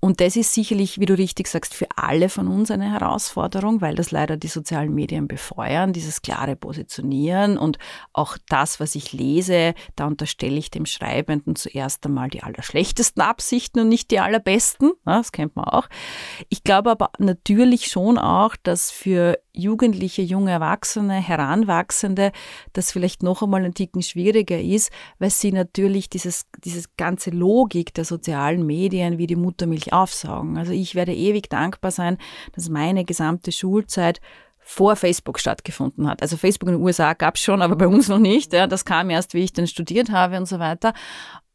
Und 0.00 0.22
das 0.22 0.34
ist 0.34 0.54
sicherlich, 0.54 1.00
wie 1.00 1.04
du 1.04 1.18
richtig 1.18 1.48
sagst, 1.48 1.74
für 1.74 1.86
alle 1.94 2.30
von 2.30 2.48
uns 2.48 2.70
eine 2.70 2.90
Herausforderung, 2.90 3.82
weil 3.82 3.94
das 3.94 4.10
leider 4.10 4.38
die 4.38 4.48
sozialen 4.48 4.94
Medien 4.94 5.28
befeuern, 5.28 5.92
dieses 5.92 6.22
klare 6.22 6.56
Positionieren 6.56 7.58
und 7.58 7.76
auch 8.14 8.38
das, 8.48 8.80
was 8.80 8.94
ich 8.94 9.12
lese, 9.12 9.74
da 9.94 10.06
unterstelle 10.06 10.56
ich 10.56 10.70
dem 10.70 10.86
Schreibenden 10.86 11.56
zuerst 11.56 12.06
einmal 12.06 12.30
die 12.30 12.42
allerschlechtesten 12.42 13.22
Absichten 13.22 13.80
und 13.80 13.90
nicht 13.90 14.10
die 14.10 14.18
allerbesten. 14.18 14.92
Das 15.04 15.30
kennt 15.30 15.56
man 15.56 15.66
auch. 15.66 15.88
Ich 16.48 16.64
glaube 16.64 16.90
aber 16.90 17.10
natürlich 17.18 17.88
schon 17.88 18.16
auch, 18.16 18.56
dass 18.62 18.90
für 18.90 19.38
Jugendliche, 19.54 20.22
junge 20.22 20.50
Erwachsene, 20.50 21.14
Heranwachsende, 21.14 22.32
das 22.72 22.90
vielleicht 22.90 23.22
noch 23.22 23.42
einmal 23.42 23.64
ein 23.64 23.74
Ticken 23.74 24.02
schwieriger 24.02 24.58
ist, 24.60 24.90
weil 25.18 25.30
sie 25.30 25.52
natürlich 25.52 26.08
dieses, 26.08 26.46
dieses 26.64 26.96
ganze 26.96 27.30
Logik 27.30 27.92
der 27.92 28.04
sozialen 28.04 28.64
Medien 28.64 29.18
wie 29.18 29.26
die 29.26 29.36
Muttermilch 29.36 29.92
aufsaugen. 29.92 30.56
Also 30.56 30.72
ich 30.72 30.94
werde 30.94 31.14
ewig 31.14 31.50
dankbar 31.50 31.90
sein, 31.90 32.16
dass 32.54 32.70
meine 32.70 33.04
gesamte 33.04 33.52
Schulzeit 33.52 34.20
vor 34.64 34.96
Facebook 34.96 35.38
stattgefunden 35.38 36.08
hat. 36.08 36.22
Also 36.22 36.36
Facebook 36.36 36.68
in 36.68 36.76
den 36.76 36.82
USA 36.82 37.12
gab 37.12 37.34
es 37.34 37.42
schon, 37.42 37.62
aber 37.62 37.76
bei 37.76 37.86
uns 37.86 38.08
noch 38.08 38.18
nicht. 38.18 38.52
Ja, 38.52 38.66
das 38.66 38.84
kam 38.84 39.10
erst, 39.10 39.34
wie 39.34 39.40
ich 39.44 39.52
dann 39.52 39.66
studiert 39.66 40.10
habe 40.10 40.36
und 40.38 40.46
so 40.46 40.58
weiter. 40.60 40.94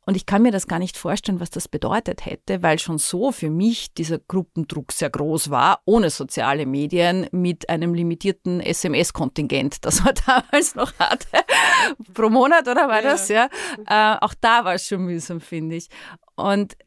Und 0.08 0.16
ich 0.16 0.26
kann 0.26 0.42
mir 0.42 0.54
das 0.54 0.68
gar 0.68 0.80
nicht 0.80 0.96
vorstellen, 0.96 1.42
was 1.42 1.50
das 1.50 1.68
bedeutet 1.68 2.26
hätte, 2.26 2.64
weil 2.64 2.80
schon 2.80 2.98
so 2.98 3.34
für 3.34 3.50
mich 3.50 3.94
dieser 3.94 4.20
Gruppendruck 4.20 4.94
sehr 4.94 5.10
groß 5.10 5.50
war, 5.50 5.82
ohne 5.84 6.10
soziale 6.10 6.66
Medien, 6.66 7.28
mit 7.32 7.68
einem 7.70 7.94
limitierten 7.94 8.62
SMS-Kontingent, 8.62 9.80
das 9.86 10.06
man 10.06 10.14
damals 10.26 10.76
noch 10.76 10.98
hatte, 10.98 11.28
pro 12.14 12.30
Monat, 12.30 12.70
oder 12.70 12.88
war 12.88 13.02
das? 13.02 13.28
Ja. 13.28 13.50
ja. 13.90 14.16
Äh, 14.16 14.18
auch 14.22 14.34
da 14.40 14.64
war 14.64 14.76
es 14.76 14.88
schon 14.88 15.02
mühsam, 15.02 15.42
finde 15.42 15.76
ich. 15.76 15.90
Und 16.38 16.78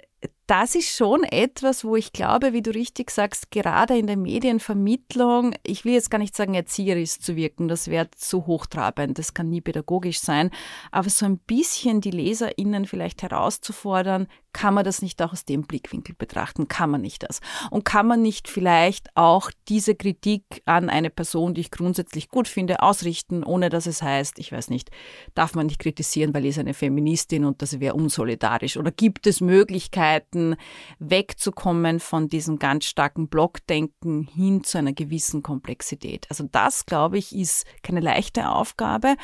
das 0.50 0.74
ist 0.74 0.96
schon 0.96 1.22
etwas, 1.22 1.84
wo 1.84 1.94
ich 1.94 2.12
glaube, 2.12 2.52
wie 2.52 2.60
du 2.60 2.72
richtig 2.72 3.12
sagst, 3.12 3.52
gerade 3.52 3.96
in 3.96 4.08
der 4.08 4.16
Medienvermittlung, 4.16 5.54
ich 5.62 5.84
will 5.84 5.92
jetzt 5.92 6.10
gar 6.10 6.18
nicht 6.18 6.34
sagen, 6.34 6.54
erzieherisch 6.54 7.20
zu 7.20 7.36
wirken, 7.36 7.68
das 7.68 7.86
wäre 7.86 8.10
zu 8.16 8.48
hochtrabend, 8.48 9.16
das 9.20 9.32
kann 9.32 9.48
nie 9.48 9.60
pädagogisch 9.60 10.18
sein, 10.18 10.50
aber 10.90 11.08
so 11.08 11.24
ein 11.24 11.38
bisschen 11.38 12.00
die 12.00 12.10
LeserInnen 12.10 12.86
vielleicht 12.86 13.22
herauszufordern, 13.22 14.26
kann 14.52 14.74
man 14.74 14.84
das 14.84 15.02
nicht 15.02 15.20
auch 15.22 15.32
aus 15.32 15.44
dem 15.44 15.62
Blickwinkel 15.62 16.14
betrachten? 16.14 16.68
Kann 16.68 16.90
man 16.90 17.00
nicht 17.00 17.22
das? 17.22 17.40
Und 17.70 17.84
kann 17.84 18.06
man 18.06 18.22
nicht 18.22 18.48
vielleicht 18.48 19.08
auch 19.16 19.50
diese 19.68 19.94
Kritik 19.94 20.44
an 20.64 20.90
eine 20.90 21.10
Person, 21.10 21.54
die 21.54 21.60
ich 21.60 21.70
grundsätzlich 21.70 22.28
gut 22.28 22.48
finde, 22.48 22.82
ausrichten, 22.82 23.44
ohne 23.44 23.68
dass 23.68 23.86
es 23.86 24.02
heißt, 24.02 24.38
ich 24.38 24.52
weiß 24.52 24.70
nicht, 24.70 24.90
darf 25.34 25.54
man 25.54 25.66
nicht 25.66 25.78
kritisieren, 25.78 26.34
weil 26.34 26.42
sie 26.42 26.48
ist 26.48 26.58
eine 26.58 26.74
Feministin 26.74 27.44
und 27.44 27.62
das 27.62 27.80
wäre 27.80 27.94
unsolidarisch? 27.94 28.76
Oder 28.76 28.90
gibt 28.90 29.26
es 29.26 29.40
Möglichkeiten, 29.40 30.56
wegzukommen 30.98 32.00
von 32.00 32.28
diesem 32.28 32.58
ganz 32.58 32.86
starken 32.86 33.28
Blockdenken 33.28 34.24
hin 34.24 34.64
zu 34.64 34.78
einer 34.78 34.92
gewissen 34.92 35.42
Komplexität? 35.42 36.26
Also 36.28 36.44
das, 36.50 36.86
glaube 36.86 37.18
ich, 37.18 37.34
ist 37.34 37.64
keine 37.82 38.00
leichte 38.00 38.48
Aufgabe, 38.50 39.16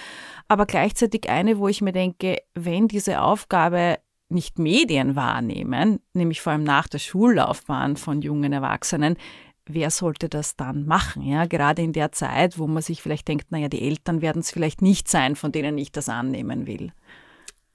aber 0.49 0.67
gleichzeitig 0.67 1.29
eine, 1.29 1.59
wo 1.59 1.69
ich 1.69 1.83
mir 1.83 1.93
denke, 1.93 2.39
wenn 2.55 2.89
diese 2.89 3.23
Aufgabe 3.23 3.99
nicht 4.29 4.59
Medien 4.59 5.17
wahrnehmen, 5.17 6.01
nämlich 6.13 6.41
vor 6.41 6.53
allem 6.53 6.65
nach 6.65 6.89
der 6.89 6.99
Schullaufbahn 6.99 7.97
von 7.97 8.23
jungen 8.23 8.53
Erwachsenen, 8.53 9.17
wer 9.67 9.91
sollte 9.91 10.29
das 10.29 10.57
dann 10.57 10.87
machen? 10.87 11.23
Ja, 11.23 11.47
gerade 11.47 11.83
in 11.83 11.93
der 11.93 12.13
Zeit, 12.13 12.59
wo 12.59 12.67
man 12.67 12.83
sich 12.83 13.03
vielleicht 13.03 13.29
denkt, 13.29 13.51
naja, 13.51 13.69
die 13.69 13.83
Eltern 13.83 14.23
werden 14.23 14.41
es 14.41 14.51
vielleicht 14.51 14.83
nicht 14.83 15.09
sein, 15.09 15.37
von 15.37 15.53
denen 15.53 15.79
ich 15.79 15.93
das 15.93 16.09
annehmen 16.09 16.67
will 16.67 16.93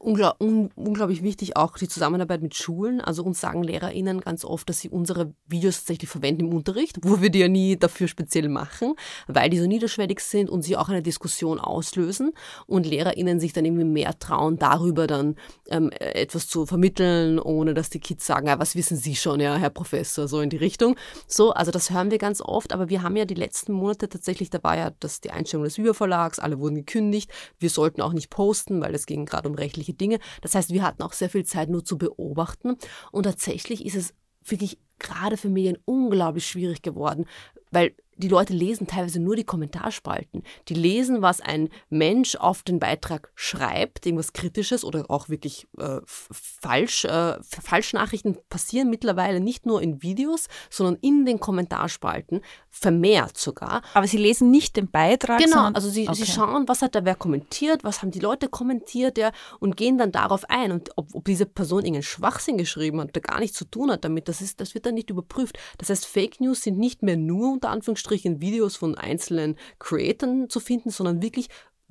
unglaub, 0.02 0.36
un, 0.42 0.72
unglaublich 0.76 1.24
wichtig 1.24 1.56
auch 1.56 1.78
die 1.78 1.88
Zusammenarbeit 1.88 2.42
mit 2.42 2.56
Schulen. 2.56 3.02
Also 3.02 3.24
uns 3.24 3.40
sagen 3.40 3.64
LehrerInnen 3.64 4.22
ganz 4.22 4.44
oft, 4.44 4.68
dass 4.70 4.80
sie 4.80 4.90
unsere 4.90 5.34
Videos 5.48 5.78
tatsächlich 5.78 6.10
verwenden 6.10 6.48
im 6.48 6.54
Unterricht, 6.54 6.98
wo 7.04 7.22
wir 7.22 7.30
die 7.30 7.40
ja 7.40 7.48
nie 7.48 7.78
dafür 7.78 8.08
speziell 8.08 8.50
machen, 8.50 8.96
weil 9.28 9.50
die 9.50 9.60
so 9.60 9.68
niederschwellig 9.68 10.20
sind 10.20 10.50
und 10.50 10.64
sie 10.64 10.76
auch 10.76 10.90
eine 10.90 11.02
Diskussion 11.02 11.60
auslösen 11.60 12.32
und 12.68 12.86
LehrerInnen 12.86 13.40
sich 13.40 13.54
dann 13.54 13.66
irgendwie 13.66 13.86
mehr 13.86 14.18
trauen, 14.18 14.58
darüber 14.58 15.08
dann 15.08 15.36
ähm, 15.70 15.92
etwas 15.92 16.48
zu 16.48 16.66
vermitteln, 16.66 17.40
ohne 17.40 17.74
dass 17.74 17.90
die 17.90 18.00
Kids 18.00 18.26
sagen, 18.26 18.48
ja, 18.48 18.60
was 18.60 18.76
wissen 18.76 18.98
Sie 18.98 19.16
schon, 19.16 19.40
ja, 19.40 19.56
Herr 19.56 19.70
Professor, 19.70 20.28
so 20.28 20.42
in 20.42 20.50
die 20.50 20.58
Richtung. 20.58 20.96
So, 21.28 21.52
also 21.52 21.72
das 21.72 21.92
hören 21.92 22.12
wir 22.12 22.18
ganz 22.18 22.42
oft, 22.42 22.74
aber 22.74 22.90
wir 22.90 23.04
haben 23.04 23.16
ja 23.16 23.26
die 23.26 23.36
letzten 23.36 23.74
Monate 23.74 24.10
tatsächlich, 24.10 24.50
da 24.50 24.64
war 24.64 24.78
ja 24.78 24.92
das, 25.00 25.22
die 25.22 25.32
Einstellung 25.32 25.64
des 25.64 25.78
Überverlags, 25.78 26.40
alle 26.40 26.60
wurden 26.60 26.76
gekündigt, 26.76 27.32
wir 27.60 27.70
sollten 27.70 28.02
auch 28.02 28.14
nicht 28.14 28.30
posten, 28.30 28.82
weil 28.82 28.96
es 28.96 29.06
ging 29.06 29.26
gerade 29.26 29.48
um 29.48 29.56
rechtliche 29.56 29.91
solche 29.92 29.94
Dinge. 29.94 30.20
Das 30.42 30.56
heißt, 30.56 30.72
wir 30.72 30.84
hatten 30.84 31.04
auch 31.04 31.14
sehr 31.14 31.30
viel 31.30 31.46
Zeit 31.46 31.70
nur 31.70 31.84
zu 31.84 31.98
beobachten. 31.98 32.78
Und 33.12 33.24
tatsächlich 33.24 33.86
ist 33.86 33.96
es 33.96 34.14
wirklich 34.44 34.78
gerade 35.00 35.38
für 35.38 35.50
Medien 35.50 35.78
unglaublich 35.86 36.48
schwierig 36.48 36.82
geworden, 36.82 37.26
weil 37.72 37.94
die 38.22 38.28
Leute 38.28 38.54
lesen 38.54 38.88
teilweise 38.88 39.20
nur 39.20 39.36
die 39.36 39.44
Kommentarspalten. 39.44 40.44
Die 40.70 40.76
lesen, 40.76 41.22
was 41.22 41.42
ein 41.42 41.70
Mensch 41.90 42.36
auf 42.36 42.62
den 42.62 42.80
Beitrag 42.80 43.32
schreibt, 43.36 44.06
irgendwas 44.06 44.34
Kritisches 44.34 44.86
oder 44.86 45.10
auch 45.10 45.28
wirklich 45.28 45.68
äh, 45.78 46.00
falsch. 46.06 47.06
Äh, 47.06 47.40
Falschnachrichten 47.42 48.38
passieren 48.50 48.90
mittlerweile 48.90 49.40
nicht 49.40 49.66
nur 49.66 49.82
in 49.82 50.04
Videos, 50.04 50.48
sondern 50.70 50.98
in 51.02 51.26
den 51.26 51.40
Kommentarspalten, 51.40 52.42
vermehrt 52.70 53.38
sogar. 53.38 53.82
Aber 53.94 54.08
sie 54.08 54.18
lesen 54.18 54.52
nicht 54.52 54.78
den 54.78 54.90
Beitrag. 54.90 55.40
Genau, 55.40 55.72
also 55.74 55.90
sie, 55.90 56.08
okay. 56.08 56.24
sie 56.24 56.32
schauen, 56.32 56.68
was 56.68 56.82
hat 56.82 56.96
da 56.96 57.04
wer 57.04 57.16
kommentiert, 57.16 57.84
was 57.84 58.02
haben 58.02 58.12
die 58.12 58.20
Leute 58.20 58.50
kommentiert 58.50 59.18
ja, 59.18 59.32
und 59.60 59.76
gehen 59.78 59.98
dann 59.98 60.12
darauf 60.12 60.50
ein. 60.50 60.72
Und 60.72 60.92
ob, 60.96 61.14
ob 61.16 61.26
diese 61.26 61.48
Person 61.48 61.80
irgendeinen 61.80 62.04
Schwachsinn 62.04 62.58
geschrieben 62.58 63.02
hat, 63.02 63.16
der 63.16 63.24
gar 63.24 63.40
nichts 63.40 63.58
zu 63.58 63.66
tun 63.66 63.92
hat 63.92 64.06
damit, 64.06 64.28
das, 64.28 64.42
ist, 64.42 64.62
das 64.62 64.76
wird 64.76 64.86
dann 64.86 64.94
nicht 64.94 65.10
überprüft. 65.10 65.58
Das 65.80 65.90
heißt, 65.90 66.06
Fake 66.06 66.40
News 66.40 66.62
sind 66.62 66.78
nicht 66.78 67.02
mehr 67.02 67.18
nur 67.18 67.54
unter 67.54 67.70
Anführungsstrichen 67.70 68.11
Anführungsstrichen 68.12 68.42
Videos 68.42 68.76
von 68.76 68.98
einzelnen 68.98 69.56
Creatoren 69.80 70.50
zu 70.50 70.60
finden, 70.60 70.90
sondern 70.90 71.22
wirklich 71.22 71.48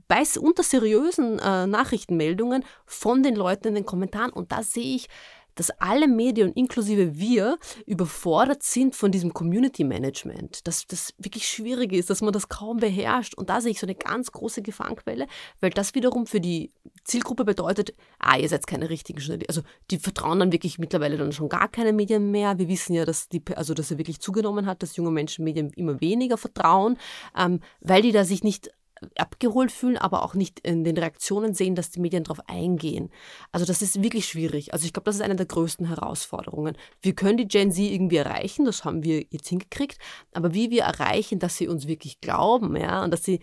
bei, 0.08 0.22
unter 0.40 0.62
seriösen 0.62 1.38
äh, 1.38 1.66
Nachrichtenmeldungen 1.66 2.64
von 2.84 3.22
den 3.22 3.36
Leuten 3.36 3.68
in 3.68 3.74
den 3.76 3.86
Kommentaren. 3.86 4.32
Und 4.32 4.52
da 4.52 4.62
sehe 4.62 4.96
ich 4.96 5.08
dass 5.60 5.68
alle 5.78 6.08
Medien, 6.08 6.54
inklusive 6.54 7.18
wir, 7.18 7.58
überfordert 7.84 8.62
sind 8.62 8.96
von 8.96 9.12
diesem 9.12 9.34
Community 9.34 9.84
Management. 9.84 10.66
Dass 10.66 10.86
das 10.86 11.12
wirklich 11.18 11.46
schwierig 11.46 11.92
ist, 11.92 12.08
dass 12.08 12.22
man 12.22 12.32
das 12.32 12.48
kaum 12.48 12.78
beherrscht. 12.78 13.34
Und 13.34 13.50
da 13.50 13.60
sehe 13.60 13.72
ich 13.72 13.78
so 13.78 13.84
eine 13.84 13.94
ganz 13.94 14.32
große 14.32 14.62
Gefahrenquelle, 14.62 15.26
weil 15.60 15.68
das 15.68 15.94
wiederum 15.94 16.26
für 16.26 16.40
die 16.40 16.72
Zielgruppe 17.04 17.44
bedeutet, 17.44 17.92
ah, 18.18 18.38
ihr 18.38 18.48
seid 18.48 18.66
keine 18.66 18.88
richtigen 18.88 19.18
Journalisten. 19.18 19.50
Also 19.50 19.60
die 19.90 19.98
vertrauen 19.98 20.38
dann 20.38 20.50
wirklich 20.50 20.78
mittlerweile 20.78 21.18
dann 21.18 21.32
schon 21.32 21.50
gar 21.50 21.68
keine 21.68 21.92
Medien 21.92 22.30
mehr. 22.30 22.58
Wir 22.58 22.68
wissen 22.68 22.94
ja, 22.94 23.04
dass 23.04 23.28
die, 23.28 23.42
also 23.54 23.74
dass 23.74 23.90
er 23.90 23.98
wirklich 23.98 24.20
zugenommen 24.20 24.64
hat, 24.64 24.82
dass 24.82 24.96
junge 24.96 25.10
Menschen 25.10 25.44
Medien 25.44 25.74
immer 25.76 26.00
weniger 26.00 26.38
vertrauen, 26.38 26.96
ähm, 27.36 27.60
weil 27.80 28.00
die 28.00 28.12
da 28.12 28.24
sich 28.24 28.42
nicht 28.44 28.70
abgeholt 29.16 29.72
fühlen, 29.72 29.96
aber 29.96 30.22
auch 30.22 30.34
nicht 30.34 30.60
in 30.60 30.84
den 30.84 30.96
Reaktionen 30.96 31.54
sehen, 31.54 31.74
dass 31.74 31.90
die 31.90 32.00
Medien 32.00 32.24
darauf 32.24 32.40
eingehen. 32.48 33.10
Also 33.52 33.66
das 33.66 33.82
ist 33.82 34.02
wirklich 34.02 34.26
schwierig. 34.26 34.72
Also 34.72 34.86
ich 34.86 34.92
glaube, 34.92 35.04
das 35.06 35.16
ist 35.16 35.22
eine 35.22 35.36
der 35.36 35.46
größten 35.46 35.86
Herausforderungen. 35.86 36.76
Wir 37.00 37.14
können 37.14 37.38
die 37.38 37.48
Gen 37.48 37.72
Z 37.72 37.84
irgendwie 37.84 38.16
erreichen, 38.16 38.64
das 38.64 38.84
haben 38.84 39.02
wir 39.02 39.24
jetzt 39.30 39.48
hingekriegt, 39.48 39.98
aber 40.32 40.54
wie 40.54 40.70
wir 40.70 40.82
erreichen, 40.82 41.38
dass 41.38 41.56
sie 41.56 41.68
uns 41.68 41.86
wirklich 41.86 42.20
glauben, 42.20 42.76
ja, 42.76 43.02
und 43.04 43.10
dass 43.10 43.24
sie, 43.24 43.40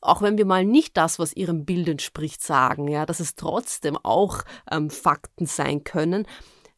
auch 0.00 0.22
wenn 0.22 0.38
wir 0.38 0.46
mal 0.46 0.64
nicht 0.64 0.96
das, 0.96 1.18
was 1.18 1.34
ihrem 1.34 1.64
Bild 1.64 1.88
entspricht, 1.88 2.42
sagen, 2.42 2.88
ja, 2.88 3.06
dass 3.06 3.20
es 3.20 3.34
trotzdem 3.34 3.96
auch 4.02 4.42
ähm, 4.70 4.90
Fakten 4.90 5.46
sein 5.46 5.84
können, 5.84 6.26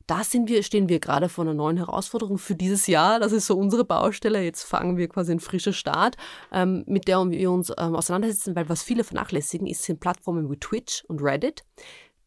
da 0.07 0.23
sind 0.23 0.49
wir, 0.49 0.63
stehen 0.63 0.89
wir 0.89 1.01
gerade 1.01 1.29
vor 1.29 1.45
einer 1.45 1.55
neuen 1.55 1.77
Herausforderung 1.77 2.39
für 2.39 2.55
dieses 2.55 2.87
Jahr. 2.87 3.19
Das 3.19 3.33
ist 3.33 3.47
so 3.47 3.57
unsere 3.57 3.85
Baustelle. 3.85 4.43
Jetzt 4.43 4.63
fangen 4.63 4.97
wir 4.97 5.09
quasi 5.09 5.33
einen 5.33 5.41
frischen 5.41 5.73
Start, 5.73 6.17
ähm, 6.53 6.85
mit 6.87 7.09
der 7.09 7.29
wir 7.29 7.51
uns 7.51 7.71
ähm, 7.77 7.97
auseinandersetzen, 7.97 8.55
weil 8.55 8.69
was 8.69 8.83
viele 8.83 9.05
vernachlässigen, 9.05 9.67
ist, 9.67 9.83
sind 9.83 10.01
Plattformen 10.01 10.51
wie 10.51 10.57
Twitch 10.57 11.05
und 11.09 11.23
Reddit. 11.23 11.65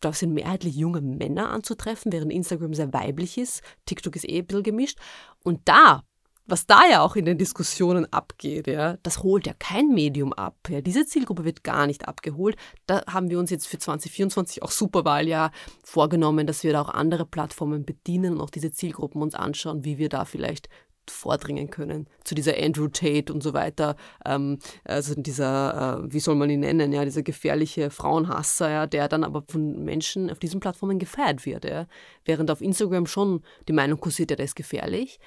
Da 0.02 0.14
sind 0.14 0.34
mehrheitlich 0.34 0.76
junge 0.76 1.02
Männer 1.02 1.50
anzutreffen, 1.50 2.12
während 2.12 2.32
Instagram 2.32 2.74
sehr 2.74 2.94
weiblich 2.94 3.38
ist. 3.38 3.62
TikTok 3.86 4.16
ist 4.16 4.28
eh 4.28 4.40
ein 4.40 4.46
bisschen 4.46 4.64
gemischt. 4.64 4.98
Und 5.44 5.62
da 5.66 6.04
was 6.50 6.66
da 6.66 6.82
ja 6.90 7.02
auch 7.02 7.16
in 7.16 7.26
den 7.26 7.38
Diskussionen 7.38 8.12
abgeht, 8.12 8.68
ja, 8.68 8.98
das 9.04 9.24
holt 9.24 9.48
ja 9.48 9.54
kein 9.58 9.90
Medium 9.90 10.34
ab. 10.34 10.56
Ja. 10.70 10.82
Diese 10.82 11.06
Zielgruppe 11.06 11.46
wird 11.46 11.64
gar 11.64 11.88
nicht 11.88 12.08
abgeholt. 12.08 12.56
Da 12.86 13.04
haben 13.08 13.30
wir 13.30 13.40
uns 13.40 13.50
jetzt 13.50 13.68
für 13.68 13.78
2024 13.78 14.64
auch 14.64 14.72
Superwahljahr 14.72 15.52
vorgenommen, 15.84 16.48
dass 16.48 16.64
wir 16.64 16.74
da 16.74 16.82
auch 16.82 16.90
andere 16.90 17.26
Plattformen 17.26 17.86
bedienen 17.86 18.34
und 18.34 18.42
auch 18.42 18.50
diese 18.50 18.72
Zielgruppen 18.72 19.22
uns 19.22 19.36
anschauen, 19.36 19.86
wie 19.86 19.98
wir 19.98 20.10
da 20.10 20.26
vielleicht 20.26 20.70
vordringen 21.10 21.70
können 21.70 22.08
zu 22.24 22.36
dieser 22.36 22.58
Andrew 22.58 22.88
Tate 22.88 23.34
und 23.34 23.42
so 23.42 23.54
weiter, 23.54 23.96
ähm, 24.26 24.60
also 24.84 25.16
dieser, 25.16 26.04
äh, 26.04 26.14
wie 26.14 26.20
soll 26.20 26.36
man 26.36 26.50
ihn 26.50 26.62
nennen, 26.62 26.94
ja, 26.94 27.04
dieser 27.04 27.24
gefährliche 27.24 27.90
Frauenhasser, 27.90 28.70
ja, 28.70 28.88
der 28.88 29.08
dann 29.08 29.24
aber 29.24 29.44
von 29.48 29.84
Menschen 29.84 30.30
auf 30.30 30.40
diesen 30.40 30.60
Plattformen 30.60 31.00
gefeiert 31.00 31.46
wird, 31.46 31.66
ja. 31.66 31.88
während 32.26 32.52
auf 32.52 32.62
Instagram 32.62 33.08
schon 33.08 33.42
die 33.68 33.74
Meinung 33.74 34.00
kursiert, 34.00 34.32
ja, 34.32 34.36
der 34.36 34.46
ist 34.46 34.56
gefährlich, 34.56 35.20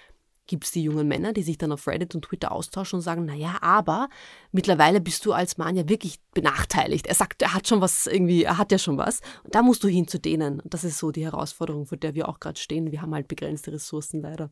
gibt 0.47 0.65
es 0.65 0.73
die 0.73 0.83
jungen 0.83 1.09
Männer, 1.09 1.33
die 1.33 1.43
sich 1.43 1.59
dann 1.59 1.73
auf 1.73 1.87
Reddit 1.87 2.15
und 2.15 2.25
Twitter 2.25 2.53
austauschen 2.53 2.99
und 2.99 3.03
sagen, 3.03 3.25
naja, 3.25 3.59
aber 3.61 4.09
mittlerweile 4.51 5.01
bist 5.01 5.25
du 5.25 5.33
als 5.33 5.57
Mann 5.57 5.77
ja 5.77 5.89
wirklich 5.89 6.21
benachteiligt. 6.35 7.07
Er 7.07 7.15
sagt, 7.15 7.43
er 7.43 7.55
hat 7.55 7.69
schon 7.69 7.81
was 7.81 8.07
irgendwie, 8.07 8.43
er 8.43 8.59
hat 8.59 8.73
ja 8.73 8.79
schon 8.79 8.99
was. 8.99 9.21
Und 9.45 9.55
da 9.55 9.63
musst 9.63 9.85
du 9.85 9.89
hin 9.89 10.09
zu 10.09 10.19
denen. 10.19 10.61
Und 10.61 10.75
das 10.75 10.85
ist 10.85 10.99
so 10.99 11.11
die 11.11 11.25
Herausforderung, 11.25 11.87
vor 11.87 11.99
der 11.99 12.15
wir 12.15 12.29
auch 12.29 12.41
gerade 12.41 12.59
stehen. 12.59 12.91
Wir 12.91 13.03
haben 13.03 13.15
halt 13.15 13.29
begrenzte 13.29 13.73
Ressourcen 13.73 14.21
leider. 14.21 14.51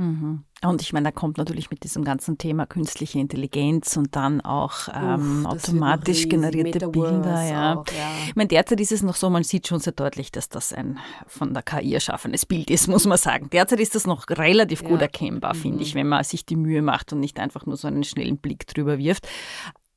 Mhm. 0.00 0.44
Und 0.62 0.80
ich 0.80 0.94
meine, 0.94 1.04
da 1.04 1.10
kommt 1.12 1.36
natürlich 1.36 1.70
mit 1.70 1.84
diesem 1.84 2.04
ganzen 2.04 2.38
Thema 2.38 2.64
künstliche 2.64 3.18
Intelligenz 3.18 3.96
und 3.98 4.16
dann 4.16 4.40
auch 4.40 4.88
ähm, 4.94 5.44
Uff, 5.46 5.52
automatisch 5.52 6.28
generierte 6.28 6.88
Bilder. 6.88 7.42
Ja. 7.44 7.76
Auch, 7.76 7.86
ja. 7.86 8.10
Ich 8.26 8.34
meine, 8.34 8.48
derzeit 8.48 8.80
ist 8.80 8.92
es 8.92 9.02
noch 9.02 9.14
so, 9.14 9.28
man 9.28 9.42
sieht 9.42 9.68
schon 9.68 9.80
sehr 9.80 9.92
deutlich, 9.92 10.32
dass 10.32 10.48
das 10.48 10.72
ein 10.72 10.98
von 11.26 11.52
der 11.52 11.62
KI 11.62 11.92
erschaffenes 11.92 12.46
Bild 12.46 12.70
ist, 12.70 12.88
muss 12.88 13.06
man 13.06 13.18
sagen. 13.18 13.50
Derzeit 13.50 13.80
ist 13.80 13.94
das 13.94 14.06
noch 14.06 14.28
relativ 14.30 14.82
ja. 14.82 14.88
gut 14.88 15.02
erkennbar, 15.02 15.54
mhm. 15.54 15.58
finde 15.58 15.82
ich, 15.82 15.94
wenn 15.94 16.08
man 16.08 16.24
sich 16.24 16.46
die 16.46 16.56
Mühe 16.56 16.80
macht 16.80 17.12
und 17.12 17.20
nicht 17.20 17.38
einfach 17.38 17.66
nur 17.66 17.76
so 17.76 17.86
einen 17.86 18.04
schnellen 18.04 18.38
Blick 18.38 18.66
drüber 18.66 18.98
wirft. 18.98 19.28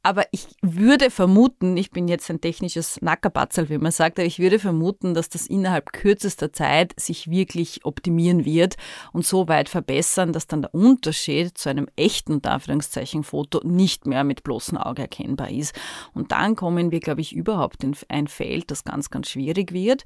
Aber 0.05 0.25
ich 0.31 0.47
würde 0.61 1.09
vermuten, 1.09 1.77
ich 1.77 1.89
bin 1.89 2.09
jetzt 2.09 2.29
ein 2.29 2.41
technisches 2.41 3.01
Nackerbatzel, 3.01 3.69
wie 3.69 3.77
man 3.77 3.93
sagt, 3.93 4.19
aber 4.19 4.27
ich 4.27 4.37
würde 4.37 4.59
vermuten, 4.59 5.13
dass 5.13 5.29
das 5.29 5.47
innerhalb 5.47 5.93
kürzester 5.93 6.51
Zeit 6.51 6.93
sich 6.99 7.29
wirklich 7.29 7.85
optimieren 7.85 8.43
wird 8.43 8.75
und 9.13 9.25
so 9.25 9.47
weit 9.47 9.69
verbessern, 9.69 10.33
dass 10.33 10.45
dann 10.45 10.63
der 10.63 10.75
Unterschied 10.75 11.57
zu 11.57 11.69
einem 11.69 11.87
echten, 11.95 12.33
unter 12.33 12.51
Anführungszeichen, 12.51 13.23
Foto 13.23 13.61
nicht 13.65 14.05
mehr 14.05 14.25
mit 14.25 14.43
bloßem 14.43 14.77
Auge 14.77 15.03
erkennbar 15.03 15.49
ist. 15.49 15.73
Und 16.13 16.33
dann 16.33 16.57
kommen 16.57 16.91
wir, 16.91 16.99
glaube 16.99 17.21
ich, 17.21 17.33
überhaupt 17.33 17.85
in 17.85 17.95
ein 18.09 18.27
Feld, 18.27 18.71
das 18.71 18.83
ganz, 18.83 19.09
ganz 19.09 19.29
schwierig 19.29 19.71
wird. 19.71 20.03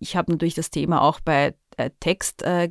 Ich 0.00 0.16
habe 0.16 0.32
natürlich 0.32 0.54
das 0.54 0.70
Thema 0.70 1.02
auch 1.02 1.20
bei 1.20 1.54
äh, 1.76 1.90
Text 2.00 2.42
äh, 2.42 2.70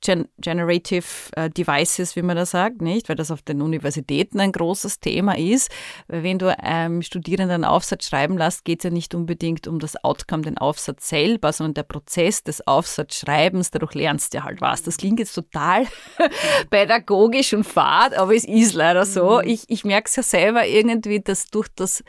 gen 0.00 0.28
Generative 0.38 1.04
äh, 1.36 1.50
Devices, 1.50 2.16
wie 2.16 2.22
man 2.22 2.36
da 2.36 2.46
sagt, 2.46 2.82
nicht? 2.82 3.08
Weil 3.08 3.16
das 3.16 3.30
auf 3.30 3.42
den 3.42 3.62
Universitäten 3.62 4.40
ein 4.40 4.52
großes 4.52 5.00
Thema 5.00 5.38
ist. 5.38 5.70
Wenn 6.08 6.38
du 6.38 6.56
einem 6.58 7.02
Studierenden 7.02 7.54
einen 7.54 7.64
Aufsatz 7.64 8.08
schreiben 8.08 8.36
lässt, 8.36 8.64
geht 8.64 8.80
es 8.80 8.84
ja 8.84 8.90
nicht 8.90 9.14
unbedingt 9.14 9.68
um 9.68 9.78
das 9.78 10.02
Outcome, 10.02 10.42
den 10.42 10.58
Aufsatz 10.58 11.08
selber, 11.08 11.52
sondern 11.52 11.74
der 11.74 11.82
Prozess 11.84 12.42
des 12.42 12.66
Aufsatzschreibens, 12.66 13.70
dadurch 13.70 13.94
lernst 13.94 14.34
du 14.34 14.42
halt 14.42 14.60
was. 14.60 14.82
Das 14.82 14.96
klingt 14.96 15.20
jetzt 15.20 15.34
total 15.34 15.86
pädagogisch 16.70 17.54
und 17.54 17.64
fad, 17.64 18.14
aber 18.14 18.34
es 18.34 18.44
ist 18.44 18.74
leider 18.74 19.06
so. 19.06 19.40
Mhm. 19.42 19.48
Ich, 19.48 19.64
ich 19.68 19.84
merke 19.84 20.08
es 20.08 20.16
ja 20.16 20.22
selber 20.22 20.66
irgendwie, 20.66 21.20
dass 21.20 21.46
durch 21.46 21.68
das 21.74 22.02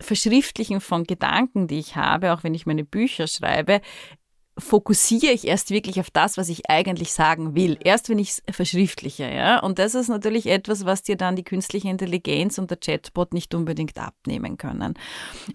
Verschriftlichen 0.00 0.80
von 0.80 1.04
Gedanken, 1.04 1.66
die 1.66 1.80
ich 1.80 1.96
habe, 1.96 2.32
auch 2.32 2.44
wenn 2.44 2.54
ich 2.54 2.66
meine 2.66 2.84
Bücher 2.84 3.26
schreibe, 3.26 3.80
fokussiere 4.58 5.32
ich 5.32 5.46
erst 5.46 5.70
wirklich 5.70 6.00
auf 6.00 6.10
das, 6.10 6.36
was 6.36 6.48
ich 6.48 6.68
eigentlich 6.68 7.12
sagen 7.12 7.54
will. 7.54 7.78
Erst 7.82 8.08
wenn 8.08 8.18
ich 8.18 8.30
es 8.30 8.42
verschriftliche, 8.50 9.30
ja. 9.32 9.60
Und 9.60 9.78
das 9.78 9.94
ist 9.94 10.08
natürlich 10.08 10.46
etwas, 10.46 10.84
was 10.84 11.02
dir 11.02 11.16
dann 11.16 11.36
die 11.36 11.44
künstliche 11.44 11.88
Intelligenz 11.88 12.58
und 12.58 12.70
der 12.70 12.78
Chatbot 12.78 13.32
nicht 13.32 13.54
unbedingt 13.54 13.98
abnehmen 13.98 14.58
können. 14.58 14.94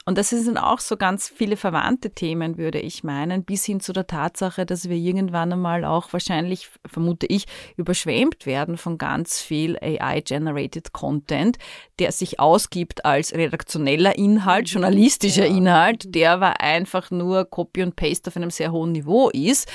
Und 0.06 0.18
das 0.18 0.30
sind 0.30 0.58
auch 0.58 0.80
so 0.80 0.97
ganz 0.97 1.30
viele 1.30 1.58
verwandte 1.58 2.12
Themen, 2.12 2.58
würde 2.58 2.80
ich 2.80 3.04
meinen, 3.04 3.43
bis 3.43 3.66
hin 3.66 3.80
zu 3.80 3.93
der 3.93 4.08
Tatsache, 4.08 4.66
dass 4.66 4.89
wir 4.89 4.95
irgendwann 4.95 5.51
einmal 5.51 5.86
auch 5.86 6.14
wahrscheinlich, 6.14 6.70
vermute 6.86 7.26
ich, 7.28 7.45
überschwemmt 7.76 8.45
werden 8.45 8.78
von 8.78 8.97
ganz 8.97 9.41
viel 9.41 9.78
AI-generated 9.78 10.93
Content, 10.93 11.58
der 11.99 12.12
sich 12.12 12.39
ausgibt 12.39 13.06
als 13.06 13.34
redaktioneller 13.34 14.18
Inhalt, 14.18 14.70
journalistischer 14.70 15.45
ja. 15.45 15.56
Inhalt, 15.56 16.16
der 16.16 16.39
war 16.39 16.62
einfach 16.62 17.12
nur 17.12 17.45
Copy 17.45 17.84
und 17.84 17.95
Paste 17.95 18.30
auf 18.30 18.38
einem 18.38 18.49
sehr 18.49 18.72
hohen 18.72 18.93
Niveau 18.94 19.30
ist 19.30 19.68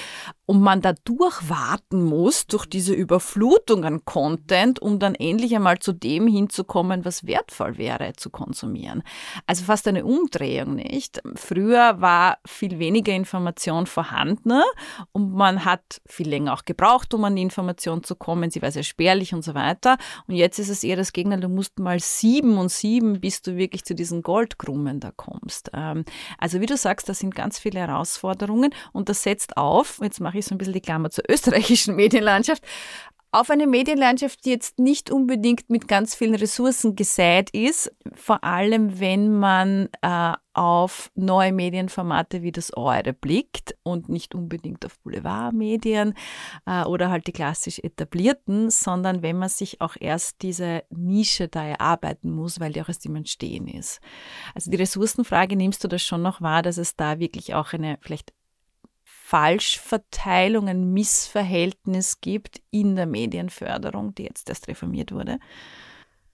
und 0.49 0.63
man 0.63 0.81
da 0.81 0.95
durchwarten 1.05 2.03
muss 2.03 2.47
durch 2.47 2.65
diese 2.65 2.95
Überflutung 2.95 3.85
an 3.85 4.07
Content, 4.07 4.81
um 4.81 4.99
dann 4.99 5.15
endlich 5.15 5.55
einmal 5.55 5.79
zu 5.79 5.93
dem 5.93 6.27
hinzukommen, 6.27 7.05
was 7.05 7.27
wertvoll 7.27 7.77
wäre 7.77 8.15
zu 8.17 8.31
konsumieren. 8.31 9.03
Also 9.47 9.65
fast 9.65 9.87
eine 9.89 10.07
Umdrehung, 10.07 10.77
nicht? 10.77 11.21
Früher 11.35 12.01
war 12.01 12.39
viel 12.47 12.79
weniger 12.79 13.13
Information 13.13 13.85
vorhanden 13.85 14.63
und 15.13 15.35
man 15.35 15.67
hat 15.67 16.01
viel 16.07 16.31
länger 16.31 16.55
auch 16.55 16.65
gebraucht, 16.65 17.13
um 17.13 17.25
an 17.25 17.37
die 17.37 17.43
Information 17.43 18.03
zu 18.03 18.17
kommen. 18.17 18.51
Sie 18.51 18.63
war 18.63 18.71
sehr 18.71 18.85
spärlich 18.85 19.35
und 19.35 19.43
so 19.43 19.53
weiter. 19.53 19.99
Und 20.29 20.35
jetzt 20.35 20.59
ist 20.59 20.71
es 20.71 20.83
eher 20.83 20.97
das 20.97 21.13
Gegenteil. 21.13 21.41
Du 21.41 21.51
musst 21.51 21.79
mal 21.79 22.01
sieben 22.01 22.57
und 22.57 22.71
sieben, 22.71 23.21
bis 23.21 23.43
du 23.43 23.57
wirklich 23.57 23.85
zu 23.85 23.95
diesen 23.95 24.23
Goldkrummen 24.23 24.99
da 24.99 25.13
kommst. 25.15 25.71
Ähm, 25.75 26.07
also 26.39 26.63
wie 26.63 26.67
du 26.67 26.79
sagst, 26.79 27.07
das 27.11 27.19
sind 27.19 27.35
ganz 27.35 27.59
viele 27.59 27.81
Herausforderungen 27.81 28.73
und 28.95 29.11
das 29.11 29.23
setzt 29.23 29.59
auf, 29.59 30.01
jetzt 30.03 30.21
mache 30.21 30.38
ich 30.38 30.38
so 30.47 30.55
ein 30.55 30.59
bisschen 30.59 30.75
die 30.75 30.81
Klammer 30.81 31.11
zur 31.11 31.25
österreichischen 31.31 31.97
Medienlandschaft, 31.97 32.63
auf 33.31 33.51
eine 33.51 33.67
Medienlandschaft, 33.67 34.45
die 34.45 34.51
jetzt 34.51 34.79
nicht 34.79 35.11
unbedingt 35.11 35.69
mit 35.69 35.87
ganz 35.87 36.15
vielen 36.15 36.35
Ressourcen 36.35 36.97
gesät 36.97 37.51
ist, 37.51 37.93
vor 38.15 38.43
allem 38.43 39.01
wenn 39.01 39.39
man 39.39 39.91
äh, 40.01 40.33
auf 40.55 41.11
neue 41.15 41.53
Medienformate 41.53 42.43
wie 42.43 42.53
das 42.53 42.75
Eure 42.75 43.13
blickt 43.13 43.77
und 43.83 44.09
nicht 44.09 44.35
unbedingt 44.35 44.85
auf 44.87 44.99
Boulevardmedien 45.01 46.15
äh, 46.67 46.85
oder 46.85 47.11
halt 47.11 47.27
die 47.27 47.33
klassisch 47.33 47.79
etablierten, 47.81 48.71
sondern 48.71 49.23
wenn 49.23 49.39
man 49.39 49.51
sich 49.51 49.83
auch 49.83 49.97
erst 50.01 50.41
diese 50.41 50.85
Nische 50.89 51.49
da 51.49 51.65
erarbeiten 51.65 52.31
muss, 52.31 52.61
weil 52.61 52.73
die 52.73 52.81
auch 52.81 52.89
erst 52.89 53.05
im 53.05 53.17
Entstehen 53.17 53.69
ist. 53.69 54.01
Also 54.55 54.71
die 54.71 54.79
Ressourcenfrage 54.79 55.55
nimmst 55.55 55.85
du 55.85 55.89
das 55.89 56.03
schon 56.03 56.23
noch 56.23 56.41
wahr, 56.41 56.63
dass 56.63 56.79
es 56.79 56.97
da 56.97 57.19
wirklich 57.19 57.55
auch 57.55 57.75
eine 57.75 57.99
vielleicht 58.01 58.33
Falschverteilung, 59.29 60.69
ein 60.69 60.95
Missverhältnis 60.95 62.23
gibt 62.23 62.63
in 62.71 62.97
der 62.97 63.05
Medienförderung, 63.05 64.15
die 64.15 64.23
jetzt 64.23 64.49
erst 64.49 64.69
reformiert 64.69 65.13
wurde. 65.13 65.39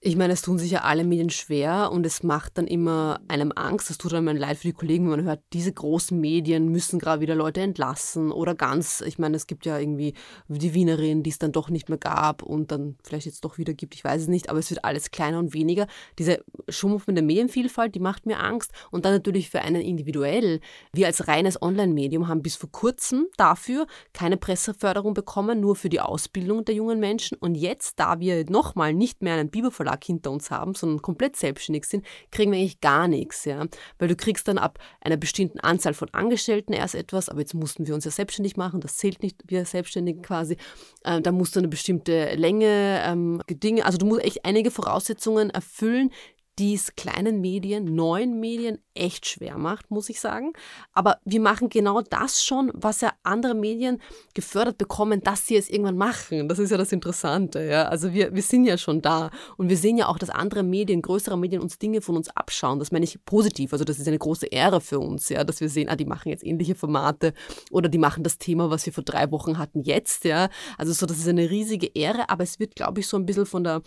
Ich 0.06 0.16
meine, 0.16 0.34
es 0.34 0.42
tun 0.42 0.58
sich 0.58 0.70
ja 0.70 0.82
alle 0.82 1.02
Medien 1.02 1.30
schwer 1.30 1.90
und 1.90 2.04
es 2.04 2.22
macht 2.22 2.58
dann 2.58 2.66
immer 2.66 3.22
einem 3.26 3.52
Angst. 3.56 3.88
Das 3.88 3.96
tut 3.96 4.12
einem 4.12 4.36
leid 4.36 4.58
für 4.58 4.66
die 4.66 4.74
Kollegen, 4.74 5.04
wenn 5.04 5.16
man 5.16 5.24
hört, 5.24 5.40
diese 5.54 5.72
großen 5.72 6.20
Medien 6.20 6.68
müssen 6.68 6.98
gerade 6.98 7.22
wieder 7.22 7.34
Leute 7.34 7.62
entlassen 7.62 8.30
oder 8.30 8.54
ganz. 8.54 9.00
Ich 9.00 9.18
meine, 9.18 9.34
es 9.34 9.46
gibt 9.46 9.64
ja 9.64 9.78
irgendwie 9.78 10.12
die 10.46 10.74
Wienerin, 10.74 11.22
die 11.22 11.30
es 11.30 11.38
dann 11.38 11.52
doch 11.52 11.70
nicht 11.70 11.88
mehr 11.88 11.96
gab 11.96 12.42
und 12.42 12.70
dann 12.70 12.98
vielleicht 13.02 13.24
jetzt 13.24 13.46
doch 13.46 13.56
wieder 13.56 13.72
gibt. 13.72 13.94
Ich 13.94 14.04
weiß 14.04 14.20
es 14.20 14.28
nicht, 14.28 14.50
aber 14.50 14.58
es 14.58 14.68
wird 14.68 14.84
alles 14.84 15.10
kleiner 15.10 15.38
und 15.38 15.54
weniger. 15.54 15.86
Diese 16.18 16.44
Schrumpf 16.68 17.06
mit 17.06 17.16
der 17.16 17.24
Medienvielfalt, 17.24 17.94
die 17.94 18.00
macht 18.00 18.26
mir 18.26 18.40
Angst. 18.40 18.72
Und 18.90 19.06
dann 19.06 19.14
natürlich 19.14 19.48
für 19.48 19.62
einen 19.62 19.80
individuell. 19.80 20.60
Wir 20.92 21.06
als 21.06 21.28
reines 21.28 21.62
Online-Medium 21.62 22.28
haben 22.28 22.42
bis 22.42 22.56
vor 22.56 22.70
kurzem 22.70 23.28
dafür 23.38 23.86
keine 24.12 24.36
Presseförderung 24.36 25.14
bekommen, 25.14 25.60
nur 25.60 25.76
für 25.76 25.88
die 25.88 26.00
Ausbildung 26.00 26.66
der 26.66 26.74
jungen 26.74 27.00
Menschen. 27.00 27.38
Und 27.38 27.54
jetzt, 27.54 27.98
da 27.98 28.20
wir 28.20 28.44
nochmal 28.50 28.92
nicht 28.92 29.22
mehr 29.22 29.36
einen 29.36 29.48
Bibelverlag 29.48 29.93
Verlag 29.94 30.04
hinter 30.04 30.30
uns 30.30 30.50
haben, 30.50 30.74
sondern 30.74 31.02
komplett 31.02 31.36
selbstständig 31.36 31.84
sind, 31.84 32.04
kriegen 32.30 32.52
wir 32.52 32.58
eigentlich 32.58 32.80
gar 32.80 33.08
nichts, 33.08 33.44
ja. 33.44 33.66
Weil 33.98 34.08
du 34.08 34.16
kriegst 34.16 34.48
dann 34.48 34.58
ab 34.58 34.78
einer 35.00 35.16
bestimmten 35.16 35.60
Anzahl 35.60 35.94
von 35.94 36.08
Angestellten 36.12 36.72
erst 36.72 36.94
etwas, 36.94 37.28
aber 37.28 37.40
jetzt 37.40 37.54
mussten 37.54 37.86
wir 37.86 37.94
uns 37.94 38.04
ja 38.04 38.10
selbstständig 38.10 38.56
machen, 38.56 38.80
das 38.80 38.96
zählt 38.96 39.22
nicht, 39.22 39.42
wir 39.46 39.64
Selbstständigen 39.64 40.22
quasi. 40.22 40.56
Ähm, 41.04 41.22
da 41.22 41.32
musst 41.32 41.56
du 41.56 41.60
eine 41.60 41.68
bestimmte 41.68 42.34
Länge, 42.34 43.02
ähm, 43.06 43.40
Dinge, 43.48 43.84
also 43.84 43.98
du 43.98 44.06
musst 44.06 44.24
echt 44.24 44.44
einige 44.44 44.70
Voraussetzungen 44.70 45.50
erfüllen, 45.50 46.10
die 46.58 46.74
es 46.74 46.94
kleinen 46.94 47.40
Medien, 47.40 47.94
neuen 47.96 48.38
Medien 48.38 48.78
echt 48.94 49.26
schwer 49.26 49.58
macht, 49.58 49.90
muss 49.90 50.08
ich 50.08 50.20
sagen. 50.20 50.52
Aber 50.92 51.18
wir 51.24 51.40
machen 51.40 51.68
genau 51.68 52.00
das 52.00 52.44
schon, 52.44 52.70
was 52.74 53.00
ja 53.00 53.12
andere 53.24 53.54
Medien 53.54 54.00
gefördert 54.34 54.78
bekommen, 54.78 55.20
dass 55.20 55.46
sie 55.46 55.56
es 55.56 55.68
irgendwann 55.68 55.96
machen. 55.96 56.48
Das 56.48 56.60
ist 56.60 56.70
ja 56.70 56.76
das 56.76 56.92
Interessante. 56.92 57.64
Ja? 57.64 57.88
Also 57.88 58.12
wir, 58.12 58.34
wir 58.34 58.42
sind 58.42 58.66
ja 58.66 58.78
schon 58.78 59.02
da 59.02 59.30
und 59.56 59.68
wir 59.68 59.76
sehen 59.76 59.98
ja 59.98 60.06
auch, 60.06 60.18
dass 60.18 60.30
andere 60.30 60.62
Medien, 60.62 61.02
größere 61.02 61.36
Medien 61.36 61.60
uns 61.60 61.78
Dinge 61.78 62.00
von 62.00 62.16
uns 62.16 62.28
abschauen. 62.28 62.78
Das 62.78 62.92
meine 62.92 63.04
ich 63.04 63.24
positiv. 63.24 63.72
Also 63.72 63.84
das 63.84 63.98
ist 63.98 64.06
eine 64.06 64.18
große 64.18 64.46
Ehre 64.46 64.80
für 64.80 65.00
uns, 65.00 65.28
ja, 65.28 65.42
dass 65.42 65.60
wir 65.60 65.68
sehen, 65.68 65.88
ah, 65.88 65.96
die 65.96 66.04
machen 66.04 66.28
jetzt 66.28 66.44
ähnliche 66.44 66.76
Formate 66.76 67.34
oder 67.72 67.88
die 67.88 67.98
machen 67.98 68.22
das 68.22 68.38
Thema, 68.38 68.70
was 68.70 68.86
wir 68.86 68.92
vor 68.92 69.04
drei 69.04 69.30
Wochen 69.32 69.58
hatten, 69.58 69.82
jetzt. 69.82 70.24
Ja? 70.24 70.48
Also 70.78 70.92
so, 70.92 71.06
das 71.06 71.18
ist 71.18 71.28
eine 71.28 71.50
riesige 71.50 71.88
Ehre, 71.94 72.28
aber 72.30 72.44
es 72.44 72.60
wird, 72.60 72.76
glaube 72.76 73.00
ich, 73.00 73.08
so 73.08 73.16
ein 73.16 73.26
bisschen 73.26 73.46
von 73.46 73.64
der 73.64 73.82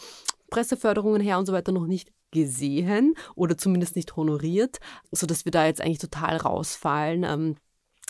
Presseförderungen 0.49 1.21
her 1.21 1.39
und 1.39 1.45
so 1.45 1.53
weiter 1.53 1.71
noch 1.71 1.87
nicht 1.87 2.11
gesehen 2.31 3.13
oder 3.35 3.57
zumindest 3.57 3.95
nicht 3.95 4.15
honoriert, 4.15 4.77
sodass 5.11 5.45
wir 5.45 5.51
da 5.51 5.65
jetzt 5.65 5.81
eigentlich 5.81 5.99
total 5.99 6.37
rausfallen. 6.37 7.23
Ähm, 7.23 7.55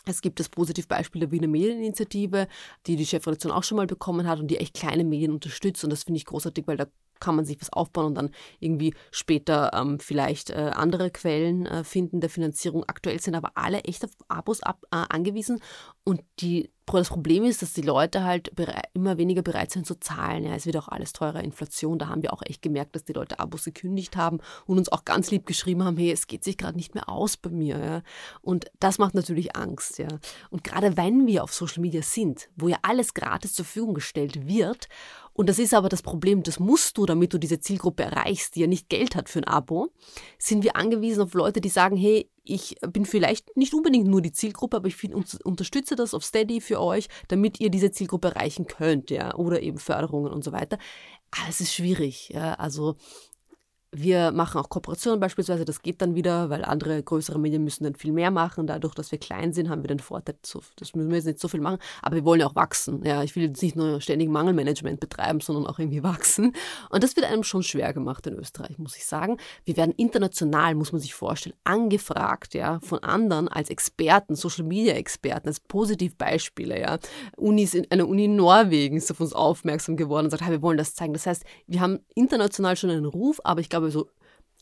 es 0.05 0.21
gibt 0.21 0.39
das 0.39 0.49
Positivbeispiel 0.49 1.19
der 1.19 1.31
Wiener 1.31 1.47
Medieninitiative, 1.47 2.47
die 2.85 2.95
die 2.95 3.05
Chefredaktion 3.05 3.51
auch 3.51 3.63
schon 3.63 3.75
mal 3.75 3.87
bekommen 3.87 4.27
hat 4.27 4.39
und 4.39 4.47
die 4.47 4.57
echt 4.57 4.73
kleine 4.73 5.03
Medien 5.03 5.31
unterstützt. 5.31 5.83
Und 5.83 5.89
das 5.89 6.03
finde 6.03 6.17
ich 6.17 6.25
großartig, 6.25 6.65
weil 6.67 6.77
da 6.77 6.87
kann 7.19 7.35
man 7.35 7.45
sich 7.45 7.59
was 7.59 7.73
aufbauen 7.73 8.05
und 8.05 8.15
dann 8.15 8.31
irgendwie 8.59 8.93
später 9.11 9.71
ähm, 9.73 9.99
vielleicht 9.99 10.51
äh, 10.51 10.71
andere 10.73 11.09
Quellen 11.09 11.65
äh, 11.65 11.83
finden 11.83 12.21
der 12.21 12.29
Finanzierung. 12.29 12.83
Aktuell 12.85 13.19
sind 13.19 13.35
aber 13.35 13.51
alle 13.55 13.81
echt 13.81 14.05
auf 14.05 14.11
Abos 14.27 14.61
ab, 14.61 14.83
äh, 14.91 15.03
angewiesen 15.09 15.59
und 16.03 16.21
die 16.39 16.71
das 16.93 17.09
Problem 17.09 17.43
ist, 17.43 17.61
dass 17.61 17.73
die 17.73 17.81
Leute 17.81 18.23
halt 18.23 18.51
immer 18.93 19.17
weniger 19.17 19.41
bereit 19.41 19.71
sind 19.71 19.85
zu 19.85 19.99
zahlen. 19.99 20.45
Ja, 20.45 20.55
es 20.55 20.65
wird 20.65 20.77
auch 20.77 20.87
alles 20.87 21.11
teurer, 21.13 21.43
Inflation. 21.43 21.99
Da 21.99 22.07
haben 22.07 22.21
wir 22.21 22.33
auch 22.33 22.41
echt 22.43 22.61
gemerkt, 22.61 22.95
dass 22.95 23.03
die 23.03 23.13
Leute 23.13 23.39
Abos 23.39 23.65
gekündigt 23.65 24.15
haben 24.15 24.39
und 24.65 24.77
uns 24.77 24.89
auch 24.89 25.03
ganz 25.03 25.29
lieb 25.29 25.45
geschrieben 25.45 25.83
haben, 25.83 25.97
hey, 25.97 26.11
es 26.11 26.27
geht 26.27 26.43
sich 26.43 26.57
gerade 26.57 26.77
nicht 26.77 26.95
mehr 26.95 27.09
aus 27.09 27.35
bei 27.37 27.49
mir. 27.49 27.77
Ja. 27.77 28.01
Und 28.41 28.67
das 28.79 28.97
macht 28.99 29.15
natürlich 29.15 29.55
Angst. 29.55 29.97
Ja. 29.97 30.07
Und 30.49 30.63
gerade 30.63 30.95
wenn 30.97 31.27
wir 31.27 31.43
auf 31.43 31.53
Social 31.53 31.81
Media 31.81 32.01
sind, 32.01 32.49
wo 32.55 32.69
ja 32.69 32.77
alles 32.81 33.13
gratis 33.13 33.53
zur 33.53 33.65
Verfügung 33.65 33.93
gestellt 33.93 34.47
wird 34.47 34.87
und 35.37 35.47
das 35.49 35.59
ist 35.59 35.75
aber 35.75 35.87
das 35.87 36.01
Problem, 36.01 36.41
das 36.41 36.59
musst 36.59 36.97
du, 36.97 37.05
damit 37.05 37.31
du 37.31 37.37
diese 37.37 37.59
Zielgruppe 37.59 38.01
erreichst, 38.01 38.55
die 38.55 38.61
ja 38.61 38.67
nicht 38.67 38.89
Geld 38.89 39.15
hat 39.15 39.29
für 39.29 39.37
ein 39.37 39.43
Abo, 39.43 39.89
sind 40.39 40.63
wir 40.63 40.75
angewiesen 40.75 41.21
auf 41.21 41.35
Leute, 41.35 41.61
die 41.61 41.69
sagen, 41.69 41.95
hey, 41.95 42.27
ich 42.43 42.75
bin 42.91 43.05
vielleicht 43.05 43.55
nicht 43.55 43.75
unbedingt 43.75 44.07
nur 44.07 44.23
die 44.23 44.31
Zielgruppe, 44.31 44.77
aber 44.77 44.87
ich 44.87 44.97
unterstütze 45.45 45.95
das 45.95 46.15
auf 46.15 46.25
Steady 46.25 46.59
für 46.59 46.81
euch, 46.81 47.07
damit 47.27 47.59
ihr 47.59 47.69
diese 47.69 47.91
Zielgruppe 47.91 48.29
erreichen 48.29 48.65
könnt, 48.65 49.11
ja, 49.11 49.35
oder 49.35 49.61
eben 49.61 49.77
Förderungen 49.77 50.33
und 50.33 50.43
so 50.43 50.51
weiter. 50.53 50.79
Aber 51.29 51.49
es 51.49 51.61
ist 51.61 51.71
schwierig, 51.71 52.29
ja, 52.29 52.55
also 52.55 52.95
wir 54.01 54.31
machen 54.31 54.61
auch 54.61 54.69
Kooperationen 54.69 55.19
beispielsweise, 55.19 55.65
das 55.65 55.81
geht 55.81 56.01
dann 56.01 56.13
wieder, 56.13 56.49
weil 56.49 56.63
andere 56.63 57.01
größere 57.01 57.39
Medien 57.39 57.63
müssen 57.63 57.83
dann 57.83 57.95
viel 57.95 58.11
mehr 58.11 58.31
machen. 58.31 58.67
Dadurch, 58.67 58.93
dass 58.93 59.11
wir 59.11 59.17
klein 59.17 59.53
sind, 59.53 59.69
haben 59.69 59.83
wir 59.83 59.87
den 59.87 59.99
Vorteil, 59.99 60.35
das 60.75 60.95
müssen 60.95 61.09
wir 61.09 61.15
jetzt 61.15 61.25
nicht 61.25 61.39
so 61.39 61.47
viel 61.47 61.61
machen, 61.61 61.79
aber 62.01 62.15
wir 62.15 62.25
wollen 62.25 62.39
ja 62.39 62.47
auch 62.47 62.55
wachsen. 62.55 63.03
Ja, 63.03 63.23
ich 63.23 63.35
will 63.35 63.43
jetzt 63.43 63.61
nicht 63.61 63.75
nur 63.75 63.99
ständig 63.99 64.29
Mangelmanagement 64.29 64.99
betreiben, 64.99 65.39
sondern 65.39 65.65
auch 65.65 65.79
irgendwie 65.79 66.03
wachsen. 66.03 66.53
Und 66.89 67.03
das 67.03 67.15
wird 67.15 67.25
einem 67.25 67.43
schon 67.43 67.63
schwer 67.63 67.93
gemacht 67.93 68.27
in 68.27 68.35
Österreich, 68.35 68.77
muss 68.77 68.95
ich 68.95 69.05
sagen. 69.05 69.37
Wir 69.65 69.77
werden 69.77 69.93
international, 69.97 70.75
muss 70.75 70.91
man 70.91 71.01
sich 71.01 71.15
vorstellen, 71.15 71.55
angefragt, 71.63 72.53
ja, 72.53 72.79
von 72.81 72.99
anderen 72.99 73.47
als 73.47 73.69
Experten, 73.69 74.35
Social 74.35 74.65
Media 74.65 74.93
Experten, 74.93 75.47
als 75.47 75.59
Positivbeispiele, 75.59 76.79
ja. 76.79 76.99
Unis 77.35 77.73
in, 77.73 77.87
eine 77.89 78.05
Uni 78.05 78.25
in 78.25 78.35
Norwegen 78.35 78.97
ist 78.97 79.09
auf 79.11 79.19
uns 79.19 79.33
aufmerksam 79.33 79.97
geworden 79.97 80.25
und 80.25 80.31
sagt, 80.31 80.43
hey, 80.43 80.51
wir 80.51 80.61
wollen 80.61 80.77
das 80.77 80.93
zeigen. 80.93 81.13
Das 81.13 81.25
heißt, 81.25 81.43
wir 81.65 81.81
haben 81.81 81.99
international 82.13 82.75
schon 82.75 82.91
einen 82.91 83.05
Ruf, 83.05 83.41
aber 83.43 83.61
ich 83.61 83.69
glaube, 83.69 83.86
glaube, 83.91 84.07
so 84.07 84.09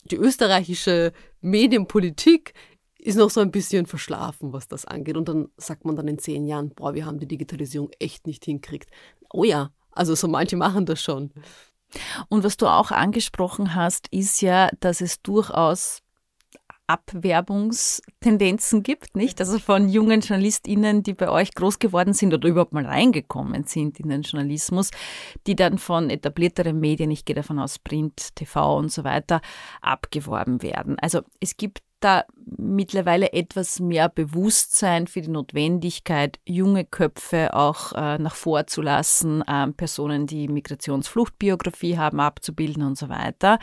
die 0.04 0.16
österreichische 0.16 1.12
Medienpolitik 1.40 2.54
ist 2.98 3.16
noch 3.16 3.30
so 3.30 3.40
ein 3.40 3.50
bisschen 3.50 3.86
verschlafen, 3.86 4.52
was 4.52 4.68
das 4.68 4.84
angeht. 4.84 5.16
Und 5.16 5.28
dann 5.28 5.48
sagt 5.56 5.84
man 5.84 5.96
dann 5.96 6.08
in 6.08 6.18
zehn 6.18 6.46
Jahren, 6.46 6.70
boah, 6.70 6.94
wir 6.94 7.06
haben 7.06 7.18
die 7.18 7.28
Digitalisierung 7.28 7.90
echt 7.98 8.26
nicht 8.26 8.44
hinkriegt. 8.44 8.90
Oh 9.30 9.44
ja, 9.44 9.70
also 9.92 10.14
so 10.14 10.28
manche 10.28 10.56
machen 10.56 10.86
das 10.86 11.02
schon. 11.02 11.30
Und 12.28 12.42
was 12.44 12.56
du 12.56 12.66
auch 12.66 12.90
angesprochen 12.90 13.74
hast, 13.74 14.08
ist 14.08 14.40
ja, 14.42 14.70
dass 14.80 15.00
es 15.00 15.22
durchaus 15.22 16.02
Abwerbungstendenzen 16.86 18.82
gibt, 18.82 19.16
nicht? 19.16 19.40
Also 19.40 19.58
von 19.58 19.88
jungen 19.88 20.20
JournalistInnen, 20.20 21.02
die 21.02 21.14
bei 21.14 21.28
euch 21.28 21.54
groß 21.54 21.78
geworden 21.78 22.12
sind 22.12 22.32
oder 22.32 22.48
überhaupt 22.48 22.72
mal 22.72 22.86
reingekommen 22.86 23.64
sind 23.64 23.98
in 24.00 24.08
den 24.08 24.22
Journalismus, 24.22 24.90
die 25.46 25.56
dann 25.56 25.78
von 25.78 26.10
etablierteren 26.10 26.78
Medien, 26.78 27.10
ich 27.10 27.24
gehe 27.24 27.36
davon 27.36 27.58
aus, 27.58 27.78
Print, 27.78 28.36
TV 28.36 28.76
und 28.76 28.92
so 28.92 29.04
weiter, 29.04 29.40
abgeworben 29.80 30.62
werden. 30.62 30.96
Also 31.00 31.22
es 31.40 31.56
gibt 31.56 31.80
da 32.00 32.24
mittlerweile 32.58 33.32
etwas 33.32 33.80
mehr 33.80 34.08
Bewusstsein 34.08 35.06
für 35.06 35.22
die 35.22 35.30
Notwendigkeit, 35.30 36.38
junge 36.44 36.84
Köpfe 36.84 37.54
auch 37.54 37.92
äh, 37.92 38.18
nach 38.18 38.34
vorzulassen, 38.34 39.42
äh, 39.42 39.68
Personen, 39.72 40.26
die 40.26 40.48
Migrationsfluchtbiografie 40.48 41.96
haben, 41.96 42.20
abzubilden 42.20 42.82
und 42.82 42.98
so 42.98 43.08
weiter. 43.08 43.58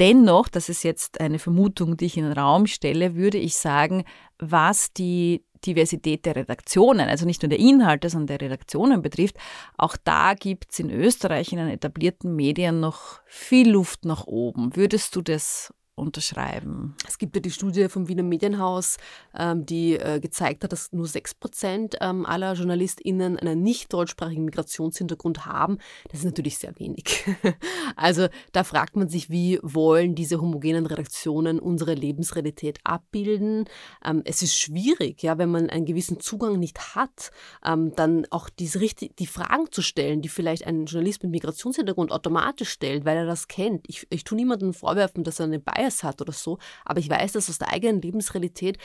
Dennoch, 0.00 0.48
das 0.48 0.68
ist 0.68 0.82
jetzt 0.82 1.20
eine 1.20 1.38
Vermutung, 1.38 1.96
die 1.96 2.06
ich 2.06 2.16
in 2.16 2.24
den 2.24 2.32
Raum 2.32 2.66
stelle, 2.66 3.14
würde 3.14 3.38
ich 3.38 3.56
sagen, 3.56 4.04
was 4.38 4.92
die 4.92 5.44
Diversität 5.64 6.26
der 6.26 6.36
Redaktionen, 6.36 7.08
also 7.08 7.24
nicht 7.26 7.42
nur 7.42 7.48
der 7.48 7.58
Inhalte, 7.58 8.10
sondern 8.10 8.38
der 8.38 8.40
Redaktionen 8.48 9.02
betrifft, 9.02 9.36
auch 9.78 9.96
da 10.02 10.34
gibt 10.34 10.72
es 10.72 10.78
in 10.78 10.90
Österreich 10.90 11.52
in 11.52 11.58
den 11.58 11.68
etablierten 11.68 12.34
Medien 12.34 12.80
noch 12.80 13.20
viel 13.26 13.70
Luft 13.70 14.04
nach 14.04 14.26
oben. 14.26 14.76
Würdest 14.76 15.16
du 15.16 15.22
das 15.22 15.72
unterschreiben. 15.94 16.94
Es 17.08 17.18
gibt 17.18 17.36
ja 17.36 17.40
die 17.40 17.50
Studie 17.50 17.88
vom 17.88 18.08
Wiener 18.08 18.22
Medienhaus, 18.22 18.96
ähm, 19.36 19.66
die 19.66 19.94
äh, 19.94 20.20
gezeigt 20.20 20.64
hat, 20.64 20.72
dass 20.72 20.92
nur 20.92 21.06
6 21.06 21.34
Prozent 21.34 21.96
ähm, 22.00 22.26
aller 22.26 22.54
JournalistInnen 22.54 23.38
einen 23.38 23.62
nicht 23.62 23.92
deutschsprachigen 23.92 24.44
Migrationshintergrund 24.44 25.46
haben. 25.46 25.78
Das 26.10 26.20
ist 26.20 26.26
natürlich 26.26 26.58
sehr 26.58 26.78
wenig. 26.78 27.24
also 27.96 28.28
da 28.52 28.64
fragt 28.64 28.96
man 28.96 29.08
sich, 29.08 29.30
wie 29.30 29.58
wollen 29.62 30.14
diese 30.14 30.40
homogenen 30.40 30.86
Redaktionen 30.86 31.58
unsere 31.58 31.94
Lebensrealität 31.94 32.78
abbilden? 32.84 33.64
Ähm, 34.04 34.22
es 34.24 34.42
ist 34.42 34.58
schwierig, 34.58 35.22
ja, 35.22 35.38
wenn 35.38 35.50
man 35.50 35.70
einen 35.70 35.86
gewissen 35.86 36.20
Zugang 36.20 36.58
nicht 36.58 36.94
hat, 36.94 37.30
dann 37.62 38.26
auch 38.30 38.50
diese 38.50 38.78
die 38.78 39.26
Fragen 39.26 39.70
zu 39.70 39.82
stellen, 39.82 40.20
die 40.20 40.28
vielleicht 40.28 40.66
ein 40.66 40.86
Journalist 40.86 41.22
mit 41.22 41.32
Migrationshintergrund 41.32 42.12
automatisch 42.12 42.70
stellt, 42.70 43.04
weil 43.04 43.16
er 43.16 43.26
das 43.26 43.48
kennt. 43.48 43.88
Ich, 43.88 44.06
ich 44.10 44.24
tue 44.24 44.36
niemandem 44.36 44.74
vorwerfen, 44.74 45.24
dass 45.24 45.40
er 45.40 45.46
eine 45.46 45.60
Bias 45.60 45.83
Bias 45.84 46.02
hat 46.02 46.20
oder 46.20 46.32
so, 46.32 46.58
aber 46.84 47.00
ich 47.00 47.08
weiß 47.08 47.32
das 47.32 47.50
aus 47.50 47.58
der 47.58 47.72
eigenen 47.72 48.00
Lebensrealität. 48.00 48.78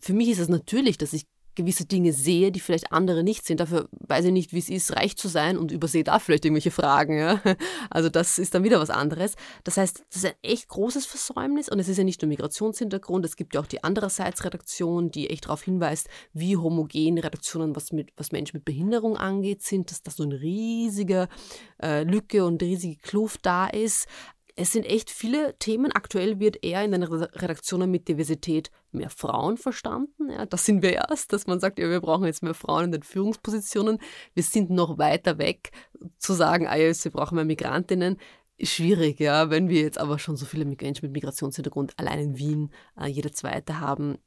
Für 0.00 0.12
mich 0.12 0.28
ist 0.28 0.38
es 0.38 0.48
natürlich, 0.48 0.98
dass 0.98 1.12
ich 1.12 1.26
gewisse 1.58 1.86
Dinge 1.86 2.12
sehe, 2.12 2.52
die 2.52 2.60
vielleicht 2.60 2.92
andere 2.92 3.24
nicht 3.24 3.44
sehen. 3.44 3.56
Dafür 3.56 3.88
weiß 3.90 4.26
ich 4.26 4.32
nicht, 4.32 4.52
wie 4.52 4.60
es 4.60 4.68
ist, 4.68 4.94
reich 4.94 5.16
zu 5.16 5.26
sein 5.26 5.58
und 5.58 5.72
übersehe 5.72 6.04
da 6.04 6.20
vielleicht 6.20 6.44
irgendwelche 6.44 6.70
Fragen. 6.70 7.18
Ja? 7.18 7.42
Also 7.90 8.08
das 8.08 8.38
ist 8.38 8.54
dann 8.54 8.62
wieder 8.62 8.78
was 8.78 8.90
anderes. 8.90 9.34
Das 9.64 9.76
heißt, 9.76 10.04
das 10.08 10.22
ist 10.22 10.26
ein 10.26 10.36
echt 10.42 10.68
großes 10.68 11.04
Versäumnis 11.04 11.68
und 11.68 11.80
es 11.80 11.88
ist 11.88 11.96
ja 11.96 12.04
nicht 12.04 12.22
nur 12.22 12.28
Migrationshintergrund, 12.28 13.24
es 13.24 13.34
gibt 13.34 13.54
ja 13.54 13.60
auch 13.60 13.66
die 13.66 13.82
andererseits-Redaktion, 13.82 15.10
die 15.10 15.30
echt 15.30 15.46
darauf 15.46 15.62
hinweist, 15.62 16.08
wie 16.32 16.56
homogen 16.56 17.18
Redaktionen, 17.18 17.74
was, 17.74 17.90
mit, 17.90 18.12
was 18.16 18.30
Menschen 18.30 18.58
mit 18.58 18.64
Behinderung 18.64 19.16
angeht, 19.16 19.62
sind, 19.62 19.90
dass 19.90 20.02
da 20.02 20.12
so 20.12 20.22
eine 20.22 20.40
riesige 20.40 21.28
äh, 21.82 22.04
Lücke 22.04 22.44
und 22.44 22.62
riesige 22.62 23.00
Kluft 23.00 23.44
da 23.44 23.66
ist 23.66 24.06
es 24.58 24.72
sind 24.72 24.84
echt 24.84 25.10
viele 25.10 25.56
Themen. 25.58 25.92
Aktuell 25.92 26.40
wird 26.40 26.64
eher 26.64 26.82
in 26.84 26.90
den 26.90 27.04
Redaktionen 27.04 27.90
mit 27.92 28.08
Diversität 28.08 28.72
mehr 28.90 29.08
Frauen 29.08 29.56
verstanden. 29.56 30.30
Ja, 30.30 30.46
das 30.46 30.64
sind 30.64 30.82
wir 30.82 30.94
erst, 30.94 31.32
dass 31.32 31.46
man 31.46 31.60
sagt, 31.60 31.78
ja, 31.78 31.88
wir 31.88 32.00
brauchen 32.00 32.24
jetzt 32.24 32.42
mehr 32.42 32.54
Frauen 32.54 32.86
in 32.86 32.92
den 32.92 33.04
Führungspositionen. 33.04 33.98
Wir 34.34 34.42
sind 34.42 34.70
noch 34.70 34.98
weiter 34.98 35.38
weg 35.38 35.70
zu 36.18 36.32
sagen, 36.32 36.66
ah, 36.66 36.74
ja, 36.74 36.92
wir 36.92 37.10
brauchen 37.12 37.36
mehr 37.36 37.44
Migrantinnen. 37.44 38.16
Schwierig, 38.60 39.20
ja. 39.20 39.48
Wenn 39.50 39.68
wir 39.68 39.80
jetzt 39.80 39.98
aber 39.98 40.18
schon 40.18 40.36
so 40.36 40.44
viele 40.44 40.64
Menschen 40.64 41.06
mit 41.06 41.12
Migrationshintergrund 41.12 41.92
allein 41.96 42.18
in 42.18 42.38
Wien, 42.38 42.72
äh, 43.00 43.06
jede 43.06 43.30
zweite 43.30 43.78
haben, 43.78 44.18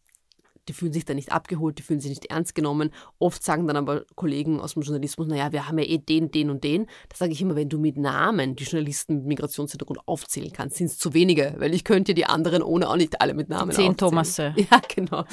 die 0.68 0.74
fühlen 0.74 0.94
sich 0.94 1.06
da 1.06 1.14
nicht 1.14 1.32
abgeholt, 1.32 1.78
die 1.78 1.84
fühlen 1.84 2.00
sich 2.00 2.10
nicht 2.10 2.26
ernst 2.28 2.56
genommen. 2.56 2.92
Oft 3.20 3.44
sagen 3.44 3.68
dann 3.68 3.78
aber 3.78 4.06
Kollegen 4.16 4.60
aus 4.60 4.74
dem 4.74 4.84
Journalismus, 4.84 5.28
naja, 5.28 5.52
wir 5.52 5.68
haben 5.68 5.78
ja 5.80 5.86
eh 5.86 5.98
den, 5.98 6.32
den 6.32 6.50
und 6.50 6.64
den. 6.64 6.86
Da 7.10 7.18
sage 7.18 7.32
ich 7.32 7.42
immer, 7.42 7.56
wenn 7.56 7.70
du 7.70 7.80
mit 7.80 7.98
Namen 7.98 8.56
die 8.56 8.64
Journalisten 8.64 9.18
mit 9.18 9.26
Migrationshintergrund 9.26 10.00
aufzählen 10.08 10.52
kannst, 10.52 10.78
sind 10.78 10.88
es 10.88 10.98
zu 10.98 11.14
wenige, 11.14 11.56
weil 11.58 11.74
ich 11.74 11.84
könnte 11.84 12.14
die 12.14 12.26
anderen 12.26 12.62
ohne 12.62 12.90
auch 12.90 12.96
nicht 12.96 13.22
alle 13.22 13.34
mit 13.34 13.50
Namen 13.50 13.72
Zehn 13.72 13.92
aufzählen. 13.92 13.98
Thomasse. 13.98 14.56
Ja, 14.72 14.80
genau. 14.94 15.26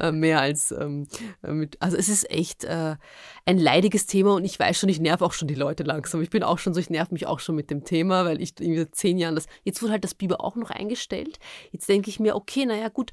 Äh, 0.00 0.12
mehr 0.12 0.40
als 0.40 0.70
ähm, 0.70 1.06
äh, 1.42 1.52
mit, 1.52 1.76
also 1.82 1.96
es 1.96 2.08
ist 2.08 2.30
echt 2.30 2.64
äh, 2.64 2.96
ein 3.44 3.58
leidiges 3.58 4.06
Thema 4.06 4.34
und 4.34 4.44
ich 4.44 4.58
weiß 4.58 4.78
schon, 4.78 4.88
ich 4.88 5.00
nerv 5.00 5.22
auch 5.22 5.32
schon 5.32 5.48
die 5.48 5.54
Leute 5.54 5.82
langsam. 5.82 6.22
Ich 6.22 6.30
bin 6.30 6.42
auch 6.42 6.58
schon 6.58 6.72
so, 6.72 6.80
ich 6.80 6.88
nerv 6.88 7.10
mich 7.10 7.26
auch 7.26 7.40
schon 7.40 7.56
mit 7.56 7.70
dem 7.70 7.84
Thema, 7.84 8.24
weil 8.24 8.40
ich 8.40 8.58
in 8.60 8.86
zehn 8.92 9.18
Jahren 9.18 9.34
das, 9.34 9.46
jetzt 9.64 9.82
wurde 9.82 9.92
halt 9.92 10.04
das 10.04 10.14
Biber 10.14 10.40
auch 10.40 10.56
noch 10.56 10.70
eingestellt. 10.70 11.38
Jetzt 11.72 11.88
denke 11.88 12.10
ich 12.10 12.20
mir, 12.20 12.36
okay, 12.36 12.64
naja, 12.64 12.88
gut, 12.88 13.12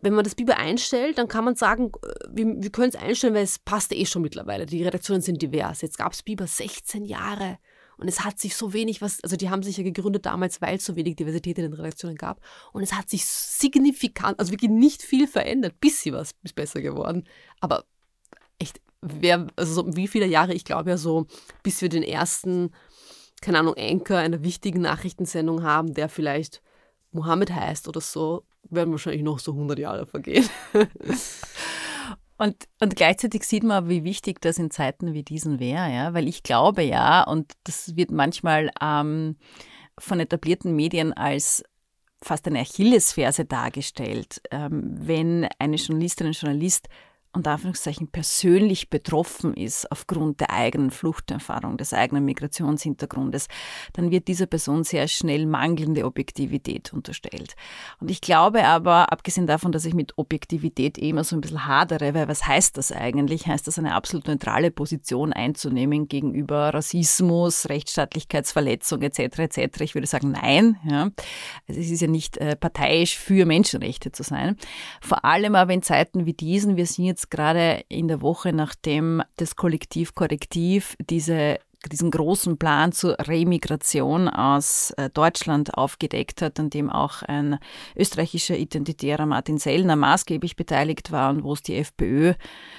wenn 0.00 0.14
man 0.14 0.24
das 0.24 0.34
Biber 0.34 0.56
einstellt, 0.56 1.18
dann 1.18 1.28
kann 1.28 1.44
man 1.44 1.54
sagen, 1.54 1.92
äh, 2.02 2.28
wir, 2.30 2.62
wir 2.62 2.70
können 2.70 2.88
es 2.88 2.96
einstellen, 2.96 3.34
weil 3.34 3.44
es 3.44 3.58
passt 3.58 3.92
eh 3.92 4.06
schon 4.06 4.22
mittlerweile. 4.22 4.66
Die 4.66 4.82
Redaktionen 4.82 5.22
sind 5.22 5.42
divers. 5.42 5.82
Jetzt 5.82 5.98
gab 5.98 6.12
es 6.12 6.22
Biber 6.22 6.46
16 6.46 7.04
Jahre. 7.04 7.58
Und 7.98 8.08
es 8.08 8.24
hat 8.24 8.40
sich 8.40 8.56
so 8.56 8.72
wenig 8.72 9.00
was, 9.00 9.22
also 9.22 9.36
die 9.36 9.50
haben 9.50 9.62
sich 9.62 9.76
ja 9.76 9.84
gegründet 9.84 10.26
damals, 10.26 10.60
weil 10.60 10.76
es 10.76 10.84
so 10.84 10.96
wenig 10.96 11.16
Diversität 11.16 11.58
in 11.58 11.64
den 11.64 11.74
Redaktionen 11.74 12.16
gab. 12.16 12.40
Und 12.72 12.82
es 12.82 12.94
hat 12.94 13.08
sich 13.08 13.24
signifikant, 13.24 14.40
also 14.40 14.50
wirklich 14.50 14.70
nicht 14.70 15.02
viel 15.02 15.28
verändert. 15.28 15.78
Bisschen 15.78 16.14
was 16.14 16.32
ist 16.42 16.54
besser 16.54 16.80
geworden. 16.80 17.28
Aber 17.60 17.84
echt, 18.58 18.80
wer, 19.02 19.46
also 19.56 19.72
so 19.72 19.96
wie 19.96 20.08
viele 20.08 20.26
Jahre, 20.26 20.54
ich 20.54 20.64
glaube 20.64 20.90
ja 20.90 20.96
so, 20.96 21.26
bis 21.62 21.80
wir 21.82 21.88
den 21.88 22.02
ersten, 22.02 22.72
keine 23.40 23.60
Ahnung, 23.60 23.74
Anchor 23.76 24.16
einer 24.16 24.42
wichtigen 24.42 24.80
Nachrichtensendung 24.80 25.62
haben, 25.62 25.94
der 25.94 26.08
vielleicht 26.08 26.62
Mohammed 27.12 27.54
heißt 27.54 27.86
oder 27.88 28.00
so, 28.00 28.44
werden 28.70 28.90
wahrscheinlich 28.90 29.22
noch 29.22 29.38
so 29.38 29.52
100 29.52 29.78
Jahre 29.78 30.06
vergehen. 30.06 30.48
Und, 32.38 32.56
und 32.80 32.96
gleichzeitig 32.96 33.44
sieht 33.44 33.62
man, 33.62 33.88
wie 33.88 34.02
wichtig 34.02 34.40
das 34.40 34.58
in 34.58 34.72
Zeiten 34.72 35.12
wie 35.12 35.22
diesen 35.22 35.60
wäre, 35.60 35.92
ja, 35.92 36.12
weil 36.12 36.26
ich 36.26 36.42
glaube 36.42 36.82
ja, 36.82 37.22
und 37.22 37.52
das 37.62 37.94
wird 37.94 38.10
manchmal 38.10 38.72
ähm, 38.80 39.36
von 39.96 40.18
etablierten 40.18 40.74
Medien 40.74 41.12
als 41.12 41.62
fast 42.20 42.48
eine 42.48 42.58
Achillesferse 42.58 43.44
dargestellt, 43.44 44.42
ähm, 44.50 44.82
wenn 44.98 45.46
eine 45.60 45.76
Journalistin, 45.76 46.28
ein 46.28 46.32
Journalist 46.32 46.88
und 47.34 47.48
Anführungszeichen 47.48 48.08
persönlich 48.08 48.90
betroffen 48.90 49.54
ist 49.54 49.90
aufgrund 49.90 50.40
der 50.40 50.50
eigenen 50.50 50.90
Fluchterfahrung, 50.90 51.78
des 51.78 51.94
eigenen 51.94 52.24
Migrationshintergrundes, 52.26 53.48
dann 53.94 54.10
wird 54.10 54.28
dieser 54.28 54.46
Person 54.46 54.84
sehr 54.84 55.08
schnell 55.08 55.46
mangelnde 55.46 56.04
Objektivität 56.04 56.92
unterstellt. 56.92 57.56
Und 58.00 58.10
ich 58.10 58.20
glaube 58.20 58.64
aber, 58.64 59.12
abgesehen 59.12 59.46
davon, 59.46 59.72
dass 59.72 59.86
ich 59.86 59.94
mit 59.94 60.18
Objektivität 60.18 60.98
eh 60.98 61.08
immer 61.08 61.24
so 61.24 61.36
ein 61.36 61.40
bisschen 61.40 61.66
hadere, 61.66 62.12
weil 62.12 62.28
was 62.28 62.46
heißt 62.46 62.76
das 62.76 62.92
eigentlich? 62.92 63.46
Heißt 63.46 63.66
das 63.66 63.78
eine 63.78 63.94
absolut 63.94 64.26
neutrale 64.28 64.70
Position 64.70 65.32
einzunehmen 65.32 66.08
gegenüber 66.08 66.74
Rassismus, 66.74 67.68
Rechtsstaatlichkeitsverletzung 67.68 69.00
etc. 69.02 69.38
etc. 69.38 69.80
Ich 69.80 69.94
würde 69.94 70.06
sagen, 70.06 70.32
nein. 70.32 70.76
Ja. 70.88 71.10
Also 71.66 71.80
es 71.80 71.90
ist 71.90 72.02
ja 72.02 72.08
nicht 72.08 72.36
äh, 72.36 72.56
parteiisch 72.56 73.16
für 73.16 73.46
Menschenrechte 73.46 74.12
zu 74.12 74.22
sein. 74.22 74.56
Vor 75.00 75.24
allem 75.24 75.54
aber 75.54 75.72
in 75.72 75.82
Zeiten 75.82 76.26
wie 76.26 76.34
diesen, 76.34 76.76
wir 76.76 76.86
sind 76.86 77.06
jetzt 77.06 77.21
jetzt 77.22 77.30
gerade 77.30 77.84
in 77.88 78.08
der 78.08 78.20
Woche, 78.20 78.52
nachdem 78.52 79.22
das 79.36 79.56
Kollektiv 79.56 80.14
Korrektiv 80.14 80.96
diese 81.08 81.58
diesen 81.90 82.12
großen 82.12 82.58
Plan 82.58 82.92
zur 82.92 83.16
Remigration 83.18 84.28
aus 84.28 84.92
äh, 84.92 85.10
Deutschland 85.10 85.74
aufgedeckt 85.74 86.40
hat, 86.40 86.60
an 86.60 86.70
dem 86.70 86.88
auch 86.88 87.22
ein 87.22 87.58
österreichischer 87.96 88.56
Identitärer 88.56 89.26
Martin 89.26 89.58
Sellner 89.58 89.96
maßgeblich 89.96 90.54
beteiligt 90.54 91.10
war 91.10 91.30
und 91.30 91.42
wo 91.42 91.54
es 91.54 91.62
die 91.62 91.74
FPÖ 91.74 92.34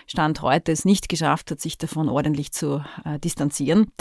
Stand 0.08 0.42
heute 0.42 0.72
es 0.72 0.86
nicht 0.86 1.10
geschafft 1.10 1.52
hat, 1.52 1.60
sich 1.60 1.78
davon 1.78 2.08
ordentlich 2.08 2.54
zu 2.54 2.82
äh, 3.04 3.20
distanzieren. 3.20 3.92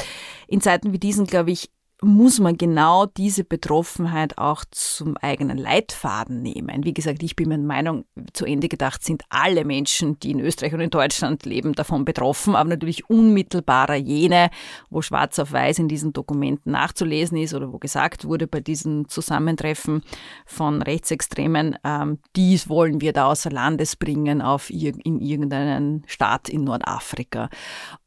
In 0.46 0.60
Zeiten 0.60 0.92
wie 0.92 1.00
diesen, 1.00 1.26
glaube 1.26 1.50
ich, 1.50 1.71
muss 2.02 2.40
man 2.40 2.56
genau 2.56 3.06
diese 3.06 3.44
Betroffenheit 3.44 4.36
auch 4.36 4.64
zum 4.70 5.16
eigenen 5.16 5.56
Leitfaden 5.56 6.42
nehmen. 6.42 6.84
Wie 6.84 6.94
gesagt, 6.94 7.22
ich 7.22 7.36
bin 7.36 7.48
meiner 7.48 7.62
Meinung, 7.62 8.04
zu 8.32 8.44
Ende 8.44 8.68
gedacht 8.68 9.04
sind 9.04 9.22
alle 9.28 9.64
Menschen, 9.64 10.18
die 10.18 10.32
in 10.32 10.40
Österreich 10.40 10.74
und 10.74 10.80
in 10.80 10.90
Deutschland 10.90 11.44
leben, 11.46 11.74
davon 11.74 12.04
betroffen, 12.04 12.56
aber 12.56 12.70
natürlich 12.70 13.08
unmittelbarer 13.08 13.94
jene, 13.94 14.50
wo 14.90 15.00
schwarz 15.00 15.38
auf 15.38 15.52
weiß 15.52 15.78
in 15.78 15.88
diesen 15.88 16.12
Dokumenten 16.12 16.72
nachzulesen 16.72 17.38
ist 17.38 17.54
oder 17.54 17.72
wo 17.72 17.78
gesagt 17.78 18.24
wurde 18.24 18.46
bei 18.46 18.60
diesen 18.60 19.08
Zusammentreffen 19.08 20.02
von 20.44 20.82
Rechtsextremen, 20.82 21.76
ähm, 21.84 22.18
dies 22.34 22.68
wollen 22.68 23.00
wir 23.00 23.12
da 23.12 23.26
außer 23.26 23.50
Landes 23.50 23.96
bringen 23.96 24.42
auf 24.42 24.70
in 24.70 25.20
irgendeinen 25.20 26.02
Staat 26.06 26.48
in 26.48 26.64
Nordafrika. 26.64 27.48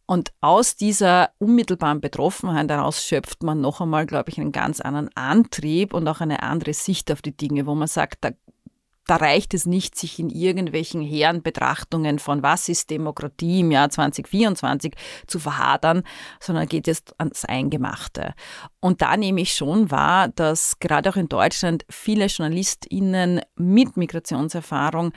Und 0.07 0.31
aus 0.39 0.75
dieser 0.75 1.31
unmittelbaren 1.39 1.99
Betroffenheit 1.99 2.69
daraus 2.69 3.03
schöpft 3.03 3.41
man 3.41 3.61
noch 3.61 3.81
einmal, 3.81 4.05
glaube 4.05 4.29
ich, 4.29 4.39
einen 4.39 4.51
ganz 4.51 4.79
anderen 4.79 5.09
Antrieb 5.15 5.93
und 5.93 6.07
auch 6.07 6.21
eine 6.21 6.43
andere 6.43 6.73
Sicht 6.73 7.11
auf 7.11 7.21
die 7.21 7.35
Dinge, 7.35 7.65
wo 7.65 7.73
man 7.73 7.87
sagt, 7.87 8.19
da, 8.21 8.29
da 9.07 9.15
reicht 9.15 9.55
es 9.55 9.65
nicht, 9.65 9.97
sich 9.97 10.19
in 10.19 10.29
irgendwelchen 10.29 11.01
hehren 11.01 11.41
Betrachtungen 11.41 12.19
von 12.19 12.43
was 12.43 12.69
ist 12.69 12.91
Demokratie 12.91 13.61
im 13.61 13.71
Jahr 13.71 13.89
2024 13.89 14.93
zu 15.25 15.39
verhadern, 15.39 16.03
sondern 16.39 16.67
geht 16.67 16.85
jetzt 16.85 17.19
ans 17.19 17.43
Eingemachte. 17.45 18.35
Und 18.79 19.01
da 19.01 19.17
nehme 19.17 19.41
ich 19.41 19.55
schon 19.55 19.89
wahr, 19.89 20.27
dass 20.27 20.79
gerade 20.79 21.09
auch 21.09 21.15
in 21.15 21.29
Deutschland 21.29 21.83
viele 21.89 22.27
JournalistInnen 22.27 23.41
mit 23.55 23.97
Migrationserfahrung 23.97 25.13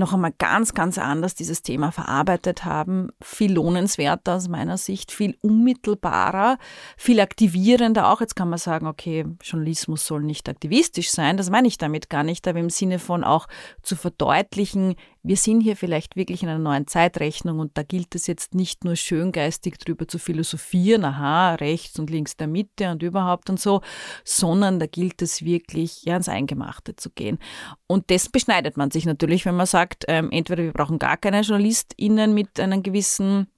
noch 0.00 0.12
einmal 0.12 0.32
ganz, 0.38 0.74
ganz 0.74 0.98
anders 0.98 1.36
dieses 1.36 1.62
Thema 1.62 1.92
verarbeitet 1.92 2.64
haben. 2.64 3.10
Viel 3.22 3.52
lohnenswerter 3.52 4.34
aus 4.34 4.48
meiner 4.48 4.76
Sicht, 4.76 5.12
viel 5.12 5.36
unmittelbarer, 5.40 6.58
viel 6.96 7.20
aktivierender 7.20 8.10
auch. 8.10 8.20
Jetzt 8.20 8.34
kann 8.34 8.50
man 8.50 8.58
sagen, 8.58 8.88
okay, 8.88 9.26
Journalismus 9.42 10.04
soll 10.04 10.22
nicht 10.22 10.48
aktivistisch 10.48 11.10
sein. 11.10 11.36
Das 11.36 11.50
meine 11.50 11.68
ich 11.68 11.78
damit 11.78 12.10
gar 12.10 12.24
nicht, 12.24 12.48
aber 12.48 12.58
im 12.58 12.70
Sinne 12.70 12.98
von 12.98 13.22
auch 13.22 13.46
zu 13.82 13.94
verdeutlichen, 13.94 14.96
wir 15.22 15.36
sind 15.36 15.60
hier 15.60 15.76
vielleicht 15.76 16.16
wirklich 16.16 16.42
in 16.42 16.48
einer 16.48 16.58
neuen 16.58 16.86
Zeitrechnung 16.86 17.58
und 17.58 17.76
da 17.76 17.82
gilt 17.82 18.14
es 18.14 18.26
jetzt 18.26 18.54
nicht 18.54 18.84
nur 18.84 18.96
schöngeistig 18.96 19.78
drüber 19.78 20.08
zu 20.08 20.18
philosophieren, 20.18 21.04
aha, 21.04 21.54
rechts 21.56 21.98
und 21.98 22.10
links 22.10 22.36
der 22.36 22.46
Mitte 22.46 22.90
und 22.90 23.02
überhaupt 23.02 23.50
und 23.50 23.60
so, 23.60 23.82
sondern 24.24 24.78
da 24.78 24.86
gilt 24.86 25.20
es 25.22 25.44
wirklich 25.44 26.04
ja, 26.04 26.14
ans 26.14 26.28
Eingemachte 26.28 26.96
zu 26.96 27.10
gehen. 27.10 27.38
Und 27.86 28.10
das 28.10 28.28
beschneidet 28.28 28.76
man 28.76 28.90
sich 28.90 29.04
natürlich, 29.04 29.44
wenn 29.44 29.56
man 29.56 29.66
sagt, 29.66 30.04
ähm, 30.08 30.30
entweder 30.30 30.62
wir 30.62 30.72
brauchen 30.72 30.98
gar 30.98 31.16
keine 31.16 31.42
JournalistInnen 31.42 32.32
mit 32.32 32.58
einem 32.58 32.82
gewissen 32.82 33.48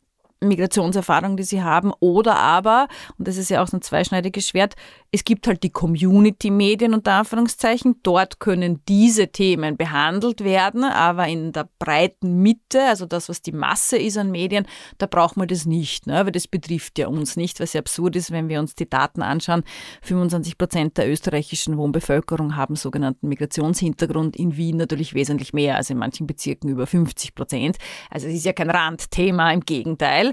Migrationserfahrung, 0.49 1.37
die 1.37 1.43
sie 1.43 1.63
haben, 1.63 1.93
oder 2.01 2.37
aber, 2.37 2.89
und 3.19 3.29
das 3.29 3.37
ist 3.37 3.51
ja 3.51 3.63
auch 3.63 3.69
so 3.69 3.77
ein 3.77 3.83
zweischneidiges 3.83 4.49
Schwert, 4.49 4.75
es 5.15 5.25
gibt 5.25 5.47
halt 5.47 5.63
die 5.63 5.71
Community-Medien 5.71 6.95
unter 6.95 7.13
Anführungszeichen. 7.13 7.97
Dort 8.03 8.41
können 8.41 8.81
diese 8.89 9.29
Themen 9.29 9.77
behandelt 9.77 10.43
werden, 10.43 10.85
aber 10.85 11.29
in 11.29 11.53
der 11.53 11.69
breiten 11.79 12.41
Mitte, 12.41 12.83
also 12.89 13.05
das, 13.05 13.29
was 13.29 13.43
die 13.43 13.53
Masse 13.53 13.99
ist 13.99 14.17
an 14.17 14.31
Medien, 14.31 14.67
da 14.97 15.05
braucht 15.05 15.37
man 15.37 15.49
das 15.49 15.67
nicht, 15.67 16.07
ne? 16.07 16.25
weil 16.25 16.33
das 16.33 16.49
betrifft 16.49 16.99
ja 16.99 17.09
uns 17.09 17.37
nicht, 17.37 17.61
was 17.61 17.75
ja 17.75 17.81
absurd 17.81 18.17
ist, 18.17 18.31
wenn 18.31 18.49
wir 18.49 18.59
uns 18.59 18.75
die 18.75 18.89
Daten 18.89 19.21
anschauen. 19.21 19.65
25 20.01 20.57
Prozent 20.57 20.97
der 20.97 21.11
österreichischen 21.11 21.77
Wohnbevölkerung 21.77 22.57
haben 22.57 22.75
sogenannten 22.75 23.29
Migrationshintergrund, 23.29 24.35
in 24.37 24.57
Wien 24.57 24.79
natürlich 24.79 25.13
wesentlich 25.13 25.53
mehr, 25.53 25.77
also 25.77 25.93
in 25.93 25.99
manchen 25.99 26.27
Bezirken 26.27 26.71
über 26.71 26.87
50 26.87 27.35
Prozent. 27.35 27.77
Also 28.09 28.29
es 28.29 28.35
ist 28.35 28.47
ja 28.47 28.55
kein 28.55 28.71
Randthema, 28.71 29.53
im 29.53 29.61
Gegenteil. 29.61 30.32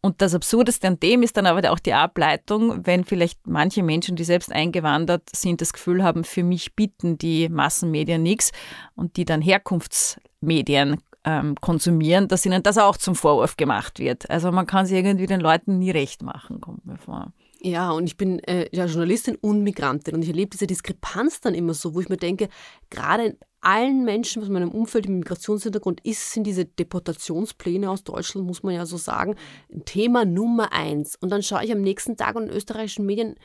Und 0.00 0.22
das 0.22 0.34
Absurdeste 0.34 0.86
an 0.86 1.00
dem 1.00 1.22
ist 1.22 1.36
dann 1.36 1.46
aber 1.46 1.70
auch 1.72 1.80
die 1.80 1.92
Ableitung, 1.92 2.86
wenn 2.86 3.04
vielleicht 3.04 3.46
manche 3.46 3.82
Menschen, 3.82 4.14
die 4.14 4.24
selbst 4.24 4.52
eingewandert 4.52 5.28
sind, 5.34 5.60
das 5.60 5.72
Gefühl 5.72 6.04
haben, 6.04 6.22
für 6.22 6.44
mich 6.44 6.76
bieten 6.76 7.18
die 7.18 7.48
Massenmedien 7.48 8.22
nichts 8.22 8.52
und 8.94 9.16
die 9.16 9.24
dann 9.24 9.42
Herkunftsmedien 9.42 10.98
ähm, 11.24 11.56
konsumieren, 11.60 12.28
dass 12.28 12.46
ihnen 12.46 12.62
das 12.62 12.78
auch 12.78 12.96
zum 12.96 13.16
Vorwurf 13.16 13.56
gemacht 13.56 13.98
wird. 13.98 14.30
Also 14.30 14.52
man 14.52 14.66
kann 14.66 14.86
sie 14.86 14.96
irgendwie 14.96 15.26
den 15.26 15.40
Leuten 15.40 15.78
nie 15.78 15.90
recht 15.90 16.22
machen, 16.22 16.60
kommt 16.60 16.86
mir 16.86 16.96
vor. 16.96 17.32
Ja, 17.60 17.90
und 17.90 18.06
ich 18.06 18.16
bin 18.16 18.38
äh, 18.44 18.68
ja, 18.70 18.86
Journalistin 18.86 19.36
und 19.40 19.64
Migrantin 19.64 20.14
und 20.14 20.22
ich 20.22 20.28
erlebe 20.28 20.50
diese 20.50 20.68
Diskrepanz 20.68 21.40
dann 21.40 21.54
immer 21.54 21.74
so, 21.74 21.94
wo 21.94 22.00
ich 22.00 22.08
mir 22.08 22.16
denke, 22.16 22.48
gerade 22.88 23.36
allen 23.60 24.04
Menschen 24.04 24.42
aus 24.42 24.48
meinem 24.48 24.70
Umfeld 24.70 25.08
mit 25.08 25.18
Migrationshintergrund 25.18 26.00
ist, 26.04 26.32
sind 26.32 26.44
diese 26.44 26.64
Deportationspläne 26.64 27.90
aus 27.90 28.04
Deutschland, 28.04 28.46
muss 28.46 28.62
man 28.62 28.74
ja 28.74 28.86
so 28.86 28.96
sagen, 28.96 29.36
Thema 29.84 30.24
Nummer 30.24 30.72
eins. 30.72 31.16
Und 31.16 31.30
dann 31.30 31.42
schaue 31.42 31.64
ich 31.64 31.72
am 31.72 31.80
nächsten 31.80 32.16
Tag 32.16 32.36
in 32.36 32.48
österreichischen 32.48 33.06
Medien, 33.06 33.36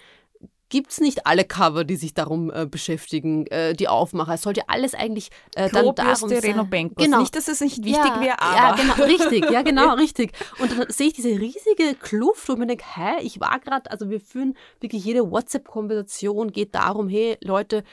gibt 0.73 0.91
es 0.91 0.99
nicht 0.99 1.27
alle 1.27 1.43
Cover, 1.43 1.83
die 1.83 1.95
sich 1.95 2.15
darum 2.15 2.51
äh, 2.51 2.65
beschäftigen, 2.65 3.45
äh, 3.47 3.73
die 3.73 3.87
Aufmacher. 3.87 4.33
Es 4.33 4.41
sollte 4.41 4.69
alles 4.69 4.95
eigentlich 4.95 5.29
äh, 5.55 5.69
dann 5.69 5.93
darum 5.93 6.29
sein. 6.29 6.39
Reno 6.39 6.65
Genau. 6.65 7.19
Nicht, 7.19 7.35
dass 7.35 7.47
es 7.47 7.61
nicht 7.61 7.83
wichtig 7.83 7.93
ja, 7.93 8.19
wäre, 8.19 8.41
aber... 8.41 8.55
Ja, 8.55 8.75
genau, 8.75 9.03
richtig, 9.03 9.51
ja, 9.51 9.61
genau, 9.61 9.93
richtig. 9.97 10.31
Und 10.57 10.71
dann 10.71 10.89
sehe 10.89 11.09
ich 11.09 11.13
diese 11.13 11.29
riesige 11.29 11.93
Kluft, 12.01 12.49
wo 12.49 12.53
ich 12.53 12.59
mir 12.59 12.65
denke, 12.65 12.85
hä, 12.95 13.21
ich 13.21 13.39
war 13.39 13.59
gerade, 13.59 13.91
also 13.91 14.09
wir 14.09 14.19
führen 14.19 14.57
wirklich 14.79 15.05
jede 15.05 15.29
WhatsApp-Konversation, 15.29 16.51
geht 16.51 16.73
darum, 16.73 17.07
hey, 17.07 17.37
Leute, 17.41 17.83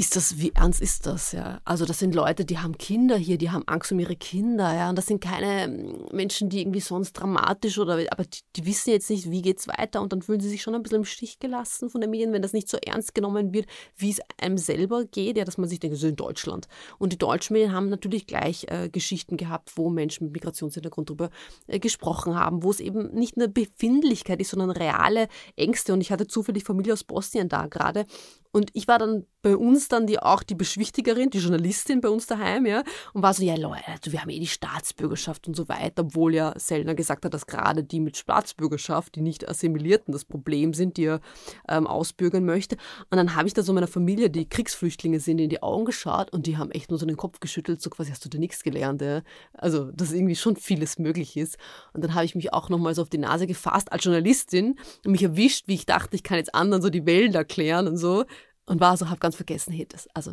ist 0.00 0.16
das, 0.16 0.38
wie 0.38 0.50
ernst 0.54 0.80
ist 0.80 1.04
das, 1.04 1.32
ja? 1.32 1.60
Also 1.66 1.84
das 1.84 1.98
sind 1.98 2.14
Leute, 2.14 2.46
die 2.46 2.56
haben 2.56 2.78
Kinder 2.78 3.18
hier, 3.18 3.36
die 3.36 3.50
haben 3.50 3.68
Angst 3.68 3.92
um 3.92 3.98
ihre 3.98 4.16
Kinder, 4.16 4.74
ja, 4.74 4.88
und 4.88 4.96
das 4.96 5.04
sind 5.04 5.20
keine 5.20 5.64
hm, 5.64 6.06
Menschen, 6.10 6.48
die 6.48 6.62
irgendwie 6.62 6.80
sonst 6.80 7.12
dramatisch 7.12 7.78
oder, 7.78 8.02
aber 8.10 8.24
die, 8.24 8.40
die 8.56 8.64
wissen 8.64 8.92
jetzt 8.92 9.10
nicht, 9.10 9.30
wie 9.30 9.42
geht's 9.42 9.68
weiter 9.68 10.00
und 10.00 10.14
dann 10.14 10.22
fühlen 10.22 10.40
sie 10.40 10.48
sich 10.48 10.62
schon 10.62 10.74
ein 10.74 10.82
bisschen 10.82 11.00
im 11.00 11.04
Stich 11.04 11.38
gelassen 11.38 11.90
von 11.90 12.00
den 12.00 12.08
Medien, 12.08 12.32
wenn 12.32 12.40
das 12.40 12.54
nicht 12.54 12.70
so 12.70 12.78
ernst 12.78 13.14
genommen 13.14 13.52
wird, 13.52 13.66
wie 13.94 14.08
es 14.08 14.20
einem 14.40 14.56
selber 14.56 15.04
geht, 15.04 15.36
ja, 15.36 15.44
dass 15.44 15.58
man 15.58 15.68
sich 15.68 15.80
denkt, 15.80 15.98
ist 15.98 16.02
in 16.02 16.16
Deutschland. 16.16 16.66
Und 16.96 17.12
die 17.12 17.18
deutschen 17.18 17.52
Medien 17.52 17.74
haben 17.74 17.90
natürlich 17.90 18.26
gleich 18.26 18.64
äh, 18.68 18.88
Geschichten 18.88 19.36
gehabt, 19.36 19.72
wo 19.76 19.90
Menschen 19.90 20.24
mit 20.24 20.32
Migrationshintergrund 20.32 21.10
drüber 21.10 21.28
äh, 21.66 21.78
gesprochen 21.78 22.36
haben, 22.36 22.62
wo 22.62 22.70
es 22.70 22.80
eben 22.80 23.12
nicht 23.12 23.36
eine 23.36 23.50
Befindlichkeit 23.50 24.40
ist, 24.40 24.52
sondern 24.52 24.70
reale 24.70 25.28
Ängste 25.56 25.92
und 25.92 26.00
ich 26.00 26.10
hatte 26.10 26.26
zufällig 26.26 26.64
Familie 26.64 26.94
aus 26.94 27.04
Bosnien 27.04 27.50
da 27.50 27.66
gerade 27.66 28.06
und 28.52 28.70
ich 28.74 28.88
war 28.88 28.98
dann 28.98 29.26
bei 29.42 29.56
uns 29.56 29.88
dann 29.88 30.06
die, 30.06 30.18
auch 30.18 30.42
die 30.42 30.54
Beschwichtigerin, 30.54 31.30
die 31.30 31.38
Journalistin 31.38 32.00
bei 32.00 32.08
uns 32.08 32.26
daheim, 32.26 32.66
ja, 32.66 32.82
und 33.14 33.22
war 33.22 33.32
so, 33.32 33.42
ja 33.42 33.56
Leute, 33.56 34.12
wir 34.12 34.20
haben 34.20 34.28
eh 34.28 34.38
die 34.38 34.46
Staatsbürgerschaft 34.46 35.48
und 35.48 35.56
so 35.56 35.68
weiter, 35.68 36.02
obwohl 36.02 36.34
ja 36.34 36.52
Sellner 36.58 36.94
gesagt 36.94 37.24
hat, 37.24 37.32
dass 37.32 37.46
gerade 37.46 37.82
die 37.82 38.00
mit 38.00 38.16
Staatsbürgerschaft, 38.16 39.14
die 39.14 39.22
nicht 39.22 39.48
Assimilierten, 39.48 40.12
das 40.12 40.24
Problem 40.24 40.74
sind, 40.74 40.96
die 40.96 41.04
er 41.04 41.20
ähm, 41.68 41.86
ausbürgern 41.86 42.44
möchte. 42.44 42.76
Und 43.10 43.16
dann 43.16 43.34
habe 43.34 43.48
ich 43.48 43.54
da 43.54 43.62
so 43.62 43.72
meiner 43.72 43.86
Familie, 43.86 44.28
die 44.30 44.48
Kriegsflüchtlinge 44.48 45.20
sind, 45.20 45.38
in 45.38 45.48
die 45.48 45.62
Augen 45.62 45.86
geschaut 45.86 46.32
und 46.32 46.46
die 46.46 46.58
haben 46.58 46.70
echt 46.70 46.90
nur 46.90 46.98
so 46.98 47.06
den 47.06 47.16
Kopf 47.16 47.40
geschüttelt, 47.40 47.80
so 47.80 47.88
quasi, 47.88 48.10
hast 48.10 48.24
du 48.24 48.28
dir 48.28 48.40
nichts 48.40 48.62
gelernt, 48.62 49.00
ja? 49.00 49.22
Also, 49.54 49.90
dass 49.92 50.12
irgendwie 50.12 50.36
schon 50.36 50.56
vieles 50.56 50.98
möglich 50.98 51.36
ist. 51.36 51.56
Und 51.94 52.04
dann 52.04 52.14
habe 52.14 52.24
ich 52.24 52.34
mich 52.34 52.52
auch 52.52 52.68
nochmal 52.68 52.94
so 52.94 53.02
auf 53.02 53.08
die 53.08 53.18
Nase 53.18 53.46
gefasst 53.46 53.90
als 53.90 54.04
Journalistin 54.04 54.78
und 55.04 55.12
mich 55.12 55.22
erwischt, 55.22 55.66
wie 55.66 55.74
ich 55.74 55.86
dachte, 55.86 56.14
ich 56.16 56.22
kann 56.22 56.36
jetzt 56.36 56.54
anderen 56.54 56.82
so 56.82 56.90
die 56.90 57.06
Welt 57.06 57.34
erklären 57.34 57.88
und 57.88 57.96
so 57.96 58.24
und 58.70 58.78
war 58.78 58.96
so, 58.96 59.10
habe 59.10 59.18
ganz 59.18 59.34
vergessen, 59.34 59.72
hey, 59.72 59.84
das, 59.84 60.06
also, 60.14 60.32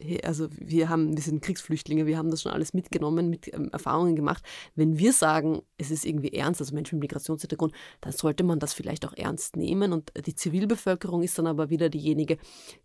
hey, 0.00 0.22
also 0.22 0.46
wir 0.52 0.88
haben, 0.88 1.16
wir 1.16 1.22
sind 1.24 1.42
Kriegsflüchtlinge, 1.42 2.06
wir 2.06 2.16
haben 2.16 2.30
das 2.30 2.42
schon 2.42 2.52
alles 2.52 2.74
mitgenommen, 2.74 3.28
mit 3.28 3.52
ähm, 3.52 3.70
Erfahrungen 3.72 4.14
gemacht. 4.14 4.44
Wenn 4.76 4.98
wir 4.98 5.12
sagen, 5.12 5.62
es 5.78 5.90
ist 5.90 6.06
irgendwie 6.06 6.32
ernst, 6.32 6.60
also 6.60 6.76
Menschen 6.76 7.00
mit 7.00 7.10
Migrationshintergrund, 7.10 7.72
dann 8.00 8.12
sollte 8.12 8.44
man 8.44 8.60
das 8.60 8.72
vielleicht 8.72 9.04
auch 9.04 9.14
ernst 9.14 9.56
nehmen. 9.56 9.92
Und 9.92 10.12
die 10.26 10.36
Zivilbevölkerung 10.36 11.24
ist 11.24 11.36
dann 11.40 11.48
aber 11.48 11.70
wieder 11.70 11.88
diejenige, 11.88 12.38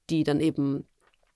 die 0.10 0.24
dann 0.24 0.40
eben 0.40 0.88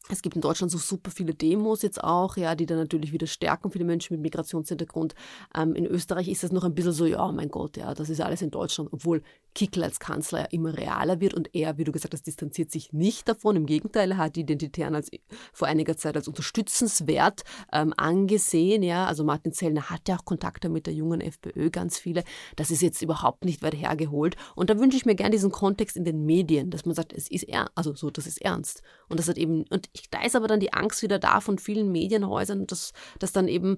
es 0.09 0.21
gibt 0.21 0.35
in 0.35 0.41
Deutschland 0.41 0.71
so 0.71 0.77
super 0.77 1.11
viele 1.11 1.33
Demos 1.33 1.81
jetzt 1.83 2.03
auch, 2.03 2.35
ja, 2.35 2.55
die 2.55 2.65
dann 2.65 2.77
natürlich 2.77 3.13
wieder 3.13 3.27
stärken 3.27 3.71
für 3.71 3.77
die 3.77 3.85
Menschen 3.85 4.13
mit 4.15 4.21
Migrationshintergrund. 4.21 5.13
Ähm, 5.55 5.75
in 5.75 5.85
Österreich 5.85 6.27
ist 6.27 6.43
das 6.43 6.51
noch 6.51 6.63
ein 6.63 6.73
bisschen 6.73 6.91
so, 6.91 7.05
ja, 7.05 7.31
mein 7.31 7.49
Gott, 7.49 7.77
ja, 7.77 7.93
das 7.93 8.09
ist 8.09 8.19
alles 8.19 8.41
in 8.41 8.51
Deutschland, 8.51 8.91
obwohl 8.91 9.21
Kickl 9.53 9.83
als 9.83 9.99
Kanzler 9.99 10.39
ja 10.39 10.45
immer 10.45 10.77
realer 10.77 11.19
wird 11.19 11.33
und 11.33 11.53
er, 11.53 11.77
wie 11.77 11.83
du 11.83 11.91
gesagt 11.91 12.13
hast, 12.13 12.25
distanziert 12.25 12.71
sich 12.71 12.93
nicht 12.93 13.27
davon. 13.27 13.55
Im 13.55 13.65
Gegenteil, 13.65 14.11
er 14.11 14.17
hat 14.17 14.35
die 14.35 14.41
Identitären 14.41 14.95
als, 14.95 15.11
vor 15.53 15.67
einiger 15.67 15.97
Zeit 15.97 16.15
als 16.15 16.27
unterstützenswert 16.27 17.43
ähm, 17.71 17.93
angesehen. 17.97 18.81
Ja, 18.83 19.05
also 19.05 19.23
Martin 19.23 19.53
Zellner 19.53 19.89
hat 19.89 20.07
ja 20.07 20.17
auch 20.17 20.25
Kontakte 20.25 20.69
mit 20.69 20.87
der 20.87 20.93
jungen 20.93 21.21
FPÖ, 21.21 21.69
ganz 21.69 21.99
viele. 21.99 22.23
Das 22.55 22.71
ist 22.71 22.81
jetzt 22.81 23.01
überhaupt 23.01 23.45
nicht 23.45 23.61
weit 23.61 23.75
hergeholt. 23.75 24.35
Und 24.55 24.69
da 24.69 24.79
wünsche 24.79 24.97
ich 24.97 25.05
mir 25.05 25.15
gerne 25.15 25.31
diesen 25.31 25.51
Kontext 25.51 25.97
in 25.97 26.05
den 26.05 26.25
Medien, 26.25 26.69
dass 26.69 26.85
man 26.85 26.95
sagt, 26.95 27.13
es 27.13 27.29
ist 27.29 27.43
ernst, 27.43 27.71
also 27.75 27.93
so, 27.93 28.09
das 28.09 28.27
ist 28.27 28.41
ernst. 28.41 28.81
Und 29.09 29.19
das 29.19 29.27
hat 29.27 29.37
eben, 29.37 29.65
und 29.69 29.89
ich, 29.93 30.09
da 30.09 30.23
ist 30.23 30.35
aber 30.35 30.47
dann 30.47 30.59
die 30.59 30.73
Angst 30.73 31.01
wieder 31.03 31.19
da 31.19 31.41
von 31.41 31.57
vielen 31.57 31.91
Medienhäusern, 31.91 32.67
dass, 32.67 32.93
dass 33.19 33.31
dann 33.31 33.47
eben 33.47 33.77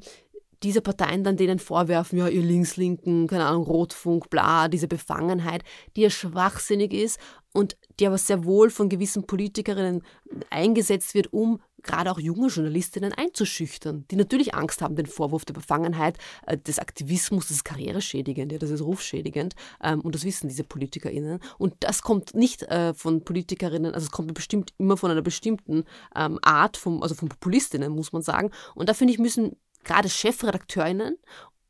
diese 0.64 0.82
Parteien 0.82 1.24
dann 1.24 1.36
denen 1.36 1.60
vorwerfen, 1.60 2.18
ja, 2.18 2.28
ihr 2.28 2.42
Linkslinken, 2.42 3.28
keine 3.28 3.46
Ahnung, 3.46 3.64
Rotfunk, 3.64 4.30
bla, 4.30 4.70
diese 4.70 4.88
Befangenheit, 4.88 5.64
die 5.96 6.02
ja 6.02 6.10
schwachsinnig 6.10 6.94
ist 6.94 7.20
und 7.54 7.76
die 8.00 8.08
aber 8.08 8.18
sehr 8.18 8.46
wohl 8.46 8.70
von 8.70 8.88
gewissen 8.90 9.28
Politikerinnen 9.28 10.04
eingesetzt 10.50 11.14
wird, 11.16 11.34
um 11.34 11.62
gerade 11.84 12.12
auch 12.12 12.20
junge 12.20 12.48
Journalistinnen 12.48 13.14
einzuschüchtern, 13.14 14.06
die 14.10 14.16
natürlich 14.16 14.56
Angst 14.56 14.82
haben, 14.82 14.96
den 14.96 15.06
Vorwurf 15.06 15.46
der 15.46 15.54
Befangenheit, 15.54 16.18
äh, 16.48 16.58
des 16.58 16.80
Aktivismus, 16.80 17.48
das 17.48 17.58
ist 17.58 17.66
karriereschädigend, 17.66 18.52
ja, 18.52 18.58
das 18.58 18.70
ist 18.70 18.82
rufschädigend 18.82 19.56
ähm, 19.84 20.02
und 20.02 20.16
das 20.16 20.24
wissen 20.24 20.48
diese 20.48 20.64
PolitikerInnen. 20.64 21.40
Und 21.58 21.76
das 21.80 22.02
kommt 22.02 22.34
nicht 22.34 22.64
äh, 22.64 22.94
von 22.94 23.24
Politikerinnen, 23.24 23.94
also 23.94 24.06
es 24.06 24.12
kommt 24.12 24.34
bestimmt 24.34 24.74
immer 24.78 24.98
von 24.98 25.12
einer 25.12 25.22
bestimmten 25.22 25.84
ähm, 26.16 26.40
Art, 26.42 26.78
vom, 26.78 27.04
also 27.04 27.16
von 27.16 27.30
Populistinnen, 27.30 27.92
muss 27.92 28.14
man 28.14 28.22
sagen. 28.22 28.52
Und 28.76 28.90
da 28.90 28.94
finde 28.94 29.14
ich, 29.14 29.20
müssen 29.20 29.58
gerade 29.84 30.10
Chefredakteurinnen 30.10 31.18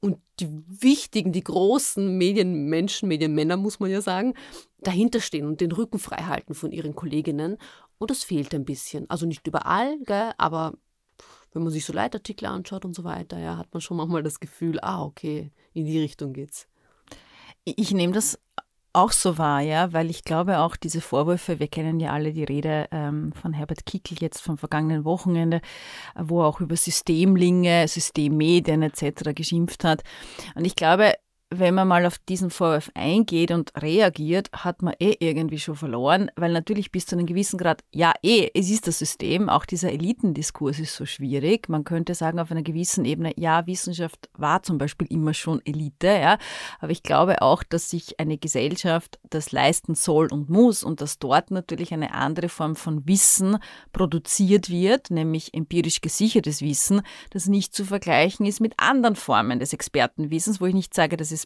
und 0.04 0.18
die 0.41 0.49
wichtigen, 0.68 1.32
die 1.32 1.45
großen 1.45 2.18
Medienmenschen, 2.18 3.08
Medienmänner, 3.08 3.56
muss 3.56 3.80
man 3.80 3.89
ja 3.89 4.01
sagen, 4.01 4.34
dahinter 4.82 5.22
stehen 5.22 5.45
und 5.47 5.62
den 5.62 5.72
Rücken 5.72 5.97
frei 5.97 6.24
halten 6.24 6.56
von 6.56 6.74
ihren 6.74 6.93
Kolleginnen. 6.93 7.58
Und 7.99 8.12
das 8.12 8.26
fehlt 8.26 8.54
ein 8.54 8.66
bisschen. 8.66 9.10
Also 9.10 9.26
nicht 9.26 9.47
überall, 9.47 9.97
gell, 10.04 10.34
aber 10.38 10.74
wenn 11.54 11.64
man 11.64 11.72
sich 11.72 11.86
so 11.86 11.93
Leitartikel 11.93 12.47
anschaut 12.47 12.84
und 12.84 12.93
so 12.93 13.06
weiter, 13.06 13.39
ja, 13.39 13.56
hat 13.56 13.74
man 13.74 13.80
schon 13.80 13.95
manchmal 13.95 14.24
das 14.24 14.41
Gefühl, 14.41 14.78
ah, 14.82 15.04
okay, 15.04 15.54
in 15.72 15.86
die 15.86 15.99
Richtung 15.99 16.34
geht's. 16.34 16.68
Ich 17.64 17.93
nehme 17.93 18.12
das 18.12 18.38
auch 18.93 19.11
so 19.11 19.37
wahr, 19.39 19.61
ja, 19.61 19.91
weil 19.91 20.09
ich 20.09 20.23
glaube 20.23 20.59
auch 20.59 20.75
diese 20.75 21.01
Vorwürfe, 21.01 21.59
wir 21.59 21.67
kennen 21.67 21.99
ja 21.99 22.11
alle 22.11 22.31
die 22.31 22.43
Rede 22.43 22.87
ähm, 22.91 23.33
von 23.33 23.51
Herbert 23.53 23.85
Kickl 23.85 24.15
jetzt 24.19 24.41
vom 24.41 24.57
vergangenen 24.57 25.03
Wochenende, 25.03 25.61
wo 26.15 26.41
er 26.41 26.47
auch 26.47 26.61
über 26.61 26.75
Systemlinge, 26.75 27.87
Systemmedien 27.87 28.83
etc. 28.83 29.33
geschimpft 29.33 29.83
hat. 29.83 30.03
Und 30.55 30.65
ich 30.65 30.75
glaube, 30.75 31.13
wenn 31.60 31.74
man 31.74 31.88
mal 31.88 32.06
auf 32.06 32.18
diesen 32.18 32.49
Vorwurf 32.49 32.91
eingeht 32.93 33.51
und 33.51 33.72
reagiert, 33.82 34.49
hat 34.54 34.82
man 34.82 34.93
eh 34.99 35.16
irgendwie 35.20 35.60
schon 35.60 35.76
verloren, 35.76 36.32
weil 36.36 36.51
natürlich 36.51 36.91
bis 36.91 37.06
zu 37.06 37.16
einem 37.16 37.26
gewissen 37.26 37.58
Grad, 37.58 37.84
ja 37.91 38.14
eh, 38.22 38.49
es 38.54 38.70
ist 38.70 38.88
das 38.88 38.99
System, 38.99 39.49
auch 39.49 39.66
dieser 39.66 39.91
Elitendiskurs 39.91 40.80
ist 40.80 40.95
so 40.95 41.06
schwierig. 41.06 41.70
Man 41.70 41.84
könnte 41.84 42.16
sagen 42.16 42.39
auf 42.39 42.51
einer 42.51 42.64
gewissen 42.64 43.06
Ebene, 43.06 43.34
ja, 43.38 43.66
Wissenschaft 43.68 44.30
war 44.38 44.64
zum 44.64 44.78
Beispiel 44.78 45.08
immer 45.10 45.34
schon 45.34 45.62
Elite, 45.66 46.08
ja, 46.08 46.38
aber 46.80 46.91
ich 46.91 47.04
glaube 47.04 47.41
auch, 47.41 47.64
dass 47.64 47.89
sich 47.89 48.20
eine 48.20 48.38
Gesellschaft 48.38 49.20
das 49.30 49.51
leisten 49.51 49.95
soll 49.95 50.28
und 50.32 50.49
muss 50.49 50.84
und 50.84 51.01
dass 51.01 51.20
dort 51.20 51.51
natürlich 51.51 51.93
eine 51.93 52.14
andere 52.14 52.49
Form 52.49 52.76
von 52.76 53.08
Wissen 53.08 53.58
produziert 53.91 54.70
wird, 54.70 55.12
nämlich 55.12 55.54
empirisch 55.54 56.01
gesichertes 56.01 56.62
Wissen, 56.62 57.01
das 57.32 57.47
nicht 57.47 57.74
zu 57.74 57.86
vergleichen 57.86 58.45
ist 58.45 58.60
mit 58.60 58.74
anderen 58.78 59.16
Formen 59.16 59.60
des 59.60 59.74
Expertenwissens, 59.74 60.62
wo 60.62 60.66
ich 60.66 60.74
nicht 60.74 60.93
sage, 60.93 61.18
das 61.18 61.32
ist 61.32 61.42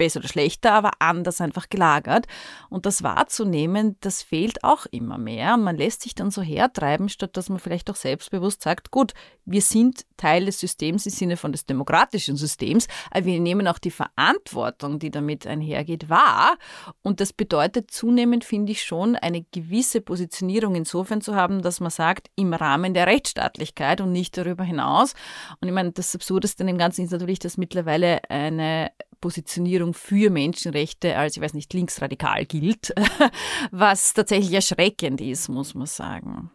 besser 0.00 0.20
oder 0.20 0.28
schlechter, 0.28 0.72
aber 0.72 0.92
anders 0.98 1.42
einfach 1.42 1.68
gelagert. 1.68 2.26
Und 2.70 2.86
das 2.86 3.02
wahrzunehmen, 3.02 3.96
das 4.00 4.22
fehlt 4.22 4.64
auch 4.64 4.86
immer 4.86 5.18
mehr. 5.18 5.58
Man 5.58 5.76
lässt 5.76 6.00
sich 6.00 6.14
dann 6.14 6.30
so 6.30 6.40
hertreiben, 6.40 7.10
statt 7.10 7.36
dass 7.36 7.50
man 7.50 7.58
vielleicht 7.58 7.90
auch 7.90 7.96
selbstbewusst 7.96 8.62
sagt, 8.62 8.90
gut, 8.90 9.12
wir 9.44 9.60
sind 9.60 10.06
Teil 10.16 10.46
des 10.46 10.58
Systems 10.58 11.04
im 11.04 11.12
Sinne 11.12 11.36
von 11.36 11.52
des 11.52 11.66
demokratischen 11.66 12.36
Systems, 12.36 12.88
aber 13.10 13.26
wir 13.26 13.40
nehmen 13.40 13.68
auch 13.68 13.78
die 13.78 13.90
Verantwortung, 13.90 14.98
die 14.98 15.10
damit 15.10 15.46
einhergeht, 15.46 16.08
wahr. 16.08 16.56
Und 17.02 17.20
das 17.20 17.34
bedeutet 17.34 17.90
zunehmend, 17.90 18.44
finde 18.44 18.72
ich 18.72 18.82
schon, 18.82 19.16
eine 19.16 19.44
gewisse 19.52 20.00
Positionierung 20.00 20.76
insofern 20.76 21.20
zu 21.20 21.34
haben, 21.34 21.60
dass 21.60 21.80
man 21.80 21.90
sagt, 21.90 22.30
im 22.36 22.54
Rahmen 22.54 22.94
der 22.94 23.06
Rechtsstaatlichkeit 23.06 24.00
und 24.00 24.12
nicht 24.12 24.38
darüber 24.38 24.64
hinaus. 24.64 25.12
Und 25.60 25.68
ich 25.68 25.74
meine, 25.74 25.92
das 25.92 26.14
Absurdeste 26.14 26.62
in 26.62 26.68
dem 26.68 26.78
Ganzen 26.78 27.04
ist 27.04 27.10
natürlich, 27.10 27.38
dass 27.38 27.58
mittlerweile 27.58 28.22
eine 28.30 28.90
Positionierung 29.20 29.94
für 29.94 30.30
Menschenrechte 30.30 31.16
als, 31.16 31.36
ich 31.36 31.42
weiß 31.42 31.54
nicht, 31.54 31.72
linksradikal 31.72 32.46
gilt, 32.46 32.92
was 33.70 34.14
tatsächlich 34.14 34.52
erschreckend 34.52 35.20
ist, 35.20 35.48
muss 35.48 35.74
man 35.74 35.86
sagen 35.86 36.50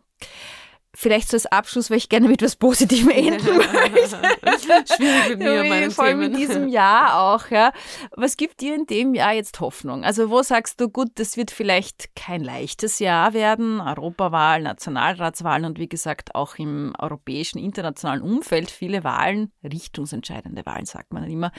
vielleicht 0.96 1.30
so 1.30 1.36
als 1.36 1.46
Abschluss, 1.46 1.90
weil 1.90 1.98
ich 1.98 2.10
gerne 2.10 2.28
mit 2.28 2.42
etwas 2.42 2.56
Positivem 2.56 3.10
enden 3.12 3.58
möchte. 3.58 4.96
Schwierig 4.96 5.30
mit 5.30 5.40
mir 5.40 5.62
und 5.62 5.70
meinen 5.70 5.92
Vor 5.92 6.06
allem 6.06 6.22
in 6.22 6.34
diesem 6.34 6.68
Jahr 6.68 7.20
auch. 7.20 7.50
Ja. 7.50 7.72
Was 8.12 8.38
gibt 8.38 8.62
dir 8.62 8.76
in 8.76 8.86
dem 8.86 9.14
Jahr 9.14 9.34
jetzt 9.34 9.60
Hoffnung? 9.60 10.04
Also 10.04 10.30
wo 10.30 10.42
sagst 10.42 10.80
du, 10.80 10.90
gut, 10.90 11.10
das 11.16 11.38
wird 11.38 11.52
vielleicht 11.52 12.16
kein 12.16 12.44
leichtes 12.44 13.00
Jahr 13.00 13.34
werden, 13.34 13.82
Europawahl, 13.82 14.62
Nationalratswahlen 14.62 15.66
und 15.66 15.80
wie 15.80 15.90
gesagt 15.90 16.36
auch 16.36 16.56
im 16.56 16.94
europäischen, 16.98 17.60
internationalen 17.60 18.22
Umfeld 18.22 18.72
viele 18.72 19.04
Wahlen, 19.04 19.52
richtungsentscheidende 19.64 20.66
Wahlen, 20.66 20.86
sagt 20.86 21.14
man 21.14 21.24
immer, 21.26 21.52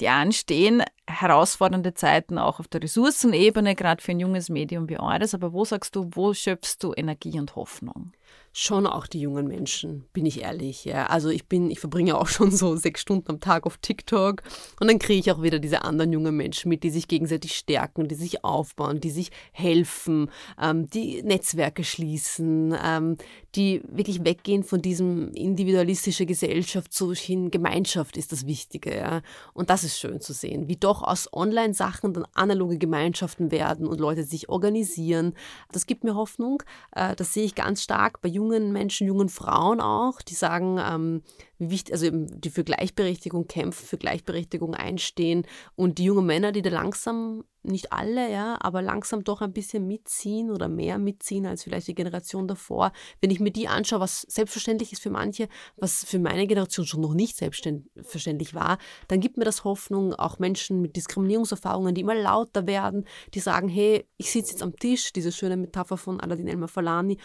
die 0.00 0.08
anstehen. 0.08 0.82
Herausfordernde 1.08 1.94
Zeiten 1.94 2.38
auch 2.38 2.60
auf 2.60 2.68
der 2.68 2.82
Ressourcenebene, 2.82 3.74
gerade 3.74 4.02
für 4.02 4.12
ein 4.12 4.20
junges 4.20 4.48
Medium 4.48 4.88
wie 4.88 4.98
eures. 4.98 5.34
Aber 5.34 5.52
wo 5.52 5.64
sagst 5.64 5.96
du, 5.96 6.08
wo 6.12 6.32
schöpfst 6.32 6.76
du 6.80 6.92
Energie 6.94 7.38
und 7.38 7.56
Hoffnung? 7.56 8.12
schon 8.52 8.86
auch 8.86 9.06
die 9.06 9.20
jungen 9.20 9.48
Menschen, 9.48 10.04
bin 10.12 10.26
ich 10.26 10.42
ehrlich. 10.42 10.84
Ja. 10.84 11.06
Also 11.06 11.30
ich 11.30 11.46
bin, 11.46 11.70
ich 11.70 11.80
verbringe 11.80 12.18
auch 12.18 12.28
schon 12.28 12.50
so 12.50 12.76
sechs 12.76 13.00
Stunden 13.00 13.30
am 13.30 13.40
Tag 13.40 13.66
auf 13.66 13.78
TikTok 13.78 14.42
und 14.78 14.88
dann 14.88 14.98
kriege 14.98 15.18
ich 15.18 15.32
auch 15.32 15.42
wieder 15.42 15.58
diese 15.58 15.82
anderen 15.82 16.12
jungen 16.12 16.36
Menschen 16.36 16.68
mit, 16.68 16.82
die 16.82 16.90
sich 16.90 17.08
gegenseitig 17.08 17.54
stärken, 17.54 18.08
die 18.08 18.14
sich 18.14 18.44
aufbauen, 18.44 19.00
die 19.00 19.10
sich 19.10 19.30
helfen, 19.52 20.30
ähm, 20.60 20.88
die 20.88 21.22
Netzwerke 21.22 21.82
schließen, 21.84 22.76
ähm, 22.82 23.16
die 23.54 23.82
wirklich 23.86 24.24
weggehen 24.24 24.64
von 24.64 24.80
diesem 24.80 25.32
individualistische 25.32 26.24
Gesellschaft 26.24 26.92
zu 26.92 27.12
hin 27.12 27.50
Gemeinschaft 27.50 28.16
ist 28.16 28.32
das 28.32 28.46
Wichtige. 28.46 28.96
Ja. 28.96 29.22
Und 29.52 29.68
das 29.68 29.84
ist 29.84 29.98
schön 29.98 30.20
zu 30.20 30.32
sehen, 30.32 30.68
wie 30.68 30.76
doch 30.76 31.02
aus 31.02 31.32
Online-Sachen 31.32 32.14
dann 32.14 32.26
analoge 32.34 32.78
Gemeinschaften 32.78 33.50
werden 33.50 33.86
und 33.86 34.00
Leute 34.00 34.24
sich 34.24 34.48
organisieren. 34.48 35.34
Das 35.70 35.86
gibt 35.86 36.02
mir 36.02 36.14
Hoffnung. 36.14 36.62
Äh, 36.92 37.14
das 37.14 37.34
sehe 37.34 37.44
ich 37.44 37.54
ganz 37.54 37.82
stark 37.82 38.22
bei 38.22 38.28
jungen 38.28 38.72
Menschen, 38.72 39.06
jungen 39.06 39.28
Frauen 39.28 39.80
auch, 39.80 40.22
die 40.22 40.34
sagen, 40.34 40.78
ähm, 40.82 41.22
wichtig, 41.70 41.92
also 41.92 42.08
die 42.10 42.50
für 42.50 42.64
Gleichberechtigung 42.64 43.46
kämpfen, 43.46 43.86
für 43.86 43.98
Gleichberechtigung 43.98 44.74
einstehen 44.74 45.46
und 45.76 45.98
die 45.98 46.04
jungen 46.04 46.26
Männer, 46.26 46.52
die 46.52 46.62
da 46.62 46.70
langsam, 46.70 47.44
nicht 47.64 47.92
alle, 47.92 48.30
ja, 48.30 48.58
aber 48.60 48.82
langsam 48.82 49.22
doch 49.22 49.40
ein 49.40 49.52
bisschen 49.52 49.86
mitziehen 49.86 50.50
oder 50.50 50.68
mehr 50.68 50.98
mitziehen 50.98 51.46
als 51.46 51.62
vielleicht 51.62 51.86
die 51.86 51.94
Generation 51.94 52.48
davor. 52.48 52.92
Wenn 53.20 53.30
ich 53.30 53.38
mir 53.38 53.52
die 53.52 53.68
anschaue, 53.68 54.00
was 54.00 54.22
selbstverständlich 54.22 54.92
ist 54.92 55.02
für 55.02 55.10
manche, 55.10 55.48
was 55.76 56.04
für 56.04 56.18
meine 56.18 56.46
Generation 56.48 56.86
schon 56.86 57.00
noch 57.00 57.14
nicht 57.14 57.36
selbstverständlich 57.36 58.54
war, 58.54 58.78
dann 59.06 59.20
gibt 59.20 59.36
mir 59.36 59.44
das 59.44 59.62
Hoffnung, 59.62 60.12
auch 60.14 60.40
Menschen 60.40 60.80
mit 60.80 60.96
Diskriminierungserfahrungen, 60.96 61.94
die 61.94 62.00
immer 62.00 62.16
lauter 62.16 62.66
werden, 62.66 63.06
die 63.34 63.40
sagen, 63.40 63.68
hey, 63.68 64.06
ich 64.16 64.32
sitze 64.32 64.52
jetzt 64.52 64.62
am 64.62 64.76
Tisch, 64.76 65.12
diese 65.12 65.30
schöne 65.30 65.56
Metapher 65.56 65.96
von 65.96 66.20
Aladin 66.20 66.48
Elmar 66.48 66.68
Falani 66.68 67.18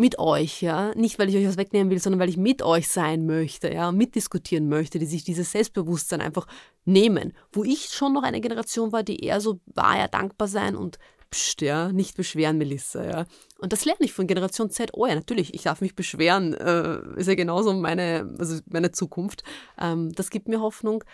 mit 0.00 0.18
euch, 0.18 0.62
ja, 0.62 0.92
nicht 0.94 1.18
weil 1.18 1.28
ich 1.28 1.36
euch 1.36 1.46
was 1.46 1.58
wegnehmen 1.58 1.90
will, 1.90 2.00
sondern 2.00 2.20
weil 2.20 2.30
ich 2.30 2.38
mit 2.38 2.62
euch 2.62 2.88
sein 2.88 3.26
möchte, 3.26 3.72
ja, 3.72 3.92
mitdiskutieren 3.92 4.68
möchte, 4.68 4.98
die 4.98 5.06
sich 5.06 5.24
dieses 5.24 5.52
Selbstbewusstsein 5.52 6.22
einfach 6.22 6.46
nehmen. 6.86 7.34
Wo 7.52 7.64
ich 7.64 7.90
schon 7.90 8.14
noch 8.14 8.22
eine 8.22 8.40
Generation 8.40 8.92
war, 8.92 9.02
die 9.02 9.22
eher 9.22 9.40
so 9.40 9.60
war, 9.66 9.98
ja, 9.98 10.08
dankbar 10.08 10.48
sein 10.48 10.74
und 10.74 10.98
pst, 11.30 11.60
ja, 11.60 11.92
nicht 11.92 12.16
beschweren, 12.16 12.56
Melissa, 12.56 13.04
ja. 13.04 13.26
Und 13.58 13.74
das 13.74 13.84
lerne 13.84 14.00
ich 14.00 14.14
von 14.14 14.26
Generation 14.26 14.70
Z. 14.70 14.90
Oh 14.94 15.06
ja, 15.06 15.14
natürlich, 15.14 15.54
ich 15.54 15.62
darf 15.62 15.82
mich 15.82 15.94
beschweren, 15.94 16.54
äh, 16.54 17.00
ist 17.16 17.28
ja 17.28 17.34
genauso 17.34 17.72
meine, 17.74 18.34
also 18.38 18.58
meine 18.70 18.90
Zukunft. 18.90 19.44
Ähm, 19.78 20.12
das 20.12 20.30
gibt 20.30 20.48
mir 20.48 20.60
Hoffnung. 20.60 21.04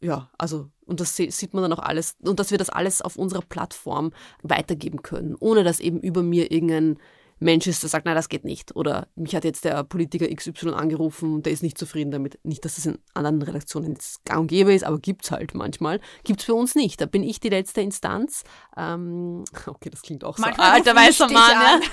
Ja, 0.00 0.30
also, 0.38 0.70
und 0.86 1.00
das 1.00 1.16
sieht 1.16 1.52
man 1.52 1.62
dann 1.62 1.72
auch 1.72 1.82
alles, 1.82 2.16
und 2.22 2.38
dass 2.38 2.52
wir 2.52 2.58
das 2.58 2.70
alles 2.70 3.02
auf 3.02 3.16
unserer 3.16 3.42
Plattform 3.42 4.12
weitergeben 4.42 5.02
können, 5.02 5.36
ohne 5.38 5.62
dass 5.62 5.80
eben 5.80 6.00
über 6.00 6.22
mir 6.22 6.52
irgendein 6.52 6.96
Mensch 7.40 7.66
ist, 7.66 7.82
der 7.82 7.90
sagt, 7.90 8.06
nein, 8.06 8.14
das 8.14 8.28
geht 8.28 8.44
nicht. 8.44 8.76
Oder 8.76 9.08
mich 9.16 9.34
hat 9.34 9.44
jetzt 9.44 9.64
der 9.64 9.82
Politiker 9.82 10.26
XY 10.32 10.70
angerufen 10.70 11.34
und 11.34 11.46
der 11.46 11.52
ist 11.52 11.62
nicht 11.62 11.78
zufrieden 11.78 12.10
damit. 12.10 12.38
Nicht, 12.44 12.64
dass 12.64 12.78
es 12.78 12.86
in 12.86 12.98
anderen 13.14 13.40
Redaktionen 13.42 13.96
gang 14.24 14.40
und 14.42 14.46
gäbe 14.48 14.74
ist, 14.74 14.84
aber 14.84 14.98
gibt 14.98 15.24
es 15.24 15.30
halt 15.30 15.54
manchmal. 15.54 16.00
Gibt 16.22 16.40
es 16.40 16.46
bei 16.46 16.52
uns 16.52 16.74
nicht. 16.74 17.00
Da 17.00 17.06
bin 17.06 17.22
ich 17.22 17.40
die 17.40 17.48
letzte 17.48 17.80
Instanz. 17.80 18.44
Ähm, 18.76 19.44
okay, 19.66 19.90
das 19.90 20.02
klingt 20.02 20.22
auch 20.22 20.38
manchmal 20.38 20.68
so. 20.68 20.74
Alter 20.74 20.96
weißer 20.96 21.28
Mann. 21.30 21.80
Ja. 21.80 21.80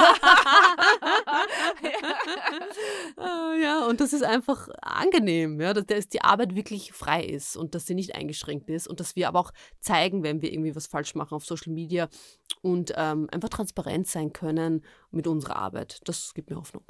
Ah, 3.18 3.54
ja, 3.60 3.86
und 3.86 4.00
das 4.00 4.14
ist 4.14 4.24
einfach 4.24 4.70
angenehm, 4.82 5.60
ja, 5.60 5.74
dass 5.74 6.08
die 6.08 6.22
Arbeit 6.22 6.56
wirklich 6.56 6.94
frei 6.94 7.24
ist 7.24 7.58
und 7.58 7.74
dass 7.74 7.88
sie 7.88 7.96
nicht 7.96 8.16
eingeschränkt 8.16 8.70
ist 8.70 8.88
und 8.88 9.00
dass 9.00 9.16
wir 9.16 9.28
aber 9.28 9.40
auch 9.40 9.52
zeigen, 9.80 10.24
wenn 10.24 10.42
wir 10.42 10.52
irgendwie 10.52 10.76
was 10.76 10.88
falsch 10.88 11.16
machen 11.16 11.34
auf 11.34 11.46
Social 11.46 11.74
Media 11.74 12.10
und 12.62 12.94
ähm, 12.96 13.28
einfach 13.32 13.50
transparent 13.50 14.08
sein 14.08 14.34
können 14.34 14.84
mit 15.12 15.28
unserer 15.28 15.56
Arbeit. 15.56 16.02
Das 16.06 16.34
gibt 16.34 16.50
mir 16.50 16.58
Hoffnung. 16.58 16.84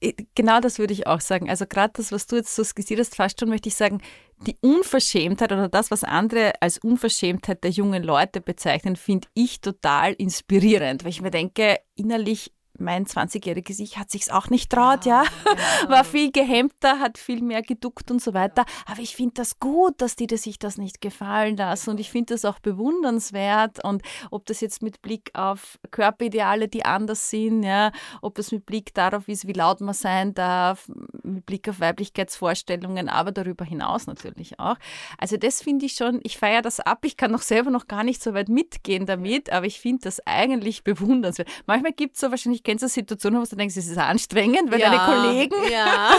Äh, 0.00 0.12
genau 0.34 0.60
das 0.60 0.78
würde 0.78 0.92
ich 0.92 1.06
auch 1.06 1.20
sagen. 1.20 1.48
Also 1.48 1.66
gerade 1.66 1.94
das, 1.96 2.12
was 2.12 2.26
du 2.26 2.36
jetzt 2.36 2.54
so 2.54 2.64
skizziert 2.64 3.00
hast, 3.00 3.16
fast 3.16 3.40
schon 3.40 3.48
möchte 3.48 3.68
ich 3.68 3.74
sagen, 3.74 4.02
die 4.46 4.56
Unverschämtheit 4.60 5.52
oder 5.52 5.68
das, 5.68 5.90
was 5.90 6.04
andere 6.04 6.52
als 6.60 6.78
Unverschämtheit 6.78 7.64
der 7.64 7.70
jungen 7.70 8.02
Leute 8.02 8.40
bezeichnen, 8.40 8.96
finde 8.96 9.28
ich 9.34 9.60
total 9.60 10.12
inspirierend, 10.12 11.04
weil 11.04 11.10
ich 11.10 11.22
mir 11.22 11.30
denke, 11.30 11.78
innerlich 11.94 12.52
mein 12.78 13.06
20-jähriges 13.06 13.80
Ich 13.80 13.98
hat 13.98 14.10
sich's 14.10 14.30
auch 14.30 14.50
nicht 14.50 14.70
traut, 14.70 15.04
ja. 15.06 15.24
ja. 15.24 15.88
War 15.88 16.04
viel 16.04 16.30
gehemmter, 16.32 16.98
hat 17.00 17.18
viel 17.18 17.42
mehr 17.42 17.62
geduckt 17.62 18.10
und 18.10 18.22
so 18.22 18.34
weiter. 18.34 18.64
Aber 18.86 19.00
ich 19.00 19.16
finde 19.16 19.34
das 19.34 19.58
gut, 19.58 20.00
dass 20.00 20.16
die 20.16 20.26
sich 20.36 20.58
das 20.58 20.78
nicht 20.78 21.00
gefallen 21.00 21.56
lassen. 21.56 21.90
Und 21.90 22.00
ich 22.00 22.10
finde 22.10 22.34
das 22.34 22.44
auch 22.44 22.58
bewundernswert. 22.58 23.82
Und 23.84 24.02
ob 24.30 24.46
das 24.46 24.60
jetzt 24.60 24.82
mit 24.82 25.02
Blick 25.02 25.30
auf 25.34 25.78
Körperideale, 25.90 26.68
die 26.68 26.84
anders 26.84 27.30
sind, 27.30 27.62
ja, 27.62 27.92
ob 28.22 28.34
das 28.34 28.52
mit 28.52 28.66
Blick 28.66 28.94
darauf 28.94 29.28
ist, 29.28 29.46
wie 29.46 29.52
laut 29.52 29.80
man 29.80 29.94
sein 29.94 30.34
darf, 30.34 30.88
mit 31.22 31.46
Blick 31.46 31.68
auf 31.68 31.80
Weiblichkeitsvorstellungen, 31.80 33.08
aber 33.08 33.32
darüber 33.32 33.64
hinaus 33.64 34.06
natürlich 34.06 34.58
auch. 34.58 34.76
Also 35.18 35.36
das 35.36 35.62
finde 35.62 35.86
ich 35.86 35.94
schon, 35.94 36.20
ich 36.22 36.38
feiere 36.38 36.62
das 36.62 36.80
ab. 36.80 37.04
Ich 37.04 37.16
kann 37.16 37.30
noch 37.30 37.42
selber 37.42 37.70
noch 37.70 37.86
gar 37.86 38.04
nicht 38.04 38.22
so 38.22 38.34
weit 38.34 38.48
mitgehen 38.48 39.06
damit, 39.06 39.50
aber 39.50 39.66
ich 39.66 39.80
finde 39.80 40.02
das 40.04 40.20
eigentlich 40.26 40.84
bewundernswert. 40.84 41.48
Manchmal 41.66 41.92
gibt 41.92 42.14
es 42.14 42.20
so 42.20 42.30
wahrscheinlich 42.30 42.62
kennst 42.66 42.82
du 42.82 42.88
Situationen, 42.88 43.40
wo 43.40 43.44
du 43.44 43.54
denkst, 43.54 43.76
es 43.76 43.86
ist 43.86 43.96
anstrengend, 43.96 44.72
weil 44.72 44.80
ja, 44.80 44.90
deine 44.90 45.22
Kollegen. 45.22 45.54
Ja. 45.70 46.10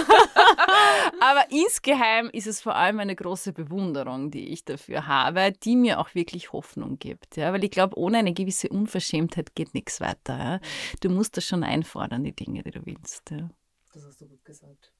Aber 1.19 1.51
insgeheim 1.51 2.29
ist 2.31 2.47
es 2.47 2.61
vor 2.61 2.75
allem 2.75 2.99
eine 2.99 3.15
große 3.15 3.51
Bewunderung, 3.51 4.31
die 4.31 4.47
ich 4.47 4.63
dafür 4.63 5.07
habe, 5.07 5.51
die 5.51 5.75
mir 5.75 5.99
auch 5.99 6.15
wirklich 6.15 6.53
Hoffnung 6.53 6.99
gibt. 6.99 7.35
Ja? 7.35 7.51
Weil 7.51 7.65
ich 7.65 7.71
glaube, 7.71 7.99
ohne 7.99 8.19
eine 8.19 8.33
gewisse 8.33 8.69
Unverschämtheit 8.69 9.55
geht 9.55 9.73
nichts 9.73 9.99
weiter. 9.99 10.37
Ja? 10.37 10.59
Du 11.01 11.09
musst 11.09 11.35
das 11.35 11.45
schon 11.45 11.65
einfordern, 11.65 12.23
die 12.23 12.35
Dinge, 12.35 12.63
die 12.63 12.71
du 12.71 12.85
willst. 12.85 13.29
Ja? 13.29 13.49
Das 13.93 14.05
hast 14.05 14.21
du 14.21 14.27
gut 14.27 14.45
gesagt. 14.45 14.93